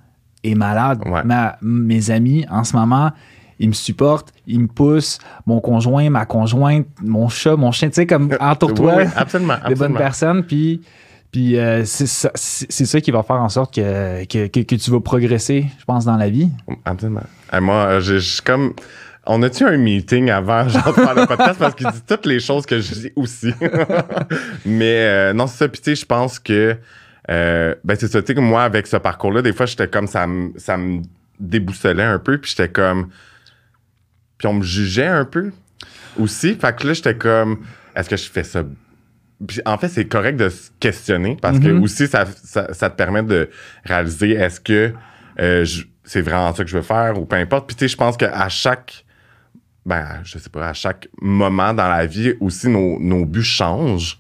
est 0.43 0.55
malade. 0.55 1.01
Ouais. 1.05 1.23
Ma- 1.23 1.55
mes 1.61 2.09
amis 2.11 2.45
en 2.49 2.63
ce 2.63 2.75
moment, 2.75 3.11
ils 3.59 3.67
me 3.69 3.73
supportent, 3.73 4.31
ils 4.47 4.61
me 4.61 4.67
poussent, 4.67 5.19
mon 5.45 5.59
conjoint, 5.59 6.09
ma 6.09 6.25
conjointe, 6.25 6.87
mon 7.03 7.27
chat, 7.29 7.55
mon 7.55 7.71
chien, 7.71 7.89
tu 7.89 7.95
sais 7.95 8.07
comme 8.07 8.29
entoure-toi 8.39 8.93
Oui, 8.95 9.03
oui, 9.05 9.11
absolument. 9.15 9.55
des 9.67 9.75
bonnes 9.75 9.93
personnes 9.95 10.43
puis 10.43 10.81
Puis 11.31 11.57
euh, 11.57 11.85
c'est 11.85 12.07
ça, 12.07 12.31
ça 12.33 13.01
qui 13.01 13.11
va 13.11 13.21
faire 13.21 13.35
en 13.35 13.49
sorte 13.49 13.75
que, 13.75 14.25
que, 14.25 14.75
tu 14.75 14.91
vas 14.91 14.99
progresser, 14.99 15.65
je 15.79 15.85
pense, 15.85 16.05
dans 16.05 16.17
la 16.17 16.29
vie. 16.29 16.49
Absolument. 16.85 17.21
Moi, 17.53 17.75
euh, 17.75 17.99
je 17.99 18.17
suis 18.17 18.41
comme. 18.41 18.73
On 19.27 19.43
a-tu 19.43 19.63
un 19.63 19.77
meeting 19.77 20.31
avant, 20.31 20.67
genre, 20.69 20.95
faire 20.95 21.13
le 21.13 21.27
podcast? 21.27 21.59
Parce 21.59 21.75
qu'il 21.75 21.85
dit 21.91 22.01
toutes 22.07 22.25
les 22.25 22.39
choses 22.39 22.65
que 22.65 22.79
je 22.79 22.93
dis 22.93 23.11
aussi. 23.15 23.53
Mais 24.65 25.05
euh, 25.05 25.33
non, 25.33 25.45
c'est 25.45 25.57
ça. 25.57 25.67
Puis, 25.67 25.81
tu 25.81 25.91
sais, 25.91 26.01
je 26.01 26.05
pense 26.05 26.39
que. 26.39 26.75
ben, 27.27 27.95
c'est 27.99 28.07
ça. 28.07 28.23
Tu 28.23 28.33
sais, 28.33 28.41
moi, 28.41 28.63
avec 28.63 28.87
ce 28.87 28.97
parcours-là, 28.97 29.43
des 29.43 29.53
fois, 29.53 29.67
j'étais 29.67 29.87
comme. 29.87 30.07
Ça 30.07 30.25
me 30.25 30.51
ça 30.57 30.77
déboussolait 31.39 32.03
un 32.03 32.17
peu. 32.17 32.39
Puis, 32.39 32.55
j'étais 32.57 32.71
comme. 32.71 33.09
Puis, 34.39 34.47
on 34.47 34.53
me 34.53 34.63
jugeait 34.63 35.05
un 35.05 35.25
peu 35.25 35.51
aussi. 36.17 36.55
Fait 36.55 36.75
que 36.75 36.87
là, 36.87 36.93
j'étais 36.93 37.15
comme. 37.15 37.59
Est-ce 37.95 38.09
que 38.09 38.17
je 38.17 38.29
fais 38.31 38.43
ça 38.43 38.63
puis 39.47 39.59
en 39.65 39.77
fait, 39.77 39.87
c'est 39.87 40.05
correct 40.05 40.35
de 40.37 40.49
se 40.49 40.69
questionner 40.79 41.37
parce 41.41 41.59
que 41.59 41.67
Mhm. 41.69 41.83
aussi, 41.83 42.07
ça, 42.07 42.25
ça, 42.43 42.73
ça 42.73 42.89
te 42.89 42.95
permet 42.95 43.23
de 43.23 43.49
réaliser 43.85 44.31
est-ce 44.33 44.59
que 44.59 44.93
euh, 45.39 45.65
c'est 46.03 46.21
vraiment 46.21 46.53
ça 46.53 46.63
que 46.63 46.69
je 46.69 46.75
veux 46.77 46.83
faire 46.83 47.19
ou 47.19 47.25
peu 47.25 47.35
importe. 47.37 47.67
Puis 47.67 47.75
tu 47.75 47.85
sais, 47.85 47.87
je 47.89 47.97
pense 47.97 48.17
qu'à 48.17 48.49
chaque, 48.49 49.05
ben, 49.85 50.05
je 50.23 50.37
sais 50.39 50.49
pas, 50.49 50.67
à 50.69 50.73
chaque 50.73 51.07
moment 51.21 51.73
dans 51.73 51.87
la 51.87 52.05
vie 52.05 52.33
aussi, 52.39 52.67
nos, 52.67 52.99
nos 52.99 53.25
buts 53.25 53.43
changent. 53.43 54.19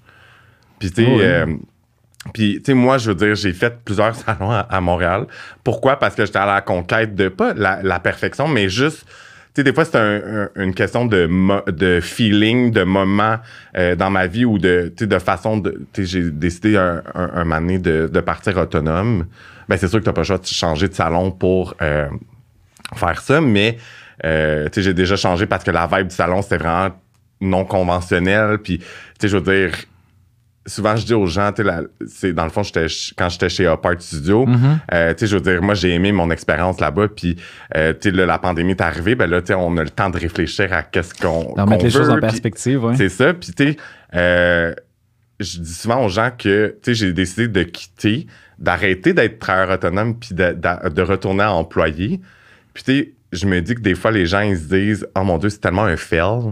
Puis 0.79 0.91
tu 0.91 1.03
sais, 1.03 1.07
oui. 1.07 1.21
euh, 1.21 1.45
puis, 2.33 2.57
tu 2.57 2.65
sais, 2.65 2.73
moi, 2.73 2.97
je 2.97 3.11
veux 3.11 3.15
dire, 3.15 3.35
j'ai 3.35 3.53
fait 3.53 3.79
plusieurs 3.83 4.13
salons 4.23 4.51
à, 4.51 4.59
à 4.59 4.81
Montréal. 4.81 5.25
Pourquoi? 5.63 5.97
Parce 5.97 6.15
que 6.15 6.25
j'étais 6.25 6.37
à 6.39 6.45
la 6.45 6.61
conquête 6.61 7.15
de, 7.15 7.29
pas 7.29 7.53
la, 7.53 7.81
la 7.81 7.99
perfection, 7.99 8.47
mais 8.47 8.69
juste, 8.69 9.05
des 9.63 9.73
fois, 9.73 9.85
c'est 9.85 9.97
un- 9.97 10.21
un- 10.55 10.63
une 10.63 10.73
question 10.73 11.05
de, 11.05 11.27
de 11.71 11.99
feeling, 12.01 12.71
de 12.71 12.83
moment 12.83 13.37
euh, 13.77 13.95
dans 13.95 14.09
ma 14.09 14.27
vie 14.27 14.45
ou 14.45 14.57
de, 14.57 14.93
de 14.99 15.19
façon 15.19 15.57
de. 15.57 15.81
J'ai 15.97 16.29
décidé 16.31 16.77
un, 16.77 17.01
un, 17.15 17.43
moment 17.45 17.77
de, 17.79 18.09
de 18.11 18.19
partir 18.19 18.57
autonome. 18.57 19.25
Ben, 19.67 19.77
c'est 19.77 19.87
sûr 19.87 19.99
que 19.99 20.03
tu 20.03 20.09
n'as 20.09 20.13
pas 20.13 20.21
le 20.21 20.25
choix 20.25 20.37
de 20.37 20.45
changer 20.45 20.87
de 20.87 20.93
salon 20.93 21.31
pour 21.31 21.75
euh, 21.81 22.07
faire 22.95 23.21
ça, 23.21 23.39
mais, 23.41 23.77
euh, 24.25 24.67
j'ai 24.75 24.93
déjà 24.93 25.15
changé 25.15 25.45
parce 25.45 25.63
que 25.63 25.71
la 25.71 25.87
vibe 25.87 26.07
du 26.07 26.15
salon, 26.15 26.41
c'était 26.41 26.57
vraiment 26.57 26.95
non 27.41 27.65
conventionnel. 27.65 28.57
Puis, 28.57 28.81
je 29.21 29.37
veux 29.37 29.41
dire, 29.41 29.71
souvent 30.69 30.95
je 30.95 31.05
dis 31.05 31.13
aux 31.13 31.25
gens, 31.25 31.51
c'est 32.07 32.31
dans 32.33 32.43
le 32.45 32.49
fond, 32.49 32.61
quand 33.17 33.29
j'étais 33.29 33.49
chez 33.49 33.67
Apart 33.67 33.95
Studio, 33.99 34.45
euh, 34.93 35.13
tu 35.13 35.19
sais, 35.19 35.27
je 35.27 35.35
veux 35.35 35.41
dire, 35.41 35.61
moi 35.61 35.73
j'ai 35.73 35.93
aimé 35.93 36.11
mon 36.11 36.31
expérience 36.31 36.79
là-bas, 36.79 37.07
puis 37.09 37.35
euh, 37.75 37.93
tu 37.93 38.09
sais, 38.09 38.15
là, 38.15 38.25
la 38.25 38.39
pandémie 38.39 38.71
est 38.71 38.81
arrivée, 38.81 39.15
ben 39.15 39.29
là, 39.29 39.41
on 39.57 39.75
a 39.77 39.83
le 39.83 39.89
temps 39.89 40.09
de 40.09 40.17
réfléchir 40.17 40.71
à 40.71 40.83
qu'est-ce 40.83 41.13
qu'on 41.13 41.53
D'en 41.55 41.65
mettre 41.65 41.83
les 41.83 41.89
choses 41.91 42.09
en 42.09 42.19
perspective, 42.19 42.83
ouais. 42.85 42.95
c'est 42.95 43.09
ça. 43.09 43.33
Puis, 43.33 43.51
tu 43.51 43.63
sais, 43.71 43.77
euh, 44.15 44.73
je 45.39 45.59
dis 45.59 45.73
souvent 45.73 46.03
aux 46.05 46.09
gens 46.09 46.31
que, 46.37 46.75
tu 46.83 46.93
sais, 46.93 46.93
j'ai 46.93 47.13
décidé 47.13 47.47
de 47.47 47.63
quitter, 47.63 48.27
d'arrêter 48.57 49.13
d'être 49.13 49.39
travailleur 49.39 49.75
autonome, 49.75 50.15
puis 50.19 50.35
de, 50.35 50.51
de- 50.53 50.89
de 50.89 51.01
retourner 51.01 51.43
à 51.43 51.53
employé. 51.53 52.19
Puis, 52.73 52.83
tu 52.83 52.91
sais, 52.99 53.13
je 53.31 53.45
me 53.45 53.61
dis 53.61 53.75
que 53.75 53.81
des 53.81 53.95
fois, 53.95 54.11
les 54.11 54.25
gens, 54.25 54.41
ils 54.41 54.57
se 54.57 54.63
disent, 54.67 55.07
oh 55.15 55.23
mon 55.23 55.37
Dieu, 55.37 55.49
c'est 55.49 55.59
tellement 55.59 55.83
un 55.85 55.95
fail. 55.97 56.51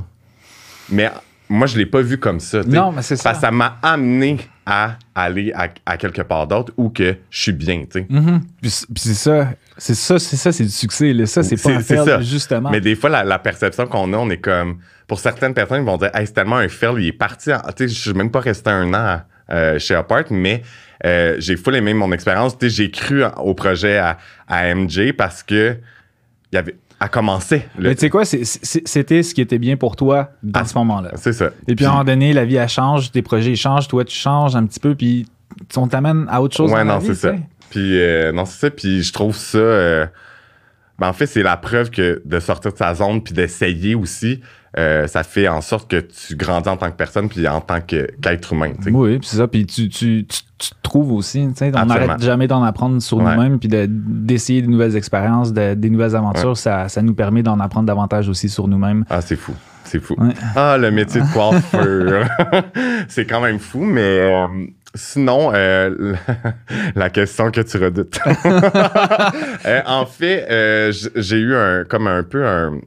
Mais 0.89 1.09
moi, 1.49 1.67
je 1.67 1.77
l'ai 1.77 1.85
pas 1.85 2.01
vu 2.01 2.17
comme 2.17 2.39
ça. 2.39 2.61
Non, 2.63 2.91
mais 2.91 3.01
c'est 3.01 3.15
ça. 3.15 3.23
Parce 3.23 3.37
que 3.39 3.41
ça 3.45 3.51
m'a 3.51 3.77
amené 3.81 4.37
à 4.65 4.97
aller 5.15 5.53
à, 5.53 5.69
à 5.85 5.97
quelque 5.97 6.21
part 6.21 6.45
d'autre 6.47 6.73
où 6.77 6.89
que 6.89 7.15
je 7.29 7.41
suis 7.41 7.51
bien, 7.53 7.81
tu 7.89 7.99
sais. 8.01 8.05
Mhm. 8.09 8.41
Puis, 8.61 8.69
c'est 8.95 9.13
ça. 9.13 9.49
C'est 9.77 9.95
ça, 9.95 10.17
c'est 10.19 10.35
ça, 10.37 10.51
c'est 10.51 10.63
du 10.65 10.71
succès. 10.71 11.13
là. 11.13 11.25
Ça, 11.25 11.43
c'est 11.43 11.55
pas 11.55 11.61
C'est- 11.61 11.75
un 11.75 11.79
fail, 12.03 12.05
ça. 12.05 12.21
justement. 12.21 12.69
Mais 12.71 12.81
des 12.81 12.95
fois, 12.95 13.09
la, 13.09 13.23
la 13.23 13.39
perception 13.39 13.85
qu'on 13.87 14.11
a, 14.13 14.17
on 14.17 14.29
est 14.29 14.37
comme. 14.41 14.79
Pour 15.07 15.19
certaines 15.19 15.53
personnes, 15.53 15.83
ils 15.83 15.85
vont 15.85 15.97
dire, 15.97 16.09
hey, 16.13 16.27
c'est 16.27 16.33
tellement 16.33 16.57
un 16.57 16.67
fail, 16.67 16.95
il 16.97 17.07
est 17.07 17.11
parti. 17.13 17.51
Tu 17.77 17.87
sais, 17.87 17.93
je 17.93 17.99
suis 18.01 18.13
même 18.13 18.29
pas 18.31 18.41
resté 18.41 18.69
un 18.69 18.93
an 18.93 19.21
euh, 19.49 19.79
chez 19.79 19.95
Apart, 19.95 20.25
mais 20.31 20.63
euh, 21.05 21.35
j'ai 21.39 21.55
full 21.55 21.75
aimé 21.75 21.93
mon 21.93 22.11
expérience. 22.11 22.57
Tu 22.57 22.69
sais, 22.69 22.75
j'ai 22.75 22.91
cru 22.91 23.23
au 23.37 23.53
projet 23.53 23.97
à, 23.99 24.17
à 24.49 24.73
MJ 24.75 25.13
parce 25.13 25.43
que 25.43 25.77
il 26.51 26.55
y 26.55 26.59
avait. 26.59 26.75
À 26.99 27.07
commencer. 27.09 27.63
Mais 27.77 27.93
tu 27.93 28.01
sais 28.01 28.09
quoi, 28.09 28.25
c'était 28.25 29.21
ce 29.23 29.33
qui 29.35 29.41
était 29.41 29.59
bien 29.59 29.77
pour 29.77 29.95
toi 29.95 30.31
dans 30.41 30.61
Ah. 30.61 30.65
ce 30.65 30.75
moment-là. 30.79 31.11
C'est 31.15 31.33
ça. 31.33 31.51
Et 31.67 31.75
puis 31.75 31.85
à 31.85 31.89
un 31.89 31.91
moment 31.91 32.03
donné, 32.05 32.33
la 32.33 32.43
vie, 32.45 32.55
elle 32.55 32.67
change, 32.67 33.11
tes 33.11 33.21
projets, 33.21 33.51
ils 33.51 33.55
changent, 33.57 33.87
toi, 33.87 34.03
tu 34.03 34.15
changes 34.15 34.55
un 34.55 34.65
petit 34.65 34.79
peu, 34.79 34.95
puis 34.95 35.27
on 35.75 35.87
t'amène 35.87 36.25
à 36.29 36.41
autre 36.41 36.55
chose 36.57 36.71
Ouais, 36.71 36.79
dans 36.79 36.85
la 36.85 36.93
non, 36.95 36.99
vie, 36.99 37.07
c'est 37.07 37.15
ça. 37.15 37.35
Puis, 37.69 37.99
euh, 38.01 38.31
non, 38.31 38.45
c'est 38.45 38.59
ça. 38.59 38.69
Puis, 38.71 39.03
je 39.03 39.13
trouve 39.13 39.35
ça. 39.35 39.57
euh, 39.57 40.07
ben, 40.97 41.09
en 41.09 41.13
fait, 41.13 41.27
c'est 41.27 41.43
la 41.43 41.57
preuve 41.57 41.91
que 41.91 42.21
de 42.25 42.39
sortir 42.39 42.71
de 42.73 42.77
sa 42.77 42.95
zone 42.95 43.21
puis 43.21 43.33
d'essayer 43.33 43.93
aussi, 43.93 44.41
euh, 44.77 45.07
ça 45.07 45.23
fait 45.23 45.47
en 45.47 45.61
sorte 45.61 45.89
que 45.89 45.97
tu 45.99 46.35
grandis 46.35 46.69
en 46.69 46.77
tant 46.77 46.89
que 46.91 46.95
personne 46.95 47.29
puis 47.29 47.47
en 47.47 47.61
tant 47.61 47.81
qu'être 47.81 48.53
humain. 48.53 48.71
Oui, 48.91 49.19
puis 49.19 49.27
c'est 49.27 49.37
ça. 49.37 49.47
Puis 49.47 49.65
tu, 49.65 49.89
tu, 49.89 50.25
tu, 50.27 50.41
tu 50.57 50.69
te 50.71 50.75
trouves 50.83 51.11
aussi. 51.13 51.47
tu 51.49 51.53
sais, 51.55 51.71
On 51.75 51.85
n'arrête 51.85 52.21
jamais 52.21 52.47
d'en 52.47 52.63
apprendre 52.63 53.01
sur 53.01 53.17
Ouais. 53.17 53.35
nous-mêmes, 53.35 53.59
puis 53.59 53.69
de- 53.69 53.87
d'essayer 53.89 54.61
de, 54.61 54.67
nouvelles 54.67 54.95
expériences, 54.95 55.53
de- 55.53 55.73
des 55.73 55.89
nouvelles 55.89 56.15
aventures. 56.15 56.57
Ça, 56.57 56.89
ça 56.89 57.01
nous 57.01 57.13
permet 57.13 57.43
d'en 57.43 57.59
apprendre 57.59 57.87
davantage 57.87 58.29
aussi 58.29 58.49
sur 58.49 58.67
nous-mêmes. 58.67 59.05
Ah, 59.09 59.21
c'est 59.21 59.35
fou. 59.35 59.53
C'est 59.83 59.99
fou. 60.01 60.15
Ouais. 60.17 60.33
Ah, 60.55 60.77
le 60.77 60.91
métier 60.91 61.21
de 61.21 61.33
coiffeur. 61.33 62.27
c'est 63.07 63.25
quand 63.25 63.39
même 63.39 63.57
fou, 63.59 63.83
mais 63.85 64.01
euh, 64.19 64.47
sinon, 64.93 65.51
euh, 65.53 66.13
la, 66.95 67.09
question 67.09 67.51
que 67.51 67.61
tu 67.61 67.77
redoutes. 67.77 68.19
Euh, 69.65 69.81
en 69.85 70.05
fait, 70.05 70.47
euh, 70.49 70.91
j'ai 71.15 71.37
eu 71.37 71.55
un, 71.55 71.83
comme 71.83 72.07
un 72.07 72.23
peu 72.23 72.45
un. 72.45 72.79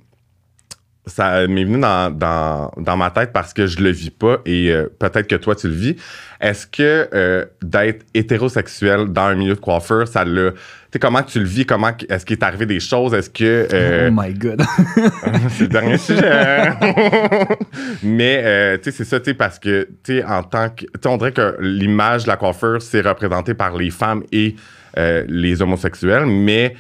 Ça 1.11 1.46
m'est 1.46 1.64
venu 1.64 1.81
dans, 1.81 2.11
dans, 2.11 2.73
dans 2.77 2.96
ma 2.96 3.11
tête 3.11 3.33
parce 3.33 3.53
que 3.53 3.66
je 3.66 3.81
le 3.81 3.90
vis 3.90 4.11
pas 4.11 4.38
et 4.46 4.70
euh, 4.70 4.87
peut-être 4.99 5.27
que 5.27 5.37
toi 5.37 5.55
tu 5.55 5.68
le 5.68 5.75
vis. 5.75 5.96
Est-ce 6.40 6.66
que 6.66 7.09
euh, 7.12 7.44
d'être 7.62 8.07
hétérosexuel 8.14 9.07
dans 9.07 9.25
un 9.25 9.35
milieu 9.35 9.55
de 9.55 9.61
coiffeur, 9.61 10.09
ça 10.09 10.25
l'a. 10.25 10.53
Tu 10.53 10.59
sais, 10.94 10.99
comment 10.99 11.23
tu 11.23 11.38
le 11.38 11.44
vis? 11.44 11.66
Comment 11.66 11.90
est-ce 12.09 12.25
qu'il 12.25 12.38
est 12.38 12.42
arrivé 12.42 12.66
des 12.66 12.81
choses? 12.81 13.12
Est-ce 13.12 13.29
que. 13.29 13.68
euh, 13.73 14.09
oh 14.11 14.14
my 14.16 14.33
God. 14.33 14.62
c'est 15.51 15.64
le 15.64 15.68
dernier 15.68 15.99
sujet. 15.99 16.23
Mais, 18.03 18.42
euh, 18.44 18.79
tu 18.79 18.85
sais, 18.85 18.96
c'est 18.96 19.05
ça, 19.05 19.20
tu 19.20 19.27
sais, 19.27 19.35
parce 19.35 19.59
que, 19.59 19.87
tu 20.03 20.18
sais, 20.18 20.25
en 20.25 20.42
tant 20.42 20.70
que. 20.70 20.87
Tu 21.01 21.09
on 21.09 21.18
dirait 21.18 21.33
que 21.33 21.57
l'image 21.61 22.25
de 22.25 22.29
la 22.29 22.37
coiffure, 22.37 22.81
c'est 22.81 23.03
représenté 23.03 23.55
par 23.55 23.77
les 23.77 23.90
femmes 23.90 24.23
et 24.33 24.57
euh, 24.99 25.25
les 25.29 25.62
homosexuels, 25.62 26.27
mais 26.27 26.75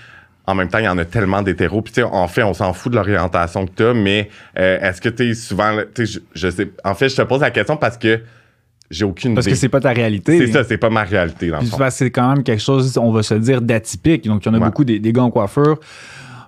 en 0.50 0.54
même 0.54 0.68
temps, 0.68 0.78
il 0.78 0.84
y 0.84 0.88
en 0.88 0.98
a 0.98 1.04
tellement 1.04 1.42
d'hétéros. 1.42 1.82
Puis, 1.82 1.92
tu 1.94 2.00
sais, 2.00 2.06
en 2.06 2.28
fait, 2.28 2.42
on 2.42 2.54
s'en 2.54 2.72
fout 2.72 2.92
de 2.92 2.96
l'orientation 2.96 3.66
que 3.66 3.72
tu 3.76 3.82
as, 3.84 3.94
mais 3.94 4.28
euh, 4.58 4.78
est-ce 4.80 5.00
que 5.00 5.08
tu 5.08 5.30
es 5.30 5.34
souvent. 5.34 5.76
Tu 5.94 6.06
sais, 6.06 6.20
je, 6.34 6.46
je 6.48 6.50
sais. 6.50 6.70
En 6.84 6.94
fait, 6.94 7.08
je 7.08 7.16
te 7.16 7.22
pose 7.22 7.40
la 7.40 7.50
question 7.50 7.76
parce 7.76 7.96
que 7.98 8.20
j'ai 8.90 9.04
aucune 9.04 9.34
Parce 9.34 9.46
idée. 9.46 9.54
que 9.54 9.58
c'est 9.60 9.68
pas 9.68 9.80
ta 9.80 9.92
réalité. 9.92 10.38
C'est 10.38 10.52
ça, 10.52 10.64
c'est 10.64 10.76
pas 10.78 10.90
ma 10.90 11.04
réalité, 11.04 11.48
dans 11.48 11.58
Puis 11.58 11.70
c'est 11.90 12.10
quand 12.10 12.28
même 12.34 12.42
quelque 12.42 12.62
chose, 12.62 12.98
on 12.98 13.12
va 13.12 13.22
se 13.22 13.34
dire, 13.34 13.62
d'atypique. 13.62 14.26
Donc, 14.26 14.44
il 14.44 14.48
y 14.48 14.50
en 14.50 14.54
a 14.54 14.58
Ouais. 14.58 14.64
beaucoup 14.66 14.84
des, 14.84 14.98
des 14.98 15.12
gars 15.12 15.22
en 15.22 15.30
coiffure. 15.30 15.78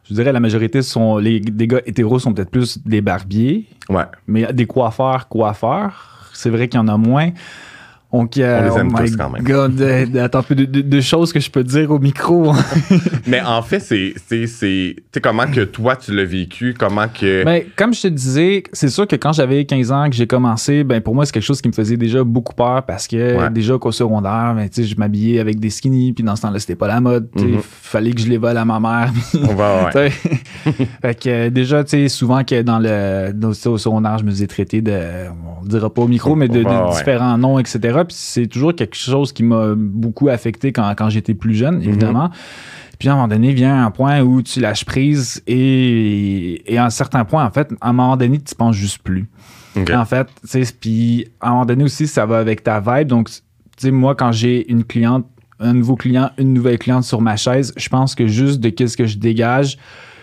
Je 0.09 0.15
dirais 0.15 0.33
la 0.33 0.41
majorité 0.41 0.83
sont 0.83 1.19
les 1.19 1.39
des 1.39 1.69
gars 1.69 1.81
hétéros 1.87 2.19
sont 2.19 2.35
peut-être 2.35 2.51
plus 2.51 2.79
des 2.85 3.01
barbiers, 3.01 3.67
Ouais. 3.89 4.03
mais 4.27 4.53
des 4.53 4.67
coiffeurs 4.67 5.29
coiffeurs, 5.29 6.29
c'est 6.33 6.51
vrai 6.51 6.67
qu'il 6.67 6.79
y 6.79 6.83
en 6.83 6.89
a 6.89 6.97
moins. 6.97 7.31
Donc, 8.13 8.37
euh, 8.37 8.61
On 8.69 8.75
les 8.75 8.81
aime 8.81 8.91
oh 8.95 8.99
tous 8.99 9.17
quand 9.17 9.31
même. 9.31 9.43
God, 9.43 9.81
euh, 9.81 10.07
attends 10.25 10.41
un 10.41 10.43
peu 10.43 10.55
de, 10.55 10.65
de- 10.67 10.83
de 10.83 11.01
choses 11.01 11.33
que 11.33 11.41
je 11.41 11.51
peux 11.51 11.65
te 11.65 11.69
dire 11.71 11.91
au 11.91 11.99
micro. 11.99 12.53
Mais 13.27 13.41
en 13.41 13.63
fait, 13.63 13.81
c'est. 13.81 14.97
comment 15.23 15.47
que 15.47 15.61
toi, 15.65 15.97
tu 15.97 16.15
l'as 16.15 16.25
vécu? 16.25 16.75
Comment 16.79 17.07
que. 17.09 17.45
Ben, 17.45 17.63
comme 17.77 17.95
je 17.95 18.03
te 18.03 18.09
disais, 18.09 18.63
c'est 18.73 18.89
sûr 18.91 19.07
que 19.07 19.17
quand 19.17 19.33
j'avais 19.33 19.65
15 19.65 19.93
ans 19.93 20.11
que 20.11 20.17
j'ai 20.17 20.27
commencé, 20.27 20.85
ben 20.85 21.01
pour 21.01 21.15
moi 21.15 21.25
c'est 21.25 21.33
quelque 21.33 21.43
chose 21.43 21.61
qui 21.63 21.69
me 21.69 21.73
faisait 21.73 21.97
déjà 21.97 22.23
beaucoup 22.25 22.55
peur 22.55 22.83
parce 22.85 23.09
que 23.09 23.23
Ouais. 23.39 23.51
déjà 23.51 23.79
qu'au 23.79 23.93
secondaire, 23.93 24.53
ben, 24.55 24.69
tu 24.69 24.83
sais, 24.83 24.89
je 24.89 24.97
m'habillais 24.97 25.41
avec 25.41 25.59
des 25.59 25.71
skinny, 25.71 26.13
puis 26.13 26.23
dans 26.25 26.37
ce 26.37 26.43
temps-là 26.43 26.59
c'était 26.59 26.75
pas 26.77 26.89
la 26.89 27.01
mode, 27.01 27.29
sais, 27.37 27.45
Mhm. 27.45 27.61
fallait 27.63 28.11
que 28.13 28.21
je 28.21 28.29
les 28.29 28.37
vole 28.39 28.57
à 28.59 28.65
ma 28.65 28.79
mère. 28.81 29.11
on 29.43 29.55
va, 29.55 29.91
ouais. 29.95 30.11
Fait 31.01 31.19
que 31.19 31.49
déjà, 31.49 31.83
tu 31.85 31.91
sais, 31.91 32.09
souvent 32.09 32.45
que 32.45 32.61
dans 32.63 32.79
le 32.79 33.33
dans- 33.33 33.51
au 33.71 33.79
secondaire, 33.79 34.19
je 34.19 34.25
me 34.25 34.31
faisais 34.31 34.47
traiter 34.47 34.81
de, 34.83 34.93
on 34.93 35.63
le 35.63 35.69
dira 35.69 35.89
pas 35.93 36.03
au 36.03 36.09
micro, 36.09 36.35
mais 36.35 36.49
de, 36.49 36.63
de 36.63 36.69
Ouais, 36.69 36.77
ouais. 36.77 36.97
différents 36.97 37.39
noms, 37.39 37.59
etc. 37.59 37.99
Puis 38.05 38.17
c'est 38.19 38.47
toujours 38.47 38.75
quelque 38.75 38.97
chose 38.97 39.33
qui 39.33 39.43
m'a 39.43 39.75
beaucoup 39.77 40.29
affecté 40.29 40.73
quand, 40.73 40.93
quand 40.97 41.09
j'étais 41.11 41.35
plus 41.35 41.55
jeune, 41.55 41.77
Mhm. 41.77 41.83
évidemment. 41.89 42.31
Puis 42.99 43.09
à 43.09 43.13
un 43.13 43.15
moment 43.17 43.29
donné, 43.29 43.53
vient 43.53 43.85
un 43.85 43.91
point 43.91 44.21
où 44.21 44.43
tu 44.43 44.61
lâches 44.61 44.85
prise 44.85 45.43
et, 45.49 46.73
et 46.73 46.79
à 46.79 46.85
un 46.85 46.91
certain 46.91 47.25
point, 47.25 47.45
en 47.45 47.51
fait, 47.51 47.73
à 47.81 47.89
un 47.89 47.93
moment 47.93 48.17
donné, 48.17 48.39
tu 48.41 48.55
penses 48.55 48.77
juste 48.77 48.99
plus. 49.03 49.29
En 49.97 50.05
fait, 50.05 50.27
tu 50.49 50.65
sais, 50.65 50.75
puis 50.79 51.27
à 51.41 51.49
un 51.49 51.51
moment 51.53 51.65
donné 51.67 51.85
aussi, 51.85 52.07
ça 52.07 52.27
va 52.27 52.39
avec 52.39 52.63
ta 52.63 52.79
vibe. 52.79 53.09
Donc, 53.09 53.29
tu 53.31 53.41
sais, 53.79 53.91
moi, 53.91 54.15
quand 54.15 54.31
j'ai 54.31 54.71
une 54.71 54.85
cliente, 54.85 55.27
un 55.59 55.73
nouveau 55.75 55.97
client, 55.97 56.31
une 56.39 56.53
nouvelle 56.53 56.79
cliente 56.79 57.05
sur 57.05 57.21
ma 57.21 57.37
chaise, 57.37 57.73
je 57.77 57.89
pense 57.89 58.15
que 58.15 58.27
juste 58.27 58.61
de 58.61 58.69
qu'est-ce 58.69 58.97
que 58.97 59.07
je 59.07 59.17
dégage, 59.17 59.79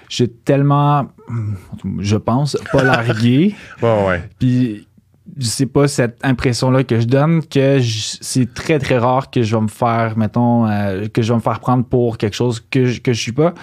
j'ai 0.08 0.28
tellement, 0.28 1.08
je 2.00 2.16
pense, 2.18 2.58
pas 2.72 2.84
largué. 2.84 3.56
Puis, 4.40 4.88
je 5.40 5.46
sais 5.46 5.66
pas, 5.66 5.88
cette 5.88 6.18
impression-là 6.24 6.84
que 6.84 7.00
je 7.00 7.06
donne, 7.08 7.42
que 7.46 7.80
je- 7.80 8.18
c'est 8.22 8.54
très, 8.54 8.78
très 8.80 8.98
rare 8.98 9.32
que 9.32 9.42
je 9.42 9.56
vais 9.56 9.62
me 9.62 9.68
faire, 9.68 10.18
mettons, 10.18 10.68
euh, 10.68 11.08
que 11.08 11.22
je 11.22 11.32
vais 11.32 11.38
me 11.38 11.42
faire 11.42 11.60
prendre 11.60 11.86
pour 11.86 12.18
quelque 12.18 12.36
chose 12.36 12.60
que 12.70 12.86
je, 12.86 13.00
que 13.02 13.14
je 13.14 13.22
suis 13.22 13.32
pas. 13.32 13.54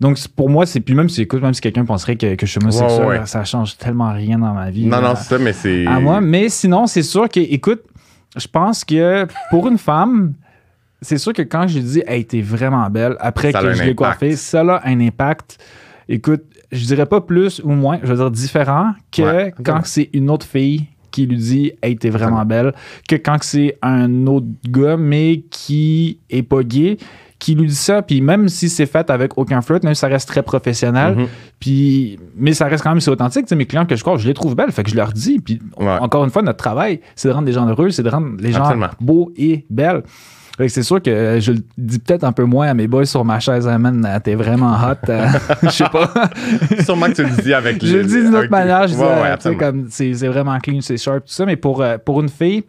Donc, 0.00 0.18
c'est- 0.18 0.28
pour 0.32 0.48
moi, 0.48 0.66
c'est 0.66 0.80
puis 0.80 0.94
même 0.94 1.08
si, 1.08 1.22
écoute, 1.22 1.42
même 1.42 1.54
si 1.54 1.60
quelqu'un 1.60 1.84
penserait 1.84 2.16
que, 2.16 2.34
que 2.36 2.46
je 2.46 2.50
suis 2.52 2.60
homosexuel, 2.62 3.00
Ouais, 3.06 3.18
ouais. 3.20 3.26
ça 3.26 3.44
change 3.44 3.76
tellement 3.76 4.12
rien 4.12 4.38
dans 4.38 4.52
ma 4.54 4.70
vie. 4.70 4.86
Non, 4.86 5.00
non, 5.00 5.14
c'est 5.16 5.24
ça, 5.24 5.38
mais 5.38 5.52
c'est. 5.52 5.86
à 5.86 5.98
moi. 6.00 6.20
Mais 6.20 6.48
sinon, 6.48 6.86
c'est 6.86 7.02
sûr 7.02 7.28
que, 7.28 7.40
écoute, 7.40 7.82
je 8.36 8.46
pense 8.46 8.84
que 8.84 9.26
pour 9.50 9.66
une 9.68 9.78
femme, 9.78 10.34
c'est 11.02 11.18
sûr 11.18 11.32
que 11.32 11.42
quand 11.42 11.66
j'ai 11.66 11.80
dit, 11.80 12.02
hey, 12.06 12.24
t'es 12.24 12.40
vraiment 12.40 12.88
belle, 12.90 13.16
après 13.20 13.52
Ça 13.52 13.60
que 13.62 13.72
je 13.72 13.82
l'ai 13.82 13.94
coiffée, 13.94 14.36
ça 14.36 14.60
a 14.60 14.88
un 14.88 15.00
impact. 15.00 15.58
Écoute, 16.08 16.42
je 16.72 16.84
dirais 16.84 17.06
pas 17.06 17.20
plus 17.20 17.60
ou 17.64 17.70
moins, 17.70 17.98
je 18.02 18.08
veux 18.08 18.16
dire 18.16 18.30
différent 18.30 18.92
que 19.12 19.22
Ouais, 19.22 19.54
quand 19.64 19.80
c'est 19.84 20.10
une 20.12 20.30
autre 20.30 20.46
fille 20.46 20.86
qui 21.16 21.26
lui 21.26 21.36
dit, 21.38 21.72
hey, 21.82 21.96
t'es 21.96 22.10
vraiment 22.10 22.44
belle, 22.44 22.74
que 23.08 23.16
quand 23.16 23.38
c'est 23.40 23.78
un 23.80 24.26
autre 24.26 24.46
gars, 24.68 24.98
mais 24.98 25.42
qui 25.50 26.18
est 26.28 26.42
pas 26.42 26.62
gay, 26.62 26.98
qui 27.38 27.54
lui 27.54 27.66
dit 27.68 27.74
ça, 27.74 28.02
puis 28.02 28.20
même 28.20 28.48
si 28.48 28.68
c'est 28.68 28.84
fait 28.86 29.08
avec 29.10 29.36
aucun 29.38 29.60
flirt, 29.62 29.82
même 29.82 29.94
si 29.94 30.00
ça 30.00 30.08
reste 30.08 30.28
très 30.28 30.42
professionnel, 30.42 31.14
Mhm. 31.16 31.26
puis 31.58 32.18
mais 32.36 32.52
ça 32.54 32.66
reste 32.66 32.82
quand 32.82 32.90
même 32.90 33.00
c'est 33.00 33.10
authentique. 33.10 33.42
Tu 33.46 33.48
sais, 33.50 33.56
mes 33.56 33.64
clients 33.66 33.86
que 33.86 33.96
je 33.96 34.02
crois, 34.02 34.16
je 34.18 34.26
les 34.26 34.34
trouve 34.34 34.54
belles, 34.54 34.72
fait 34.72 34.82
que 34.84 34.90
je 34.90 34.96
leur 34.96 35.12
dis. 35.12 35.38
Puis 35.40 35.58
Ouais. 35.78 35.86
encore 36.00 36.24
une 36.24 36.30
fois, 36.30 36.42
notre 36.42 36.58
travail, 36.58 37.00
c'est 37.14 37.28
de 37.28 37.32
rendre 37.34 37.46
les 37.46 37.52
gens 37.52 37.66
heureux, 37.66 37.90
c'est 37.90 38.02
de 38.02 38.08
rendre 38.10 38.36
les 38.38 38.52
gens 38.52 38.62
Absolument. 38.64 38.88
beaux 39.00 39.32
et 39.36 39.64
belles. 39.70 40.02
Fait 40.56 40.66
que 40.66 40.72
c'est 40.72 40.82
sûr 40.82 41.02
que 41.02 41.10
euh, 41.10 41.40
je 41.40 41.52
le 41.52 41.58
dis 41.76 41.98
peut-être 41.98 42.24
un 42.24 42.32
peu 42.32 42.44
moins 42.44 42.68
à 42.68 42.74
mes 42.74 42.86
boys 42.86 43.04
sur 43.04 43.24
ma 43.24 43.40
chaise, 43.40 43.66
man, 43.66 44.06
euh, 44.08 44.18
t'es 44.20 44.34
vraiment 44.34 44.72
hot. 44.74 45.10
euh, 45.10 45.26
je 45.62 45.68
sais 45.68 45.84
pas. 45.92 46.10
Sûrement 46.84 47.06
que 47.06 47.12
tu 47.12 47.24
le 47.24 47.42
dis 47.42 47.52
avec 47.52 47.84
je 47.84 47.96
le 47.96 48.04
dis 48.04 48.22
d'une 48.22 48.34
autre 48.34 48.50
manière. 48.50 48.88
Je 48.88 48.94
dis, 48.94 49.00
Ouais, 49.00 49.06
ouais, 49.06 49.14
tu 49.16 49.22
sais, 49.24 49.30
absolument. 49.32 49.60
comme 49.60 49.86
c'est 49.90 50.14
c'est 50.14 50.28
vraiment 50.28 50.58
clean, 50.58 50.80
c'est 50.80 50.96
sharp, 50.96 51.18
tout 51.26 51.32
ça. 51.32 51.44
Mais 51.44 51.56
pour, 51.56 51.84
pour 52.04 52.20
une 52.22 52.28
fille, 52.30 52.64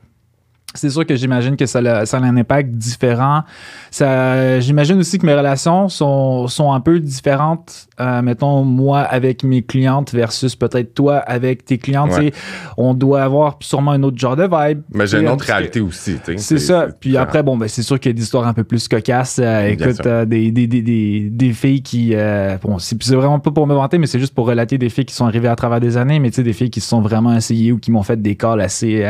c'est 0.75 0.89
sûr 0.89 1.05
que 1.05 1.15
j'imagine 1.15 1.55
que 1.55 1.65
ça 1.65 1.79
a, 1.79 2.05
ça 2.05 2.17
a 2.17 2.21
un 2.21 2.37
impact 2.37 2.71
différent. 2.71 3.43
Ça, 3.89 4.59
j'imagine 4.59 4.99
aussi 4.99 5.17
que 5.17 5.25
mes 5.25 5.33
relations 5.33 5.89
sont, 5.89 6.47
sont 6.47 6.71
un 6.71 6.79
peu 6.81 6.99
différentes, 6.99 7.87
euh, 7.99 8.21
mettons, 8.21 8.63
moi 8.63 8.99
avec 8.99 9.43
mes 9.43 9.63
clientes 9.63 10.13
versus 10.13 10.55
peut-être 10.55 10.93
toi 10.93 11.17
avec 11.17 11.65
tes 11.65 11.77
clientes. 11.79 12.11
Ouais. 12.11 12.31
On 12.77 12.93
doit 12.93 13.23
avoir 13.23 13.57
sûrement 13.61 13.91
un 13.91 14.03
autre 14.03 14.17
genre 14.19 14.35
de 14.35 14.43
vibe. 14.43 14.81
Mais 14.93 15.07
j'ai 15.07 15.19
une 15.19 15.29
autre 15.29 15.45
que- 15.45 15.51
réalité 15.51 15.79
aussi. 15.79 16.17
c'est 16.37 16.59
ça. 16.59 16.87
Puis 16.99 17.17
après, 17.17 17.41
bon, 17.41 17.57
ben, 17.57 17.67
c'est 17.67 17.81
sûr 17.81 17.99
qu'il 17.99 18.11
y 18.11 18.13
a 18.13 18.15
des 18.15 18.21
histoires 18.23 18.45
un 18.45 18.53
peu 18.53 18.63
plus 18.63 18.87
cocasses. 18.87 19.39
Euh, 19.41 19.69
écoute, 19.69 20.05
euh, 20.05 20.25
des, 20.25 20.51
des, 20.51 20.67
des, 20.67 20.81
des, 20.81 21.29
des 21.31 21.53
filles 21.53 21.81
qui. 21.81 22.11
euh, 22.13 22.57
bon, 22.61 22.77
c'est 22.77 23.15
vraiment 23.15 23.39
pas 23.39 23.51
pour 23.51 23.65
me 23.65 23.73
vanter, 23.73 23.97
mais 23.97 24.05
c'est 24.05 24.19
juste 24.19 24.35
pour 24.35 24.45
relater 24.47 24.77
des 24.77 24.89
filles 24.89 25.05
qui 25.05 25.15
sont 25.15 25.25
arrivées 25.25 25.47
à 25.47 25.55
travers 25.55 25.79
des 25.79 25.97
années, 25.97 26.19
mais 26.19 26.29
tu 26.29 26.35
sais, 26.35 26.43
des 26.43 26.53
filles 26.53 26.69
qui 26.69 26.81
se 26.81 26.89
sont 26.89 27.01
vraiment 27.01 27.33
essayées 27.35 27.71
ou 27.71 27.79
qui 27.79 27.89
m'ont 27.89 28.03
fait 28.03 28.21
des 28.21 28.35
calls 28.35 28.61
assez, 28.61 29.09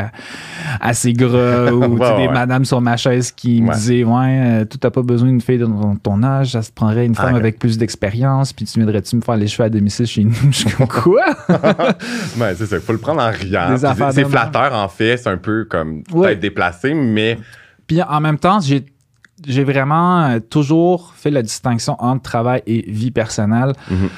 assez 0.80 1.12
gras 1.48 1.72
ou 1.72 1.98
Ouais, 1.98 2.28
des 2.28 2.34
madames 2.34 2.66
sur 2.66 2.82
ma 2.82 2.98
chaise 2.98 3.32
qui 3.32 3.62
me 3.62 3.74
disaient 3.74 4.04
Ouais, 4.04 4.40
euh, 4.62 4.66
tu 4.70 4.78
t'as 4.78 4.90
pas 4.90 5.02
besoin 5.02 5.30
d'une 5.30 5.42
fille 5.42 5.58
de 5.58 5.68
ton, 6.04 6.24
âge, 6.24 6.52
ça 6.52 6.62
se 6.62 6.72
prendrait 6.72 7.06
une 7.06 7.16
femme 7.16 7.34
Ah, 7.34 7.38
avec 7.38 7.60
plus 7.60 7.78
d'expérience, 7.78 8.54
puis 8.54 8.66
tu 8.66 8.80
viendrais-tu 8.80 9.16
me 9.16 9.22
faire 9.22 9.38
les 9.38 9.48
cheveux 9.48 9.66
à 9.66 9.70
domicile 9.70 10.06
chez 10.08 10.24
nous 10.24 10.34
Je 10.52 10.58
suis 10.58 10.72
comme 10.72 10.88
quoi? 10.88 11.26
Ouais, 12.40 12.54
c'est 12.56 12.66
ça. 12.66 12.76
Il 12.78 12.82
faut 12.82 12.94
le 12.94 13.00
prendre 13.00 13.22
en 13.22 13.32
riant. 13.32 13.76
C'est 14.12 14.26
flatteur, 14.26 14.74
en 14.74 14.88
fait. 14.88 15.18
C'est 15.18 15.30
un 15.30 15.38
peu 15.38 15.66
comme 15.66 16.04
peut-être 16.04 16.40
déplacé, 16.40 16.94
mais 16.94 17.38
Puis 17.88 18.02
en 18.02 18.20
même 18.20 18.38
temps, 18.38 18.60
j'ai 18.60 18.86
j'ai 19.46 19.64
vraiment 19.64 20.22
euh, 20.24 20.40
toujours 20.40 21.14
fait 21.16 21.30
la 21.30 21.44
distinction 21.44 21.96
entre 22.00 22.24
travail 22.24 22.64
et 22.66 22.90
vie 22.90 23.12
personnelle. 23.12 23.74
Mhm. 23.90 24.10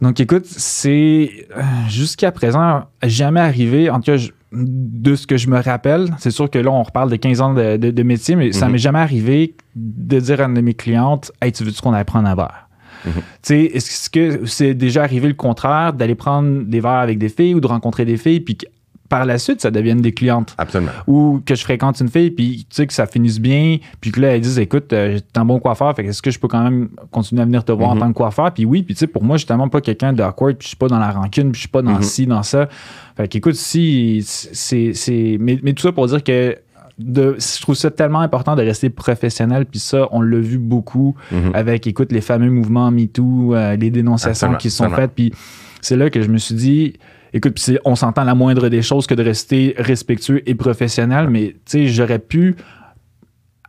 Donc 0.00 0.18
écoute, 0.18 0.46
c'est 0.46 1.46
euh, 1.56 1.60
jusqu'à 1.88 2.32
présent 2.32 2.84
jamais 3.04 3.40
arrivé, 3.40 3.90
en 3.90 3.96
tout 3.96 4.12
cas 4.12 4.16
je- 4.16 4.30
de 4.52 5.14
ce 5.14 5.26
que 5.26 5.36
je 5.36 5.48
me 5.48 5.58
rappelle, 5.60 6.14
c'est 6.18 6.30
sûr 6.30 6.50
que 6.50 6.58
là 6.58 6.70
on 6.70 6.82
reparle 6.82 7.10
de 7.10 7.16
15 7.16 7.40
ans 7.40 7.54
de, 7.54 7.76
de- 7.76 7.90
de 7.90 8.02
métier, 8.02 8.36
mais 8.36 8.52
ça 8.52 8.66
Mhm. 8.66 8.72
m'est 8.72 8.78
jamais 8.78 8.98
arrivé 8.98 9.56
de 9.74 10.20
dire 10.20 10.40
à 10.40 10.44
une 10.44 10.54
de 10.54 10.60
mes 10.60 10.74
clientes 10.74 11.32
Hey, 11.40 11.52
tu 11.52 11.64
veux-tu 11.64 11.80
qu'on 11.80 11.92
aille 11.94 12.04
prendre 12.04 12.28
un 12.28 12.34
verre? 12.34 12.68
Tu 13.04 13.10
sais, 13.42 13.60
est-ce 13.64 14.08
que 14.10 14.46
c'est 14.46 14.74
déjà 14.74 15.02
arrivé 15.02 15.26
le 15.26 15.34
contraire, 15.34 15.92
d'aller 15.92 16.14
prendre 16.14 16.62
des 16.62 16.78
verres 16.80 16.92
avec 17.00 17.18
des 17.18 17.28
filles 17.28 17.54
ou 17.54 17.60
de 17.60 17.66
rencontrer 17.66 18.04
des 18.04 18.16
filles, 18.16 18.40
puis 18.40 18.56
que 18.56 18.66
par 19.12 19.26
la 19.26 19.36
suite, 19.38 19.60
ça 19.60 19.70
devienne 19.70 20.00
des 20.00 20.12
clientes? 20.12 20.54
absolument. 20.58 20.90
ou 21.06 21.40
que 21.44 21.54
je 21.54 21.62
fréquente 21.62 22.00
une 22.00 22.08
fille 22.08 22.30
puis 22.30 22.66
tu 22.68 22.76
sais 22.76 22.86
que 22.86 22.92
ça 22.94 23.06
finisse 23.06 23.38
bien 23.38 23.78
puis 24.00 24.10
que 24.10 24.20
là 24.20 24.34
elle 24.34 24.40
dit 24.40 24.60
écoute 24.60 24.92
euh, 24.92 25.18
t'es 25.32 25.38
un 25.38 25.44
bon 25.44 25.60
coiffeur 25.60 25.94
fait 25.94 26.04
est-ce 26.06 26.22
que 26.22 26.30
je 26.30 26.38
peux 26.38 26.48
quand 26.48 26.62
même 26.64 26.88
continuer 27.10 27.42
à 27.42 27.44
venir 27.44 27.62
te 27.64 27.72
voir 27.72 27.90
Mhm. 27.94 27.96
en 27.96 28.00
tant 28.00 28.08
que 28.12 28.16
coiffeur? 28.16 28.52
Puis 28.54 28.64
oui 28.64 28.82
puis 28.82 28.94
tu 28.94 29.00
sais 29.00 29.06
pour 29.06 29.22
moi 29.22 29.36
je 29.36 29.40
suis 29.40 29.46
tellement 29.46 29.68
pas 29.68 29.80
quelqu'un 29.80 30.12
d'awkward 30.14 30.56
puis 30.56 30.64
je 30.64 30.68
suis 30.68 30.76
pas 30.76 30.88
dans 30.88 30.98
la 30.98 31.10
rancune 31.10 31.52
puis 31.52 31.58
je 31.58 31.60
suis 31.62 31.68
pas 31.68 31.82
dans 31.82 31.92
Mhm. 31.92 32.02
ci 32.02 32.26
dans 32.26 32.42
ça 32.42 32.68
fait 33.16 33.28
qu'écoute 33.28 33.54
si 33.56 34.22
c'est 34.24 35.36
mais, 35.40 35.58
mais 35.62 35.72
tout 35.74 35.82
ça 35.82 35.92
pour 35.92 36.06
dire 36.06 36.22
que 36.24 36.56
de, 36.98 37.36
je 37.38 37.60
trouve 37.62 37.74
ça 37.74 37.90
tellement 37.90 38.20
important 38.20 38.54
de 38.54 38.62
rester 38.62 38.88
professionnel 38.90 39.66
puis 39.66 39.80
ça 39.80 40.08
on 40.12 40.20
l'a 40.22 40.38
vu 40.38 40.58
beaucoup 40.58 41.14
Mhm. 41.30 41.50
avec 41.54 41.86
écoute 41.86 42.12
les 42.12 42.20
fameux 42.20 42.50
mouvements 42.50 42.90
MeToo 42.90 43.54
euh, 43.54 43.76
les 43.76 43.90
dénonciations 43.90 44.30
Absolument, 44.48 44.58
qui 44.58 44.70
sont 44.70 44.84
absolument. 44.84 45.02
faites 45.08 45.14
puis 45.14 45.32
c'est 45.80 45.96
là 45.96 46.10
que 46.10 46.22
je 46.22 46.28
me 46.28 46.38
suis 46.38 46.54
dit 46.54 46.92
écoute 47.32 47.70
on 47.84 47.96
s'entend 47.96 48.24
la 48.24 48.34
moindre 48.34 48.68
des 48.68 48.82
choses 48.82 49.06
que 49.06 49.14
de 49.14 49.22
rester 49.22 49.74
respectueux 49.78 50.42
et 50.48 50.54
professionnel 50.54 51.28
mais 51.28 51.48
tu 51.48 51.56
sais 51.66 51.86
j'aurais 51.86 52.18
pu 52.18 52.56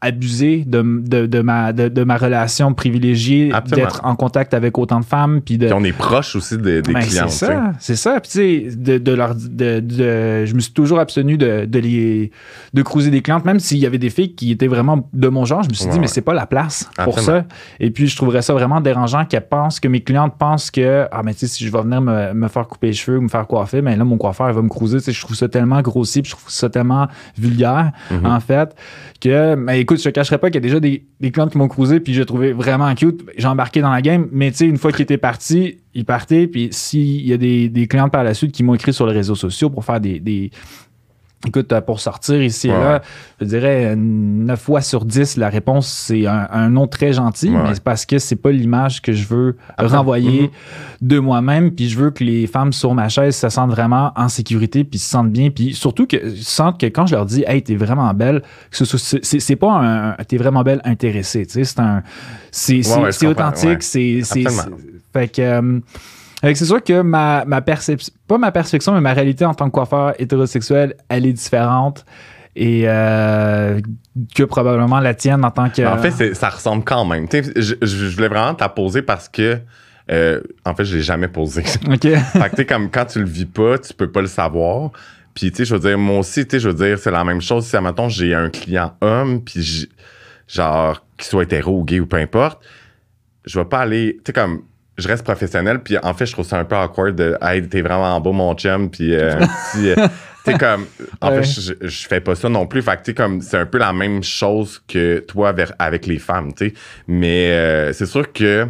abuser 0.04 0.64
de, 0.68 0.82
de, 0.84 1.26
de 1.26 1.40
ma, 1.42 1.74
de, 1.74 1.88
de 1.88 2.04
ma 2.04 2.18
relation 2.18 2.74
privilégiée 2.74 3.52
d'être 3.68 4.02
en 4.04 4.16
contact 4.16 4.54
avec 4.54 4.78
autant 4.78 5.00
de 5.00 5.06
femmes 5.06 5.42
puis 5.42 5.58
de 5.58 5.66
Puis 5.68 5.74
on 5.76 5.84
est 5.84 5.92
proche 5.98 6.36
aussi 6.36 6.58
des, 6.58 6.82
des 6.82 6.94
ben, 6.94 7.00
clients. 7.02 7.28
c'est 7.30 7.46
ça, 7.48 7.72
c'est 7.80 7.96
ça. 7.96 8.20
Puis 8.20 8.30
tu 8.32 8.70
sais, 8.70 8.76
de, 9.00 9.12
leur, 9.14 9.34
de, 9.36 9.82
je 10.46 10.54
me 10.54 10.60
suis 10.60 10.74
toujours 10.74 11.00
abstenu 11.00 11.38
de, 11.38 11.66
de 11.66 11.80
les, 11.80 12.32
de 12.74 12.82
cruiser 12.82 13.10
des 13.10 13.22
clientes, 13.22 13.46
même 13.46 13.60
s'il 13.60 13.78
y 13.80 13.86
avait 13.86 13.98
des 13.98 14.10
filles 14.10 14.36
qui 14.36 14.52
étaient 14.52 14.68
vraiment 14.68 15.10
de 15.14 15.28
mon 15.28 15.46
genre. 15.46 15.64
Je 15.64 15.70
me 15.70 15.74
suis 15.74 15.86
Ouais, 15.86 15.92
dit, 15.92 15.98
mais 16.00 16.04
ouais. 16.06 16.08
c'est 16.12 16.22
pas 16.22 16.34
la 16.34 16.46
place 16.46 16.90
pour 17.04 17.18
Absolument. 17.18 17.42
ça. 17.42 17.46
Et 17.80 17.90
puis 17.92 18.08
je 18.08 18.16
trouverais 18.16 18.42
ça 18.42 18.54
vraiment 18.54 18.80
dérangeant 18.82 19.26
qu'elles 19.26 19.48
pensent 19.48 19.80
que 19.80 19.88
mes 19.88 20.02
clientes 20.02 20.36
pensent 20.38 20.70
que 20.72 21.08
ah 21.12 21.22
mais 21.24 21.34
tu 21.34 21.40
sais 21.40 21.48
si 21.48 21.66
je 21.66 21.72
vais 21.72 21.82
venir 21.82 22.02
me, 22.02 22.34
me 22.34 22.48
faire 22.48 22.68
couper 22.68 22.88
les 22.88 22.94
cheveux 22.94 23.18
ou 23.18 23.22
me 23.22 23.28
faire 23.30 23.48
coiffer, 23.48 23.82
mais 23.82 23.96
là 23.96 24.04
mon 24.04 24.18
coiffeur 24.18 24.50
il 24.50 24.56
va 24.56 24.62
me 24.62 24.70
cruiser. 24.70 24.98
Tu 25.00 25.04
sais, 25.06 25.12
je 25.12 25.22
trouve 25.22 25.36
ça 25.36 25.48
tellement 25.50 25.82
grossier, 25.82 26.22
puis 26.22 26.32
je 26.32 26.36
trouve 26.36 26.50
ça 26.52 26.70
tellement 26.70 27.08
vulgaire 27.38 27.92
Mhm. 28.12 28.26
en 28.26 28.40
fait 28.40 28.76
que 29.22 29.56
mais 29.56 29.80
écoute, 29.82 29.93
je 29.96 30.04
te 30.04 30.10
cacherai 30.10 30.38
pas 30.38 30.50
qu'il 30.50 30.56
y 30.56 30.58
a 30.58 30.62
déjà 30.62 30.80
des, 30.80 31.04
clientes 31.32 31.52
qui 31.52 31.58
m'ont 31.58 31.68
cruisé 31.68 32.00
puis 32.00 32.14
j'ai 32.14 32.26
trouvé 32.26 32.54
vraiment 32.54 32.94
cute. 32.96 33.24
J'ai 33.38 33.48
embarqué 33.48 33.82
dans 33.82 33.92
la 33.92 34.02
game, 34.02 34.28
mais 34.32 34.52
tu 34.52 34.58
sais 34.58 34.66
une 34.66 34.78
fois 34.78 34.92
qu'ils 34.92 35.04
étaient 35.04 35.18
partis, 35.18 35.78
ils 35.94 36.06
partaient 36.06 36.48
puis 36.48 36.70
s'il 36.72 37.26
y 37.26 37.34
a 37.34 37.38
des, 37.38 37.88
clientes 37.90 38.12
par 38.12 38.24
la 38.24 38.34
suite 38.34 38.52
qui 38.52 38.64
m'ont 38.64 38.76
écrit 38.76 38.94
sur 38.94 39.08
les 39.08 39.14
réseaux 39.14 39.36
sociaux 39.36 39.70
pour 39.70 39.86
faire 39.86 40.00
des 40.00 40.52
Écoute, 41.46 41.74
euh, 41.74 41.82
pour 41.82 42.00
sortir 42.00 42.42
ici 42.42 42.70
et 42.70 42.72
Ouais, 42.72 42.80
là, 42.80 43.02
je 43.42 43.46
dirais 43.46 43.96
9 43.98 44.58
fois 44.62 44.80
sur 44.80 45.04
10, 45.04 45.36
la 45.36 45.50
réponse, 45.50 45.88
c'est 45.90 46.26
un, 46.26 46.48
un 46.50 46.70
nom 46.70 46.88
très 46.88 47.12
gentil, 47.12 47.50
Ouais, 47.50 47.62
mais 47.64 47.74
c'est 47.74 47.84
parce 47.84 48.06
que 48.06 48.18
c'est 48.18 48.38
pas 48.38 48.52
l'image 48.52 49.02
que 49.02 49.12
je 49.12 49.28
veux 49.28 49.58
Absolument. 49.72 49.98
renvoyer 49.98 50.42
Mhm. 50.44 50.50
de 51.02 51.20
moi-même, 51.20 51.72
puis 51.72 51.90
je 51.90 52.00
veux 52.00 52.12
que 52.12 52.24
les 52.24 52.48
femmes 52.48 52.72
sur 52.72 52.94
ma 52.94 53.10
chaise 53.10 53.36
se 53.36 53.50
sentent 53.50 53.72
vraiment 53.72 54.14
en 54.16 54.30
sécurité, 54.30 54.86
puis 54.86 55.00
se 55.00 55.10
sentent 55.10 55.32
bien, 55.34 55.50
puis 55.50 55.74
surtout 55.74 56.08
que 56.08 56.34
sentent 56.38 56.80
que 56.80 56.86
quand 56.86 57.08
je 57.08 57.16
leur 57.16 57.26
dis 57.26 57.44
«Hey, 57.48 57.62
t'es 57.62 57.76
vraiment 57.76 58.14
belle», 58.14 58.42
que 58.72 58.78
ce 58.78 58.86
soit- 58.86 59.20
c'est 59.22 59.56
pas 59.58 59.72
un 59.74 60.12
«T'es 60.28 60.38
vraiment 60.38 60.64
belle» 60.64 60.80
intéressé, 60.86 61.46
tu 61.46 61.54
sais, 61.56 61.64
c'est 61.66 61.80
un... 61.82 62.04
C'est 62.52 62.88
ouais, 62.88 63.26
authentique, 63.28 63.84
c'est... 63.84 64.22
c'est- 64.24 64.46
Absolument. 64.46 64.78
c'est- 64.80 65.20
Fait 65.20 65.28
que... 65.28 65.42
euh, 65.42 65.62
fait 65.62 65.78
que 65.78 66.23
c'est 66.44 66.66
sûr 66.66 66.84
que 66.84 67.02
ma, 67.02 67.46
ma 67.46 67.62
perception, 67.62 68.14
pas 68.28 68.38
ma 68.38 68.52
perception, 68.52 68.94
mais 68.94 69.02
ma 69.02 69.14
réalité 69.14 69.46
en 69.46 69.54
tant 69.54 69.66
que 69.68 69.72
coiffeur 69.72 70.14
hétérosexuel, 70.20 70.96
elle 71.10 71.26
est 71.26 71.34
différente 71.34 72.06
et 72.56 72.84
euh, 72.86 73.80
que 74.36 74.44
probablement 74.44 75.00
la 75.00 75.14
tienne 75.14 75.44
en 75.46 75.52
tant 75.52 75.70
que. 75.70 75.82
En 75.86 75.98
fait, 75.98 76.34
ça 76.36 76.50
ressemble 76.50 76.84
quand 76.84 77.06
même. 77.06 77.28
Je, 77.32 77.76
je- 77.82 78.16
voulais 78.16 78.28
vraiment 78.28 78.54
te 78.54 78.62
la 78.64 78.70
poser 78.70 79.02
parce 79.02 79.28
que, 79.30 79.58
euh, 80.12 80.42
en 80.66 80.76
fait, 80.76 80.86
je 80.86 80.98
l'ai 80.98 81.02
jamais 81.02 81.28
posé. 81.30 81.64
OK. 81.88 82.02
fait 82.02 82.12
que, 82.12 82.50
tu 82.50 82.56
sais, 82.58 82.66
comme 82.66 82.92
quand 82.92 83.06
tu 83.06 83.20
le 83.20 83.26
vis 83.26 83.46
pas, 83.46 83.78
tu 83.80 83.94
peux 83.94 84.12
pas 84.12 84.22
le 84.22 84.28
savoir. 84.28 84.92
Puis, 85.34 85.50
tu 85.50 85.58
sais, 85.58 85.66
je 85.66 85.74
veux 85.76 85.80
dire, 85.80 85.98
moi 85.98 86.20
aussi, 86.20 86.46
tu 86.46 86.52
sais, 86.52 86.60
je 86.60 86.70
veux 86.70 86.76
dire, 86.76 87.00
c'est 87.00 87.10
la 87.10 87.24
même 87.24 87.42
chose. 87.42 87.66
Si, 87.66 87.76
admettons, 87.76 88.08
j'ai 88.10 88.36
un 88.36 88.50
client 88.50 88.94
homme, 89.02 89.42
puis 89.42 89.90
genre, 90.48 91.04
qu'il 91.18 91.26
soit 91.26 91.44
hétéro 91.44 91.80
ou 91.80 91.84
gay 91.84 92.00
ou 92.00 92.06
peu 92.06 92.18
importe, 92.18 92.62
je 93.46 93.58
vais 93.58 93.66
pas 93.66 93.80
aller, 93.80 94.18
tu 94.18 94.24
sais, 94.28 94.34
comme, 94.34 94.62
je 94.98 95.08
reste 95.08 95.24
professionnel, 95.24 95.80
puis 95.80 95.98
en 96.02 96.14
fait, 96.14 96.26
je 96.26 96.34
trouve 96.34 96.46
ça 96.46 96.58
un 96.60 96.66
peu 96.66 96.76
awkward 96.76 97.16
de, 97.16 97.38
hey, 97.42 97.68
t'es 97.68 97.82
vraiment 97.82 98.20
beau, 98.22 98.32
mon 98.32 98.54
chum, 98.56 98.90
puis, 98.90 99.16
euh, 99.16 99.40
euh, 99.76 100.08
tu 100.46 100.52
sais, 100.52 100.58
comme, 100.58 100.86
en 101.22 101.30
Ouais. 101.30 101.42
fait, 101.44 101.62
je, 101.62 101.74
je 101.88 102.08
fais 102.08 102.20
pas 102.20 102.36
ça 102.36 102.50
non 102.50 102.68
plus. 102.68 102.82
Fait 102.82 102.98
que, 102.98 103.04
tu 103.04 103.14
comme, 103.14 103.42
c'est 103.42 103.58
un 103.58 103.66
peu 103.66 103.78
la 103.80 103.94
même 103.94 104.22
chose 104.24 104.82
que 104.88 105.20
toi 105.20 105.54
avec 105.80 106.06
les 106.06 106.20
femmes, 106.20 106.54
tu 106.54 106.68
sais. 106.70 106.74
Mais 107.08 107.52
euh, 107.52 107.94
c'est 107.94 108.06
sûr 108.06 108.32
que, 108.32 108.68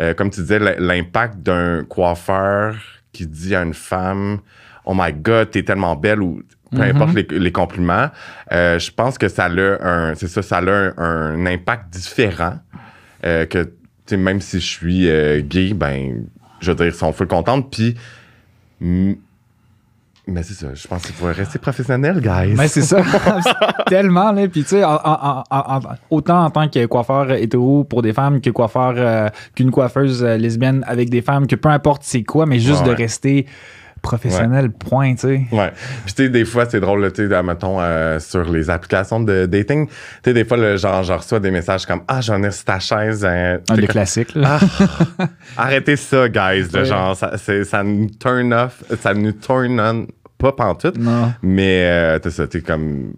euh, 0.00 0.14
comme 0.14 0.30
tu 0.30 0.40
disais, 0.40 0.58
l'impact 0.58 1.38
d'un 1.38 1.84
coiffeur 1.84 2.74
qui 3.12 3.26
dit 3.26 3.54
à 3.54 3.62
une 3.62 3.74
femme 3.74 4.38
Oh 4.84 4.94
my 4.96 5.12
God, 5.12 5.50
t'es 5.50 5.62
tellement 5.62 5.94
belle 5.94 6.22
ou 6.22 6.42
peu 6.74 6.78
Mhm. 6.82 6.90
importe 6.96 7.14
les, 7.14 7.26
les 7.30 7.52
compliments, 7.52 8.08
euh, 8.50 8.78
je 8.78 8.90
pense 8.90 9.18
que 9.18 9.28
ça 9.28 9.44
a 9.44 9.48
un, 9.50 10.14
c'est 10.14 10.26
ça, 10.28 10.40
ça 10.40 10.56
a 10.56 10.62
un, 10.62 10.94
un 10.96 11.44
impact 11.46 11.90
différent 11.90 12.54
euh, 13.26 13.44
que, 13.44 13.70
sais, 14.12 14.16
même 14.16 14.40
si 14.40 14.60
je 14.60 14.66
suis 14.66 15.08
euh, 15.10 15.40
gay, 15.42 15.74
ben, 15.74 16.24
je 16.60 16.70
veux 16.70 16.76
dire, 16.76 16.86
ils 16.86 16.92
sont 16.94 17.12
full 17.12 17.26
contentes. 17.26 17.70
Puis, 17.70 17.96
mais 20.28 20.42
c'est 20.44 20.54
ça, 20.54 20.68
je 20.72 20.86
pense 20.86 21.02
qu'il 21.04 21.14
faut 21.16 21.26
rester 21.26 21.58
professionnel, 21.58 22.20
guys. 22.20 22.54
Mais 22.56 22.68
c'est 22.68 22.82
ça. 22.82 23.02
Tellement, 23.86 24.30
là. 24.32 24.46
Puis, 24.48 24.62
tu 24.62 24.68
sais, 24.70 24.84
en- 24.84 24.94
en- 24.94 25.42
en- 25.50 25.76
en- 25.76 25.80
autant 26.10 26.44
en 26.44 26.50
tant 26.50 26.68
que 26.68 26.86
coiffeur 26.86 27.32
hétéro 27.32 27.82
pour 27.84 28.02
des 28.02 28.12
femmes 28.12 28.40
que 28.40 28.50
coiffeur, 28.50 28.94
euh, 28.96 29.28
qu'une 29.56 29.72
coiffeuse 29.72 30.22
euh, 30.22 30.36
lesbienne 30.36 30.84
avec 30.86 31.10
des 31.10 31.22
femmes, 31.22 31.46
que 31.48 31.56
peu 31.56 31.68
importe 31.70 32.02
c'est 32.04 32.22
quoi, 32.22 32.46
mais 32.46 32.60
juste 32.60 32.82
Ouais, 32.82 32.90
de 32.90 32.94
rester 32.94 33.46
professionnel, 34.02 34.70
point, 34.72 35.14
tu 35.14 35.20
sais. 35.20 35.40
Ouais. 35.52 35.70
Puis, 36.04 36.14
tu 36.14 36.24
sais, 36.24 36.28
des 36.28 36.44
fois, 36.44 36.66
c'est 36.68 36.80
drôle, 36.80 37.10
tu 37.12 37.28
sais, 37.28 37.42
mettons, 37.42 37.78
euh, 37.80 38.18
sur 38.18 38.44
les 38.50 38.68
applications 38.68 39.20
de 39.20 39.46
dating, 39.46 39.86
tu 39.86 39.92
sais, 40.24 40.34
des 40.34 40.44
fois, 40.44 40.56
le, 40.56 40.76
genre, 40.76 41.02
je 41.04 41.12
reçois 41.12 41.40
des 41.40 41.50
messages 41.50 41.86
comme 41.86 42.02
Ah, 42.08 42.20
j'en 42.20 42.42
ai 42.42 42.50
sur 42.50 42.64
ta 42.64 42.78
chaise. 42.80 43.24
hein. 43.24 43.58
Un 43.70 43.74
T'es 43.76 43.80
des 43.82 43.86
classiques, 43.86 44.34
là. 44.34 44.58
Ah, 45.18 45.26
arrêtez 45.56 45.96
ça, 45.96 46.28
guys. 46.28 46.66
Ouais. 46.74 46.84
genre, 46.84 47.16
ça, 47.16 47.32
ça 47.38 47.82
nous 47.82 48.10
turn 48.20 48.52
off, 48.52 48.82
ça 49.00 49.14
nous 49.14 49.32
turn 49.32 49.80
on, 49.80 50.06
pas 50.38 50.52
pantoute, 50.52 50.98
Non. 50.98 51.32
mais 51.42 51.84
euh, 51.84 52.18
t'as 52.18 52.30
ça, 52.30 52.46
t'es 52.48 52.60
comme. 52.60 53.12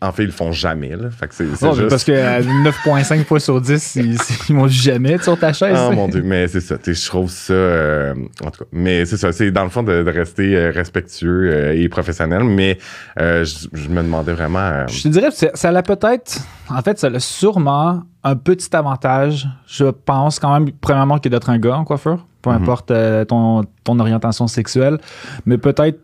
En 0.00 0.12
fait, 0.12 0.22
ils 0.22 0.26
le 0.26 0.32
font 0.32 0.52
jamais, 0.52 0.94
là. 0.96 1.10
Fait 1.10 1.26
que 1.26 1.34
c'est 1.34 1.46
c'est 1.56 1.66
Non, 1.66 1.72
juste. 1.74 1.88
Parce 1.88 2.04
que 2.04 2.12
euh, 2.12 2.40
9.5 2.40 3.24
fois 3.24 3.40
sur 3.40 3.60
10, 3.60 3.96
ils, 3.96 4.16
ils 4.48 4.54
m'ont 4.54 4.68
jamais 4.68 5.18
sur 5.18 5.38
ta 5.38 5.52
chaise. 5.52 5.76
Oh 5.88 5.92
mon 5.92 6.08
dieu, 6.08 6.22
mais 6.24 6.46
c'est 6.48 6.60
ça, 6.60 6.76
je 6.84 7.06
trouve 7.08 7.30
ça, 7.30 7.52
euh, 7.52 8.14
en 8.44 8.50
tout 8.50 8.60
cas, 8.64 8.70
mais 8.72 9.04
c'est 9.06 9.16
ça, 9.16 9.32
c'est 9.32 9.50
dans 9.50 9.64
le 9.64 9.70
fond 9.70 9.82
de, 9.82 10.02
de 10.02 10.10
rester 10.10 10.56
euh, 10.56 10.70
respectueux 10.70 11.50
euh, 11.52 11.72
et 11.74 11.88
professionnel, 11.88 12.44
mais 12.44 12.78
euh, 13.18 13.44
je, 13.44 13.66
je 13.72 13.88
me 13.88 14.02
demandais 14.02 14.32
vraiment, 14.32 14.60
euh, 14.60 14.86
Je 14.88 15.02
te 15.02 15.08
dirais, 15.08 15.30
ça 15.30 15.68
a 15.70 15.82
peut-être, 15.82 16.38
en 16.68 16.80
fait, 16.82 16.98
ça 16.98 17.08
a 17.08 17.18
sûrement 17.18 18.02
un 18.24 18.36
petit 18.36 18.74
avantage, 18.76 19.48
je 19.66 19.86
pense 19.86 20.38
quand 20.38 20.52
même, 20.52 20.70
premièrement, 20.80 21.18
que 21.18 21.28
d'être 21.28 21.50
un 21.50 21.58
gars 21.58 21.76
en 21.76 21.84
coiffeur, 21.84 22.24
peu 22.40 22.50
Mhm. 22.50 22.56
importe 22.56 22.90
euh, 22.92 23.24
ton, 23.24 23.64
ton 23.84 23.98
orientation 23.98 24.46
sexuelle, 24.46 24.98
mais 25.46 25.58
peut-être, 25.58 25.98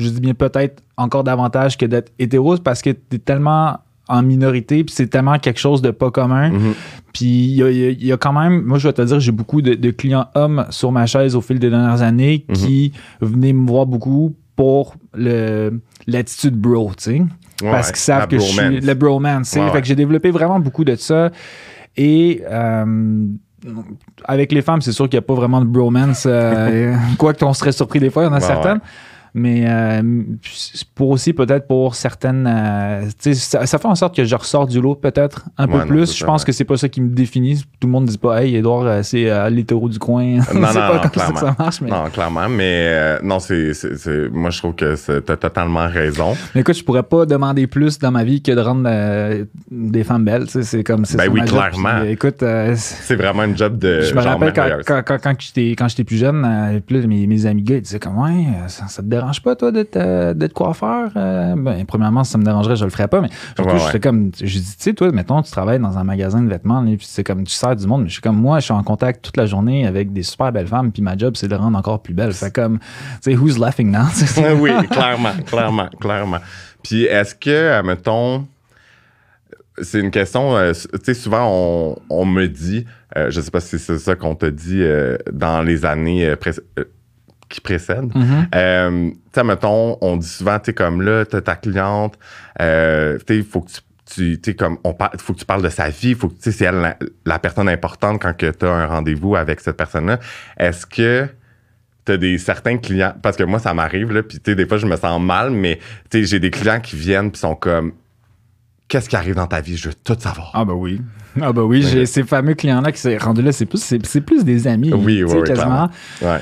je 0.00 0.08
dis 0.10 0.20
bien 0.20 0.34
peut-être 0.34 0.82
encore 0.96 1.24
davantage 1.24 1.76
que 1.78 1.86
d'être 1.86 2.12
hétéro 2.18 2.56
parce 2.58 2.82
que 2.82 2.90
tu 2.90 3.16
es 3.16 3.18
tellement 3.18 3.78
en 4.08 4.22
minorité, 4.22 4.84
puis 4.84 4.94
c'est 4.94 5.08
tellement 5.08 5.38
quelque 5.38 5.60
chose 5.60 5.82
de 5.82 5.90
pas 5.90 6.10
commun. 6.10 6.50
mhm, 6.50 6.72
Puis 7.12 7.26
il 7.26 7.56
y 7.56 7.62
a, 7.62 7.70
y 7.70 7.84
a- 7.84 7.90
il 7.90 8.06
y 8.06 8.12
a 8.12 8.16
quand 8.16 8.32
même, 8.32 8.62
moi 8.62 8.78
je 8.78 8.88
vais 8.88 8.92
te 8.94 9.02
dire, 9.02 9.20
j'ai 9.20 9.32
beaucoup 9.32 9.60
de, 9.60 9.74
de 9.74 9.90
clients 9.90 10.26
hommes 10.34 10.64
sur 10.70 10.92
ma 10.92 11.04
chaise 11.06 11.36
au 11.36 11.40
fil 11.42 11.58
des 11.58 11.68
dernières 11.68 12.00
années 12.02 12.46
Mhm. 12.48 12.54
qui 12.56 12.92
venaient 13.20 13.52
me 13.52 13.66
voir 13.68 13.84
beaucoup 13.86 14.34
pour 14.56 14.94
le 15.14 15.80
l'attitude 16.06 16.56
bro, 16.56 16.90
tu 16.96 17.04
sais 17.04 17.20
ouais, 17.20 17.70
parce 17.70 17.88
qu'ils 17.88 17.98
savent 18.00 18.28
que 18.28 18.38
je 18.38 18.44
suis 18.44 18.80
le 18.80 18.94
bromance. 18.94 19.48
tu 19.48 19.52
sais. 19.54 19.60
Ouais, 19.60 19.66
Fait 19.68 19.74
ouais. 19.74 19.80
que 19.82 19.86
j'ai 19.86 19.94
développé 19.94 20.30
vraiment 20.30 20.58
beaucoup 20.58 20.84
de 20.84 20.96
ça. 20.96 21.30
Et 21.96 22.42
euh, 22.50 23.26
avec 24.24 24.52
les 24.52 24.62
femmes, 24.62 24.80
c'est 24.80 24.92
sûr 24.92 25.08
qu'il 25.08 25.16
n'y 25.18 25.24
a 25.24 25.26
pas 25.26 25.34
vraiment 25.34 25.60
de 25.60 25.66
bromance. 25.66 26.24
euh, 26.26 26.94
Quoique 27.18 27.44
on 27.44 27.52
serait 27.52 27.72
surpris 27.72 28.00
des 28.00 28.10
fois, 28.10 28.22
il 28.22 28.26
y 28.26 28.28
en 28.28 28.32
a 28.32 28.36
Ouais, 28.36 28.40
certaines. 28.40 28.80
Mais 29.38 29.64
euh, 29.66 30.02
pour 30.94 31.10
aussi, 31.10 31.32
peut-être 31.32 31.66
pour 31.66 31.94
certaines. 31.94 32.46
euh, 32.46 33.08
ça, 33.34 33.66
ça 33.66 33.78
fait 33.78 33.86
en 33.86 33.94
sorte 33.94 34.14
que 34.16 34.24
je 34.24 34.34
ressors 34.34 34.66
du 34.66 34.80
lot, 34.80 34.94
peut-être 34.96 35.44
un 35.56 35.66
peu 35.66 35.78
Ouais, 35.78 35.86
plus. 35.86 36.16
je 36.16 36.24
pense 36.24 36.44
que 36.44 36.52
c'est 36.52 36.64
pas 36.64 36.76
ça 36.76 36.88
qui 36.88 37.00
me 37.00 37.08
définit. 37.08 37.62
Tout 37.80 37.86
le 37.86 37.92
monde 37.92 38.04
ne 38.04 38.08
dit 38.10 38.18
pas, 38.18 38.42
hey, 38.42 38.56
Edouard, 38.56 38.82
euh, 38.86 39.00
c'est 39.02 39.30
euh, 39.30 39.48
l'hétéro 39.50 39.88
du 39.88 39.98
coin. 39.98 40.24
Non, 40.24 40.40
non, 40.54 40.60
pas 40.60 40.94
non, 40.96 41.02
ça 41.02 41.08
clairement. 41.08 41.36
ça 41.40 41.56
marche. 41.58 41.80
Mais, 41.80 41.90
Non, 41.90 42.04
clairement, 42.12 42.48
mais 42.48 43.18
non, 43.22 43.38
c'est, 43.38 43.72
moi 44.32 44.50
je 44.50 44.58
trouve 44.58 44.74
que 44.74 44.94
t'as 45.20 45.36
totalement 45.36 45.86
raison. 45.88 46.34
mais 46.54 46.62
écoute, 46.62 46.76
je 46.76 46.84
pourrais 46.84 47.02
pas 47.02 47.26
demander 47.26 47.66
plus 47.66 47.98
dans 47.98 48.10
ma 48.10 48.24
vie 48.24 48.42
que 48.42 48.52
de 48.52 48.60
rendre 48.60 48.88
des 49.70 50.04
femmes 50.04 50.24
belles. 50.24 50.46
C'est 50.48 50.82
comme 50.84 51.04
c'est 51.04 51.16
Ben 51.16 51.28
oui, 51.30 51.42
clairement. 51.42 52.00
Puis, 52.00 52.10
écoute, 52.10 52.42
C'est 52.74 53.16
vraiment 53.16 53.42
un 53.42 53.54
job 53.54 53.78
de 53.78 54.00
Je 54.00 54.14
me 54.14 54.20
rappelle 54.20 54.52
quand, 54.52 54.68
quand, 54.86 55.02
quand, 55.06 55.18
quand 55.22 55.88
j'étais, 55.88 56.04
plus 56.04 56.16
jeune, 56.16 56.42
là, 56.42 57.06
mes, 57.06 57.26
mes 57.26 57.46
amis 57.46 57.62
gars, 57.62 57.76
ils 57.76 57.82
disaient 57.82 57.98
comme, 57.98 58.18
ouais, 58.18 58.46
ça, 58.68 58.86
ça 58.88 59.02
te 59.02 59.06
dérange 59.08 59.27
pas, 59.42 59.54
toi, 59.56 59.70
d'être, 59.70 59.96
euh, 59.96 60.34
d'être 60.34 60.52
coiffeur? 60.52 61.10
Euh, 61.16 61.54
ben, 61.56 61.84
premièrement, 61.86 62.24
si 62.24 62.32
ça 62.32 62.38
me 62.38 62.44
dérangerait, 62.44 62.76
je 62.76 62.84
le 62.84 62.90
ferais 62.90 63.08
pas, 63.08 63.20
mais 63.20 63.28
surtout, 63.56 63.74
Ouais, 63.74 63.78
j'étais 63.78 63.92
ouais. 63.94 64.00
comme, 64.00 64.30
je 64.38 64.44
dis, 64.58 64.62
tu 64.76 64.82
sais, 64.82 64.92
toi, 64.94 65.10
mettons, 65.12 65.40
tu 65.42 65.50
travailles 65.50 65.78
dans 65.78 65.98
un 65.98 66.04
magasin 66.04 66.40
de 66.42 66.48
vêtements, 66.48 66.80
là, 66.80 66.90
puis 66.96 67.06
c'est 67.08 67.24
comme, 67.24 67.44
tu 67.44 67.52
sers 67.52 67.76
du 67.76 67.86
monde, 67.86 68.02
mais 68.02 68.08
je 68.08 68.14
suis 68.14 68.22
comme, 68.22 68.36
moi, 68.36 68.58
je 68.60 68.64
suis 68.64 68.72
en 68.74 68.82
contact 68.82 69.24
toute 69.24 69.36
la 69.36 69.46
journée 69.46 69.86
avec 69.86 70.12
des 70.12 70.22
super 70.22 70.50
belles 70.52 70.66
femmes, 70.66 70.90
puis 70.92 71.02
ma 71.02 71.16
job, 71.16 71.34
c'est 71.36 71.46
de 71.48 71.52
les 71.52 71.58
rendre 71.60 71.78
encore 71.78 72.02
plus 72.02 72.14
belles. 72.14 72.32
Fait 72.32 72.50
comme, 72.52 72.78
tu 72.78 72.84
sais, 73.32 73.36
who's 73.36 73.58
laughing 73.58 73.90
now? 73.90 74.06
oui, 74.60 74.70
clairement, 74.88 75.32
clairement, 75.46 75.88
clairement. 76.00 76.38
Puis 76.82 77.04
est-ce 77.04 77.34
que, 77.34 77.82
mettons, 77.82 78.46
c'est 79.80 80.00
une 80.00 80.10
question, 80.10 80.56
euh, 80.56 80.72
tu 80.72 80.88
sais, 81.04 81.14
souvent 81.14 81.46
on, 81.48 81.96
on 82.10 82.24
me 82.24 82.46
dit, 82.48 82.84
euh, 83.16 83.30
je 83.30 83.40
sais 83.40 83.50
pas 83.50 83.60
si 83.60 83.78
c'est 83.78 83.98
ça 83.98 84.16
qu'on 84.16 84.34
te 84.34 84.46
dit 84.46 84.82
euh, 84.82 85.16
dans 85.32 85.62
les 85.62 85.84
années 85.86 86.26
euh, 86.26 86.36
pré- 86.36 86.50
qui 87.48 87.60
précèdent. 87.60 88.14
Mhm. 88.14 88.48
Euh, 88.54 89.10
tu 89.10 89.16
sais, 89.34 89.44
mettons, 89.44 89.98
on 90.00 90.16
dit 90.16 90.26
souvent, 90.26 90.58
tu 90.58 90.66
sais, 90.66 90.74
comme 90.74 91.02
là, 91.02 91.24
t'as 91.24 91.40
ta 91.40 91.56
cliente, 91.56 92.18
euh, 92.60 93.18
tu 93.18 93.24
sais, 93.28 93.36
il 93.38 93.44
faut 93.44 93.60
que 93.62 93.70
tu, 93.70 93.80
tu 94.06 94.40
tu 94.40 94.50
sais, 94.50 94.56
comme, 94.56 94.78
on 94.84 94.94
parle, 94.94 95.12
faut 95.18 95.32
que 95.34 95.38
tu 95.38 95.44
parles 95.44 95.62
de 95.62 95.68
sa 95.68 95.88
vie, 95.88 96.14
faut 96.14 96.28
que, 96.28 96.34
tu 96.34 96.42
sais, 96.42 96.52
c'est 96.52 96.64
elle 96.64 96.76
la, 96.76 96.96
la 97.24 97.38
personne 97.38 97.68
importante 97.68 98.20
quand 98.20 98.36
que 98.36 98.50
t'as 98.50 98.70
un 98.70 98.86
rendez-vous 98.86 99.36
avec 99.36 99.60
cette 99.60 99.76
personne-là. 99.76 100.18
Est-ce 100.58 100.86
que 100.86 101.28
t'as 102.04 102.16
des 102.16 102.38
certains 102.38 102.78
clients, 102.78 103.14
parce 103.22 103.36
que 103.36 103.44
moi, 103.44 103.58
ça 103.58 103.74
m'arrive, 103.74 104.12
là, 104.12 104.22
puis 104.22 104.38
tu 104.38 104.50
sais, 104.50 104.54
des 104.54 104.66
fois, 104.66 104.78
je 104.78 104.86
me 104.86 104.96
sens 104.96 105.20
mal, 105.20 105.50
mais 105.50 105.78
tu 106.10 106.20
sais, 106.20 106.24
j'ai 106.24 106.40
des 106.40 106.50
clients 106.50 106.80
qui 106.80 106.96
viennent 106.96 107.30
puis 107.30 107.40
sont 107.40 107.54
comme, 107.54 107.92
qu'est-ce 108.88 109.08
qui 109.08 109.16
arrive 109.16 109.34
dans 109.34 109.46
ta 109.46 109.60
vie? 109.60 109.76
Je 109.76 109.88
veux 109.88 109.94
tout 109.94 110.16
savoir. 110.18 110.50
Ah, 110.54 110.64
bah 110.64 110.72
oui. 110.72 111.00
Ah, 111.40 111.52
bah 111.52 111.62
oui, 111.62 111.82
j'ai 111.82 112.06
ces 112.06 112.24
fameux 112.24 112.54
clients-là 112.54 112.90
qui 112.90 113.00
sont 113.00 113.16
rendus 113.20 113.42
là, 113.42 113.52
c'est 113.52 113.66
plus, 113.66 113.82
c'est, 113.82 114.20
plus 114.20 114.44
des 114.44 114.66
amis. 114.66 114.92
Oui, 114.92 115.18
tu 115.18 115.24
oui, 115.24 115.40
oui, 115.40 115.44
quasiment. 115.44 115.90
Ouais. 116.22 116.40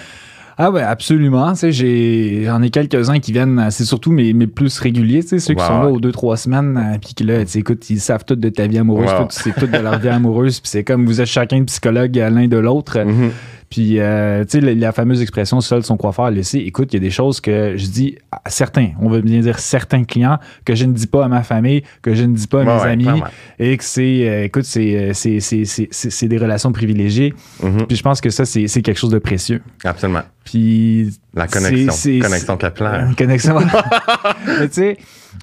Ah 0.58 0.70
ouais, 0.70 0.80
absolument. 0.82 1.52
J'ai, 1.54 2.44
j'en 2.44 2.62
ai 2.62 2.70
quelques-uns 2.70 3.18
qui 3.18 3.30
viennent, 3.32 3.66
c'est 3.70 3.84
surtout 3.84 4.10
mes, 4.10 4.32
mes 4.32 4.46
plus 4.46 4.78
réguliers, 4.78 5.20
ceux 5.22 5.36
qui 5.36 5.62
sont 5.64 5.80
là 5.82 5.88
aux 5.88 6.00
deux, 6.00 6.12
trois 6.12 6.36
semaines, 6.38 6.76
euh, 6.78 6.98
puis 6.98 7.12
qui 7.14 7.24
là, 7.24 7.40
écoute, 7.54 7.90
ils 7.90 8.00
savent 8.00 8.24
tout 8.24 8.36
de 8.36 8.48
ta 8.48 8.66
vie 8.66 8.78
amoureuse, 8.78 9.06
toi, 9.10 9.28
tu 9.30 9.38
sais 9.42 9.52
tout 9.52 9.66
de 9.66 9.76
leur 9.78 9.98
vie 9.98 10.08
amoureuse, 10.08 10.60
puis 10.60 10.70
c'est 10.70 10.84
comme 10.84 11.04
vous 11.04 11.20
êtes 11.20 11.26
chacun 11.26 11.62
psychologue 11.64 12.18
à 12.18 12.30
l'un 12.30 12.48
de 12.48 12.56
l'autre. 12.56 12.98
Mhm. 12.98 13.30
Puis, 13.68 13.98
euh, 13.98 14.44
tu 14.44 14.50
sais, 14.52 14.60
la, 14.60 14.74
la 14.74 14.92
fameuse 14.92 15.20
expression 15.20 15.60
seul 15.60 15.82
son 15.82 15.96
coiffeur 15.96 16.30
laissé. 16.30 16.58
Écoute, 16.60 16.92
il 16.92 16.94
y 16.94 16.96
a 16.98 17.00
des 17.00 17.10
choses 17.10 17.40
que 17.40 17.74
je 17.76 17.86
dis 17.88 18.16
à 18.30 18.48
certains, 18.48 18.90
on 19.00 19.08
va 19.10 19.20
bien 19.20 19.40
dire 19.40 19.58
certains 19.58 20.04
clients, 20.04 20.38
que 20.64 20.76
je 20.76 20.84
ne 20.84 20.92
dis 20.92 21.08
pas 21.08 21.24
à 21.24 21.28
ma 21.28 21.42
famille, 21.42 21.82
que 22.00 22.14
je 22.14 22.22
ne 22.22 22.32
dis 22.34 22.46
pas 22.46 22.60
à 22.60 22.64
mes 22.64 22.70
ouais, 22.84 23.08
amis, 23.10 23.20
et 23.58 23.76
que 23.76 23.82
c'est, 23.84 24.28
euh, 24.28 24.44
écoute, 24.44 24.64
c'est, 24.64 24.96
euh, 24.96 25.10
c'est, 25.14 25.40
c'est, 25.40 25.64
c'est, 25.64 25.88
c'est- 25.90 26.10
c'est 26.10 26.28
des 26.28 26.38
relations 26.38 26.70
privilégiées. 26.72 27.34
Mhm. 27.62 27.86
Puis 27.88 27.96
je 27.96 28.02
pense 28.04 28.20
que 28.20 28.30
ça, 28.30 28.44
c'est, 28.44 28.68
c'est 28.68 28.82
quelque 28.82 28.98
chose 28.98 29.10
de 29.10 29.18
précieux. 29.18 29.60
Absolument. 29.84 30.22
Puis 30.46 31.10
La 31.34 31.48
connexion. 31.48 31.90
c'est- 31.92 32.12
c'est- 32.14 32.18
connexion 32.20 32.56
capillaire. 32.56 33.10
connexion. 33.18 33.58
Mais 34.60 34.68
tu 34.68 34.74
sais, 34.74 34.96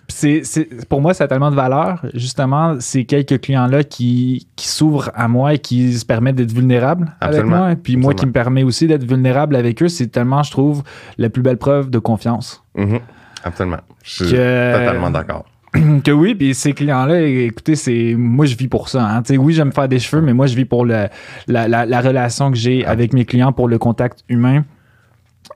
c'est, 0.08 0.42
c'est- 0.46 0.88
pour 0.88 1.02
moi, 1.02 1.14
ça 1.14 1.26
a 1.26 1.28
tellement 1.28 1.52
de 1.52 1.56
valeur. 1.56 2.04
Justement, 2.14 2.78
ces 2.80 3.04
quelques 3.06 3.40
clients-là 3.42 3.84
qui, 3.84 4.48
qui 4.56 4.68
s'ouvrent 4.70 5.12
à 5.14 5.28
moi 5.28 5.54
et 5.56 5.60
qui 5.60 5.94
se 5.94 6.06
permettent 6.06 6.36
d'être 6.38 6.54
vulnérables 6.54 7.12
avec 7.20 7.44
moi. 7.46 7.76
Puis 7.76 7.98
moi 7.98 8.14
qui 8.14 8.26
me 8.26 8.32
permet 8.32 8.64
aussi 8.64 8.88
d'être 8.88 9.04
vulnérable 9.04 9.56
avec 9.58 9.84
eux, 9.84 9.90
c'est 9.90 10.08
tellement, 10.08 10.42
je 10.42 10.52
trouve, 10.52 10.84
la 11.18 11.30
plus 11.30 11.42
belle 11.42 11.58
preuve 11.58 11.90
de 11.90 12.00
confiance. 12.00 12.64
Mhm. 12.76 13.00
Absolument. 13.44 13.78
Je 14.04 14.24
suis 14.26 14.34
Que- 14.34 14.78
totalement 14.80 15.12
d'accord. 15.12 15.46
que 16.04 16.12
oui, 16.12 16.34
puis 16.36 16.54
ces 16.56 16.72
clients-là, 16.72 17.20
écoutez, 17.22 17.76
c'est 17.76 18.14
moi 18.18 18.46
je 18.46 18.56
vis 18.56 18.68
pour 18.70 18.88
ça. 18.90 19.06
hein. 19.18 19.24
Oui, 19.38 19.54
j'aime 19.54 19.74
faire 19.74 19.88
des 19.90 20.00
cheveux, 20.00 20.22
mais 20.22 20.34
moi 20.34 20.46
je 20.48 20.56
vis 20.56 20.66
pour 20.66 20.86
le, 20.86 21.08
la, 21.48 21.68
la- 21.68 21.86
la 21.86 22.00
relation 22.02 22.52
que 22.52 22.58
j'ai 22.58 22.86
avec 22.86 23.12
mes 23.12 23.26
clients, 23.26 23.52
pour 23.52 23.68
le 23.68 23.78
contact 23.80 24.24
humain. 24.30 24.64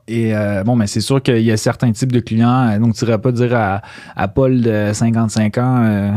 Et 0.10 0.34
euh, 0.34 0.64
bon, 0.64 0.76
mais 0.78 0.88
c'est 0.88 1.02
sûr 1.02 1.22
qu'il 1.22 1.42
y 1.42 1.52
a 1.52 1.58
certains 1.58 1.92
types 1.92 2.12
de 2.14 2.22
clients. 2.22 2.70
euh, 2.70 2.80
Donc, 2.80 2.96
tu 2.96 3.04
irais 3.04 3.18
pas 3.18 3.32
dire 3.34 3.54
à, 3.56 3.82
à 4.16 4.28
Paul 4.30 4.62
de 4.62 4.92
55 4.94 5.58
ans 5.58 5.82
euh, 5.84 6.12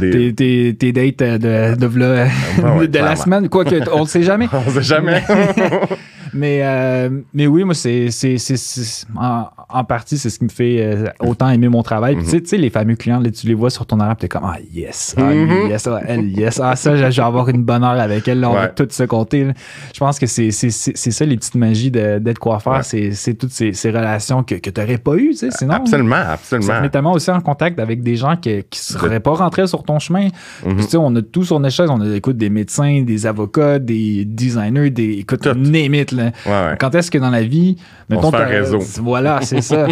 Des- 0.00 0.10
tes, 0.34 0.34
tes, 0.34 0.74
tes 0.74 0.92
dates 0.92 1.40
de, 1.42 1.74
de, 1.74 1.86
Ouais, 1.86 2.70
ouais, 2.78 2.88
de 2.88 2.98
la 2.98 3.14
semaine. 3.14 3.48
Quoique, 3.50 3.74
on 3.92 4.00
le 4.00 4.06
sait 4.06 4.22
jamais. 4.22 4.48
On 4.52 4.70
sait 4.70 4.82
jamais. 4.82 5.22
Mais, 6.32 6.60
euh, 6.62 7.08
mais 7.34 7.46
oui, 7.46 7.64
moi, 7.64 7.74
c'est, 7.74 8.10
c'est, 8.10 8.38
c'est, 8.38 8.56
c'est- 8.56 9.06
en, 9.16 9.46
en 9.68 9.84
partie, 9.84 10.18
c'est 10.18 10.30
ce 10.30 10.38
qui 10.38 10.44
me 10.44 10.50
fait 10.50 10.78
euh, 10.82 11.06
autant 11.20 11.48
aimer 11.50 11.68
mon 11.68 11.82
travail. 11.82 12.14
Puis, 12.16 12.24
tu 12.24 12.30
sais- 12.30 12.40
tu 12.42 12.56
les 12.56 12.70
fameux 12.70 12.96
clients, 12.96 13.20
là, 13.20 13.30
tu 13.30 13.46
les 13.46 13.54
vois 13.54 13.70
sur 13.70 13.86
ton 13.86 13.98
horaire, 14.00 14.16
puis 14.16 14.22
t'es 14.22 14.28
comme, 14.28 14.44
ah, 14.44 14.58
yes, 14.72 15.14
ah, 15.18 15.22
Mhm. 15.22 15.68
yes, 15.70 15.86
ah, 15.86 16.00
elle, 16.06 16.26
yes, 16.36 16.60
ah, 16.62 16.76
ça, 16.76 16.96
je 16.96 17.02
vais 17.04 17.26
avoir 17.26 17.48
une 17.48 17.62
bonne 17.64 17.82
heure 17.84 17.98
avec 18.00 18.26
elle, 18.28 18.40
là, 18.40 18.50
on 18.50 18.54
va 18.54 18.62
Ouais. 18.62 18.72
tout 18.74 18.86
se 18.90 19.02
compter. 19.04 19.44
là. 19.44 19.52
Je 19.94 19.98
pense 19.98 20.18
que 20.18 20.26
c'est, 20.26 20.50
ça, 20.50 21.24
les 21.24 21.36
petites 21.36 21.54
magies 21.56 21.90
de- 21.90 22.18
d'être 22.18 22.38
coiffeur, 22.38 22.82
Ouais. 22.92 23.10
c'est, 23.12 23.34
toutes 23.34 23.50
ces, 23.52 23.72
ces 23.72 23.90
relations 23.90 24.42
que, 24.42 24.54
que 24.56 24.70
t'aurais 24.70 24.98
pas 24.98 25.16
eues, 25.16 25.30
tu 25.30 25.36
sais, 25.36 25.50
sinon. 25.50 25.74
absolument, 25.74 26.16
Ça 26.16 26.24
te 26.26 26.32
absolument. 26.56 26.80
met 26.80 26.88
tellement 26.90 27.12
aussi 27.12 27.30
en 27.30 27.40
contact 27.40 27.78
avec 27.80 28.02
des 28.02 28.16
gens 28.16 28.36
qui, 28.36 28.62
qui 28.70 28.78
seraient 28.80 29.20
pas 29.20 29.32
rentrés 29.34 29.66
sur 29.66 29.82
ton 29.82 29.98
chemin. 29.98 30.28
Mhm. 30.64 30.76
Puis, 30.76 30.84
tu 30.84 30.90
sais, 30.92 30.96
on 30.96 31.14
a 31.16 31.22
tout 31.22 31.44
sur 31.44 31.60
notre 31.60 31.74
chaise. 31.74 31.90
On 31.90 32.00
a, 32.00 32.14
écoute, 32.16 32.36
des 32.36 32.50
médecins, 32.50 33.02
des 33.02 33.26
avocats, 33.26 33.78
des 33.78 34.24
designers, 34.24 34.90
des, 34.90 35.18
écoute, 35.18 35.46
it, 35.46 36.12
là. 36.12 36.25
Ouais. 36.46 36.76
Quand 36.78 36.94
est-ce 36.94 37.10
que 37.10 37.18
dans 37.18 37.30
la 37.30 37.42
vie, 37.42 37.76
mettons, 38.08 38.30
se 38.30 38.36
fait 38.36 38.42
un 38.42 38.46
réseau. 38.46 38.78
Voilà, 39.02 39.40
c'est 39.42 39.60
ça. 39.62 39.86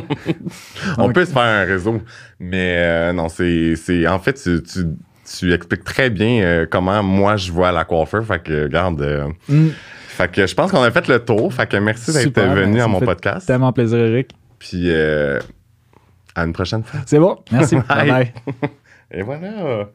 On 0.99 1.05
Donc- 1.07 1.15
peut 1.15 1.25
se 1.25 1.33
faire 1.33 1.43
un 1.43 1.65
réseau, 1.65 2.01
mais 2.41 2.77
euh, 2.79 3.13
non, 3.13 3.29
c'est. 3.29 4.07
En 4.09 4.19
fait, 4.19 4.35
tu, 4.35 4.63
tu, 4.63 4.85
tu 5.39 5.53
expliques 5.53 5.85
très 5.85 6.11
bien 6.11 6.43
euh, 6.43 6.67
comment 6.71 7.03
moi 7.03 7.37
je 7.37 7.51
vois 7.53 7.73
la 7.73 7.85
coiffeur. 7.85 8.25
Fait 8.25 8.43
que, 8.43 8.65
regarde. 8.65 9.01
euh, 9.03 9.29
Mm. 9.49 9.69
fait 10.09 10.31
que 10.31 10.47
je 10.47 10.55
pense 10.55 10.71
qu'on 10.71 10.83
a 10.83 10.91
fait 10.91 11.07
le 11.09 11.19
tour. 11.25 11.53
Fait 11.53 11.67
que 11.69 11.77
merci 11.77 12.13
d'être 12.13 12.41
venu 12.41 12.73
ben, 12.73 12.79
ça 12.79 12.85
à 12.85 12.89
mon 12.89 12.99
fait 13.01 13.07
podcast. 13.07 13.47
Tellement 13.47 13.73
plaisir, 13.73 13.99
Eric. 13.99 14.31
Puis 14.59 14.91
à 14.93 16.43
une 16.45 16.53
prochaine 16.53 16.83
fois. 16.83 17.01
C'est 17.07 17.19
bon. 17.19 17.39
Merci. 17.53 17.77
Bye. 17.77 17.85
bye. 17.89 18.07
bye. 18.11 18.33
Et 19.11 19.23
voilà. 19.23 19.89